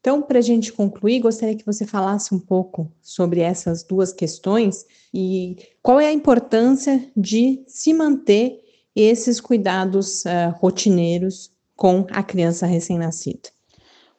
Então, 0.00 0.22
para 0.22 0.38
a 0.38 0.42
gente 0.42 0.72
concluir, 0.72 1.20
gostaria 1.20 1.54
que 1.54 1.66
você 1.66 1.86
falasse 1.86 2.34
um 2.34 2.38
pouco 2.38 2.90
sobre 3.02 3.40
essas 3.40 3.82
duas 3.82 4.12
questões 4.12 4.86
e 5.12 5.56
qual 5.82 6.00
é 6.00 6.06
a 6.06 6.12
importância 6.12 7.06
de 7.14 7.62
se 7.66 7.92
manter 7.92 8.60
esses 8.96 9.40
cuidados 9.40 10.24
uh, 10.24 10.56
rotineiros 10.56 11.52
com 11.76 12.06
a 12.10 12.22
criança 12.22 12.66
recém-nascida. 12.66 13.50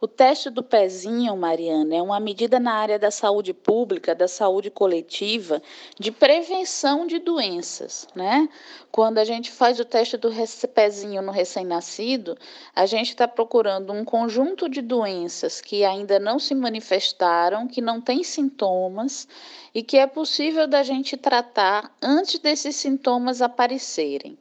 O 0.03 0.07
teste 0.07 0.49
do 0.49 0.63
pezinho, 0.63 1.37
Mariana, 1.37 1.95
é 1.95 2.01
uma 2.01 2.19
medida 2.19 2.59
na 2.59 2.73
área 2.73 2.97
da 2.97 3.11
saúde 3.11 3.53
pública, 3.53 4.15
da 4.15 4.27
saúde 4.27 4.71
coletiva, 4.71 5.61
de 5.99 6.11
prevenção 6.11 7.05
de 7.05 7.19
doenças, 7.19 8.07
né? 8.15 8.49
Quando 8.91 9.19
a 9.19 9.23
gente 9.23 9.51
faz 9.51 9.79
o 9.79 9.85
teste 9.85 10.17
do 10.17 10.31
pezinho 10.73 11.21
no 11.21 11.31
recém-nascido, 11.31 12.35
a 12.75 12.87
gente 12.87 13.09
está 13.09 13.27
procurando 13.27 13.93
um 13.93 14.03
conjunto 14.03 14.67
de 14.67 14.81
doenças 14.81 15.61
que 15.61 15.85
ainda 15.85 16.17
não 16.17 16.39
se 16.39 16.55
manifestaram, 16.55 17.67
que 17.67 17.79
não 17.79 18.01
têm 18.01 18.23
sintomas 18.23 19.27
e 19.71 19.83
que 19.83 19.99
é 19.99 20.07
possível 20.07 20.67
da 20.67 20.81
gente 20.81 21.15
tratar 21.15 21.95
antes 22.01 22.39
desses 22.39 22.75
sintomas 22.75 23.39
aparecerem. 23.39 24.35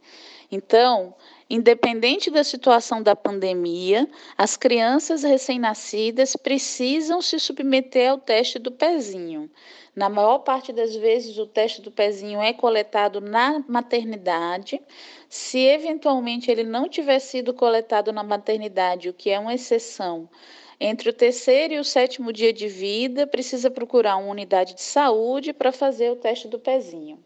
Então, 0.50 1.14
Independente 1.52 2.30
da 2.30 2.44
situação 2.44 3.02
da 3.02 3.16
pandemia, 3.16 4.08
as 4.38 4.56
crianças 4.56 5.24
recém-nascidas 5.24 6.36
precisam 6.36 7.20
se 7.20 7.40
submeter 7.40 8.12
ao 8.12 8.18
teste 8.18 8.56
do 8.56 8.70
pezinho. 8.70 9.50
Na 9.92 10.08
maior 10.08 10.38
parte 10.38 10.72
das 10.72 10.94
vezes, 10.94 11.36
o 11.38 11.46
teste 11.46 11.82
do 11.82 11.90
pezinho 11.90 12.40
é 12.40 12.52
coletado 12.52 13.20
na 13.20 13.64
maternidade. 13.66 14.80
Se 15.28 15.58
eventualmente 15.58 16.48
ele 16.48 16.62
não 16.62 16.88
tiver 16.88 17.18
sido 17.18 17.52
coletado 17.52 18.12
na 18.12 18.22
maternidade, 18.22 19.08
o 19.08 19.12
que 19.12 19.30
é 19.30 19.36
uma 19.36 19.52
exceção, 19.52 20.30
entre 20.78 21.10
o 21.10 21.12
terceiro 21.12 21.74
e 21.74 21.80
o 21.80 21.84
sétimo 21.84 22.32
dia 22.32 22.52
de 22.52 22.68
vida, 22.68 23.26
precisa 23.26 23.68
procurar 23.68 24.18
uma 24.18 24.30
unidade 24.30 24.74
de 24.74 24.82
saúde 24.82 25.52
para 25.52 25.72
fazer 25.72 26.12
o 26.12 26.16
teste 26.16 26.46
do 26.46 26.60
pezinho. 26.60 27.18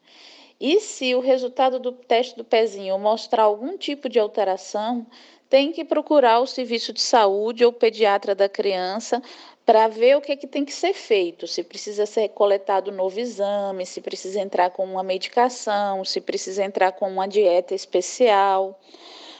E 0.61 0.81
se 0.81 1.15
o 1.15 1.21
resultado 1.21 1.79
do 1.79 1.93
teste 1.93 2.37
do 2.37 2.45
pezinho 2.45 2.99
mostrar 2.99 3.45
algum 3.45 3.77
tipo 3.77 4.09
de 4.09 4.19
alteração, 4.19 5.07
tem 5.49 5.73
que 5.73 5.85
procurar 5.85 6.41
o 6.41 6.47
serviço 6.47 6.93
de 6.93 7.01
saúde 7.01 7.65
ou 7.65 7.73
pediatra 7.73 8.35
da 8.35 8.49
criança 8.49 9.23
para 9.65 9.89
ver 9.89 10.17
o 10.17 10.21
que, 10.21 10.33
é 10.33 10.37
que 10.37 10.47
tem 10.47 10.65
que 10.65 10.75
ser 10.75 10.93
feito, 10.93 11.47
se 11.47 11.63
precisa 11.63 12.05
ser 12.05 12.29
coletado 12.31 12.93
novo 12.93 13.19
exame, 13.19 13.87
se 13.87 14.01
precisa 14.01 14.41
entrar 14.41 14.71
com 14.71 14.85
uma 14.85 15.03
medicação, 15.03 16.05
se 16.05 16.21
precisa 16.21 16.65
entrar 16.65 16.93
com 16.93 17.09
uma 17.09 17.27
dieta 17.27 17.75
especial. 17.75 18.79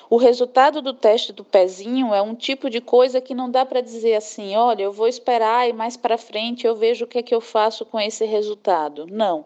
O 0.09 0.17
resultado 0.17 0.81
do 0.81 0.95
teste 0.95 1.33
do 1.33 1.45
pezinho 1.45 2.15
é 2.15 2.23
um 2.23 2.35
tipo 2.35 2.71
de 2.71 2.81
coisa 2.81 3.21
que 3.21 3.35
não 3.35 3.51
dá 3.51 3.67
para 3.67 3.81
dizer 3.81 4.15
assim, 4.15 4.55
olha, 4.55 4.85
eu 4.85 4.93
vou 4.93 5.09
esperar 5.09 5.69
e 5.69 5.73
mais 5.73 5.97
para 5.97 6.17
frente 6.17 6.67
eu 6.67 6.77
vejo 6.77 7.05
o 7.05 7.09
que 7.09 7.19
é 7.19 7.23
que 7.23 7.35
eu 7.35 7.41
faço 7.41 7.85
com 7.85 7.99
esse 7.99 8.25
resultado. 8.25 9.07
Não. 9.07 9.45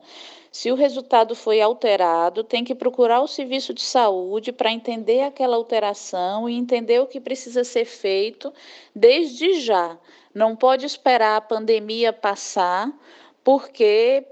Se 0.51 0.73
o 0.73 0.75
resultado 0.75 1.35
foi 1.35 1.61
alterado, 1.61 2.43
tem 2.43 2.65
que 2.65 2.75
procurar 2.75 3.21
o 3.21 3.29
serviço 3.29 3.75
de 3.75 3.83
saúde 3.83 4.51
para 4.51 4.73
entender 4.73 5.23
aquela 5.23 5.57
alteração 5.57 6.49
e 6.49 6.57
entender 6.57 7.01
o 7.01 7.07
que 7.07 7.21
precisa 7.21 7.65
ser 7.65 7.85
feito 7.85 8.53
desde 8.95 9.61
já. 9.61 9.99
Não 10.35 10.57
pode 10.57 10.87
esperar 10.87 11.37
a 11.37 11.41
pandemia 11.41 12.13
passar, 12.13 12.91
porque 13.45 14.25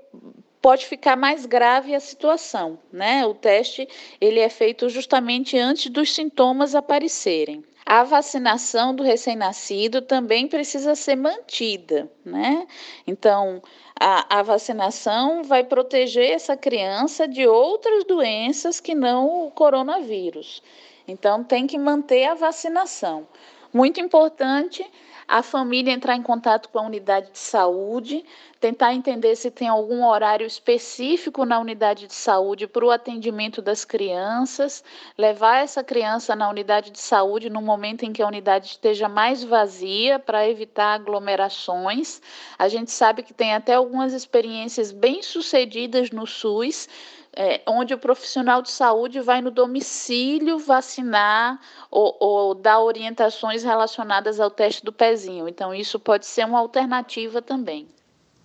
pode 0.61 0.87
ficar 0.87 1.17
mais 1.17 1.47
grave 1.47 1.95
a 1.95 2.01
situação, 2.01 2.79
né? 2.93 3.25
O 3.25 3.35
teste 3.35 3.87
ele 4.21 4.41
é 4.41 4.49
feito 4.49 4.89
justamente 4.89 5.57
antes 5.57 5.91
dos 5.91 6.13
sintomas 6.13 6.75
aparecerem. 6.75 7.63
A 7.85 8.03
vacinação 8.03 8.93
do 8.93 9.05
recém-nascido 9.05 10.03
também 10.03 10.49
precisa 10.49 10.97
ser 10.97 11.15
mantida, 11.15 12.11
né? 12.25 12.67
Então, 13.07 13.63
a, 13.99 14.39
a, 14.41 14.43
vacinação 14.43 15.43
vai 15.43 15.65
proteger 15.65 16.33
essa 16.33 16.57
criança 16.57 17.27
de 17.27 17.47
outras 17.47 18.05
doenças 18.05 18.79
que 18.79 18.95
não 18.95 19.47
o 19.47 19.51
coronavírus. 19.51 20.63
Então, 21.09 21.43
tem 21.43 21.67
que 21.67 21.79
manter 21.79 22.25
a 22.25 22.35
vacinação. 22.35 23.27
Muito 23.73 24.01
importante 24.01 24.85
a 25.29 25.43
família 25.43 25.93
entrar 25.93 26.15
em 26.15 26.23
contato 26.23 26.69
com 26.69 26.79
a 26.79 26.83
unidade 26.83 27.31
de 27.33 27.39
saúde, 27.39 28.25
tentar 28.61 28.95
entender 28.95 29.35
se 29.37 29.51
tem 29.51 29.69
algum 29.69 30.05
horário 30.05 30.47
específico 30.47 31.45
na 31.45 31.59
unidade 31.59 32.07
de 32.07 32.15
saúde 32.15 32.67
para 32.67 32.85
o 32.85 32.91
atendimento 32.91 33.61
das 33.61 33.85
crianças, 33.85 34.85
levar 35.19 35.63
essa 35.63 35.83
criança 35.83 36.37
na 36.37 36.49
unidade 36.49 36.91
de 36.91 37.01
saúde 37.01 37.51
no 37.51 37.61
momento 37.61 38.05
em 38.05 38.13
que 38.13 38.23
a 38.23 38.27
unidade 38.27 38.67
esteja 38.67 39.09
mais 39.09 39.43
vazia 39.43 40.19
para 40.19 40.49
evitar 40.49 40.95
aglomerações. 40.95 42.21
A 42.59 42.69
gente 42.69 42.91
sabe 42.91 43.23
que 43.23 43.35
tem 43.35 43.53
até 43.55 43.75
algumas 43.75 44.13
experiências 44.13 44.93
bem 44.93 45.23
sucedidas 45.23 46.11
no 46.11 46.27
SUS 46.27 46.89
é, 47.37 47.61
onde 47.69 47.93
o 47.93 47.99
profissional 47.99 48.63
de 48.63 48.71
saúde 48.71 49.21
vai 49.21 49.43
no 49.43 49.51
domicílio 49.51 50.59
vacinar 50.59 51.61
ou, 51.91 52.17
ou, 52.19 52.55
dar 52.55 52.81
orientações 52.81 53.63
relacionadas 53.63 54.41
ao 54.41 54.51
teste 54.51 54.83
do 54.83 54.93
pezinho. 54.93 55.47
Então, 55.47 55.75
isso 55.75 56.01
pode 56.01 56.25
ser 56.25 56.47
uma 56.47 56.59
alternativa 56.59 57.43
também. 57.43 57.87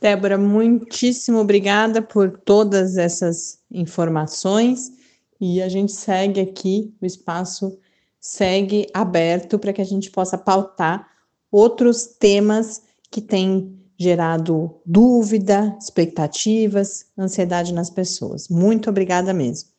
Débora, 0.01 0.37
muitíssimo 0.37 1.39
obrigada 1.39 2.01
por 2.01 2.37
todas 2.39 2.97
essas 2.97 3.59
informações 3.71 4.91
e 5.39 5.61
a 5.61 5.69
gente 5.69 5.91
segue 5.93 6.41
aqui, 6.41 6.93
o 7.01 7.05
espaço 7.05 7.79
segue 8.19 8.87
aberto 8.93 9.57
para 9.57 9.71
que 9.71 9.81
a 9.81 9.85
gente 9.85 10.11
possa 10.11 10.37
pautar 10.37 11.07
outros 11.51 12.05
temas 12.05 12.83
que 13.09 13.21
têm 13.21 13.80
gerado 14.01 14.81
dúvida, 14.83 15.77
expectativas, 15.79 17.05
ansiedade 17.15 17.71
nas 17.71 17.89
pessoas. 17.89 18.49
Muito 18.49 18.89
obrigada 18.89 19.31
mesmo. 19.31 19.69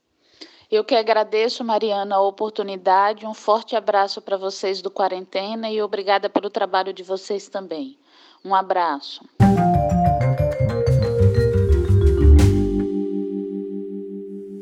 Eu 0.70 0.84
que 0.84 0.94
agradeço, 0.94 1.64
Mariana, 1.64 2.14
a 2.14 2.22
oportunidade. 2.22 3.26
Um 3.26 3.34
forte 3.34 3.74
abraço 3.74 4.22
para 4.22 4.36
vocês 4.36 4.80
do 4.80 4.90
Quarentena 4.90 5.68
e 5.68 5.82
obrigada 5.82 6.30
pelo 6.30 6.48
trabalho 6.48 6.92
de 6.92 7.02
vocês 7.02 7.48
também. 7.48 7.98
Um 8.44 8.54
abraço. 8.54 9.22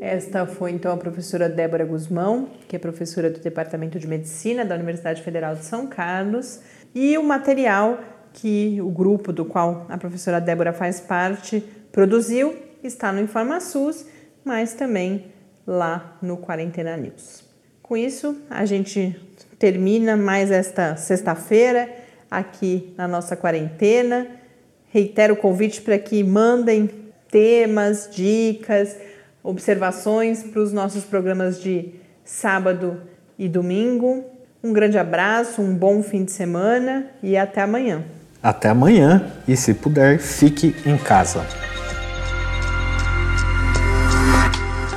Esta 0.01 0.47
foi 0.47 0.73
então 0.73 0.93
a 0.93 0.97
professora 0.97 1.49
Débora 1.49 1.85
Guzmão, 1.85 2.49
que 2.67 2.75
é 2.75 2.79
professora 2.79 3.31
do 3.31 3.39
Departamento 3.39 3.99
de 3.99 4.09
Medicina 4.09 4.65
da 4.65 4.75
Universidade 4.75 5.23
Federal 5.23 5.55
de 5.55 5.65
São 5.65 5.87
Carlos, 5.87 6.61
e 6.95 7.17
o 7.17 7.23
material 7.23 7.99
que 8.33 8.81
o 8.81 8.91
grupo 8.91 9.33
do 9.33 9.45
qual 9.45 9.87
a 9.89 9.99
professora 9.99 10.41
Débora 10.41 10.72
faz 10.72 11.01
parte 11.01 11.64
produziu 11.93 12.55
está 12.83 13.12
no 13.12 13.20
InformaSUS, 13.20 14.07
mas 14.45 14.74
também 14.74 15.26
lá 15.66 16.16
no 16.22 16.37
Quarentena 16.37 16.97
News. 16.97 17.45
Com 17.83 17.97
isso, 17.97 18.37
a 18.49 18.64
gente 18.64 19.20
termina 19.59 20.16
mais 20.16 20.51
esta 20.51 20.97
sexta-feira 20.97 21.89
aqui 22.31 22.95
na 22.97 23.09
nossa 23.09 23.37
quarentena. 23.37 24.26
Reitero 24.89 25.35
o 25.35 25.37
convite 25.37 25.83
para 25.83 25.99
que 25.99 26.22
mandem 26.22 26.89
temas, 27.31 28.09
dicas, 28.11 28.97
observações 29.43 30.43
para 30.43 30.61
os 30.61 30.72
nossos 30.72 31.05
programas 31.05 31.61
de 31.61 31.95
sábado 32.24 33.03
e 33.39 33.49
domingo. 33.49 34.24
Um 34.62 34.72
grande 34.72 34.99
abraço, 34.99 35.62
um 35.62 35.74
bom 35.74 36.03
fim 36.03 36.24
de 36.24 36.33
semana 36.33 37.11
e 37.22 37.37
até 37.37 37.62
amanhã. 37.62 38.05
Até 38.43 38.70
amanhã 38.70 39.30
e, 39.47 39.57
se 39.57 39.74
puder, 39.74 40.18
fique 40.18 40.74
em 40.86 40.97
casa. 40.97 41.47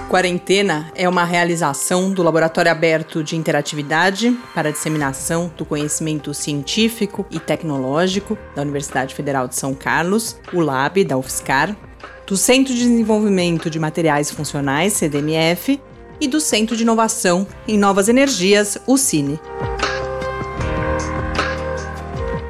Quarentena 0.09 0.91
é 0.95 1.09
uma 1.09 1.25
realização 1.25 2.11
do 2.11 2.21
Laboratório 2.21 2.71
Aberto 2.71 3.23
de 3.23 3.35
Interatividade 3.35 4.37
para 4.53 4.71
Disseminação 4.71 5.51
do 5.57 5.65
Conhecimento 5.65 6.33
Científico 6.35 7.25
e 7.31 7.39
Tecnológico 7.39 8.37
da 8.55 8.61
Universidade 8.61 9.15
Federal 9.15 9.47
de 9.47 9.55
São 9.55 9.73
Carlos, 9.73 10.37
o 10.53 10.61
LAB 10.61 11.03
da 11.03 11.17
UFSCar, 11.17 11.75
do 12.27 12.37
Centro 12.37 12.73
de 12.73 12.81
Desenvolvimento 12.81 13.69
de 13.71 13.79
Materiais 13.79 14.29
Funcionais, 14.29 14.93
CDMF, 14.93 15.81
e 16.21 16.27
do 16.27 16.39
Centro 16.39 16.77
de 16.77 16.83
Inovação 16.83 17.45
em 17.67 17.77
Novas 17.77 18.07
Energias, 18.07 18.77
o 18.85 18.97
CINE. 18.97 19.39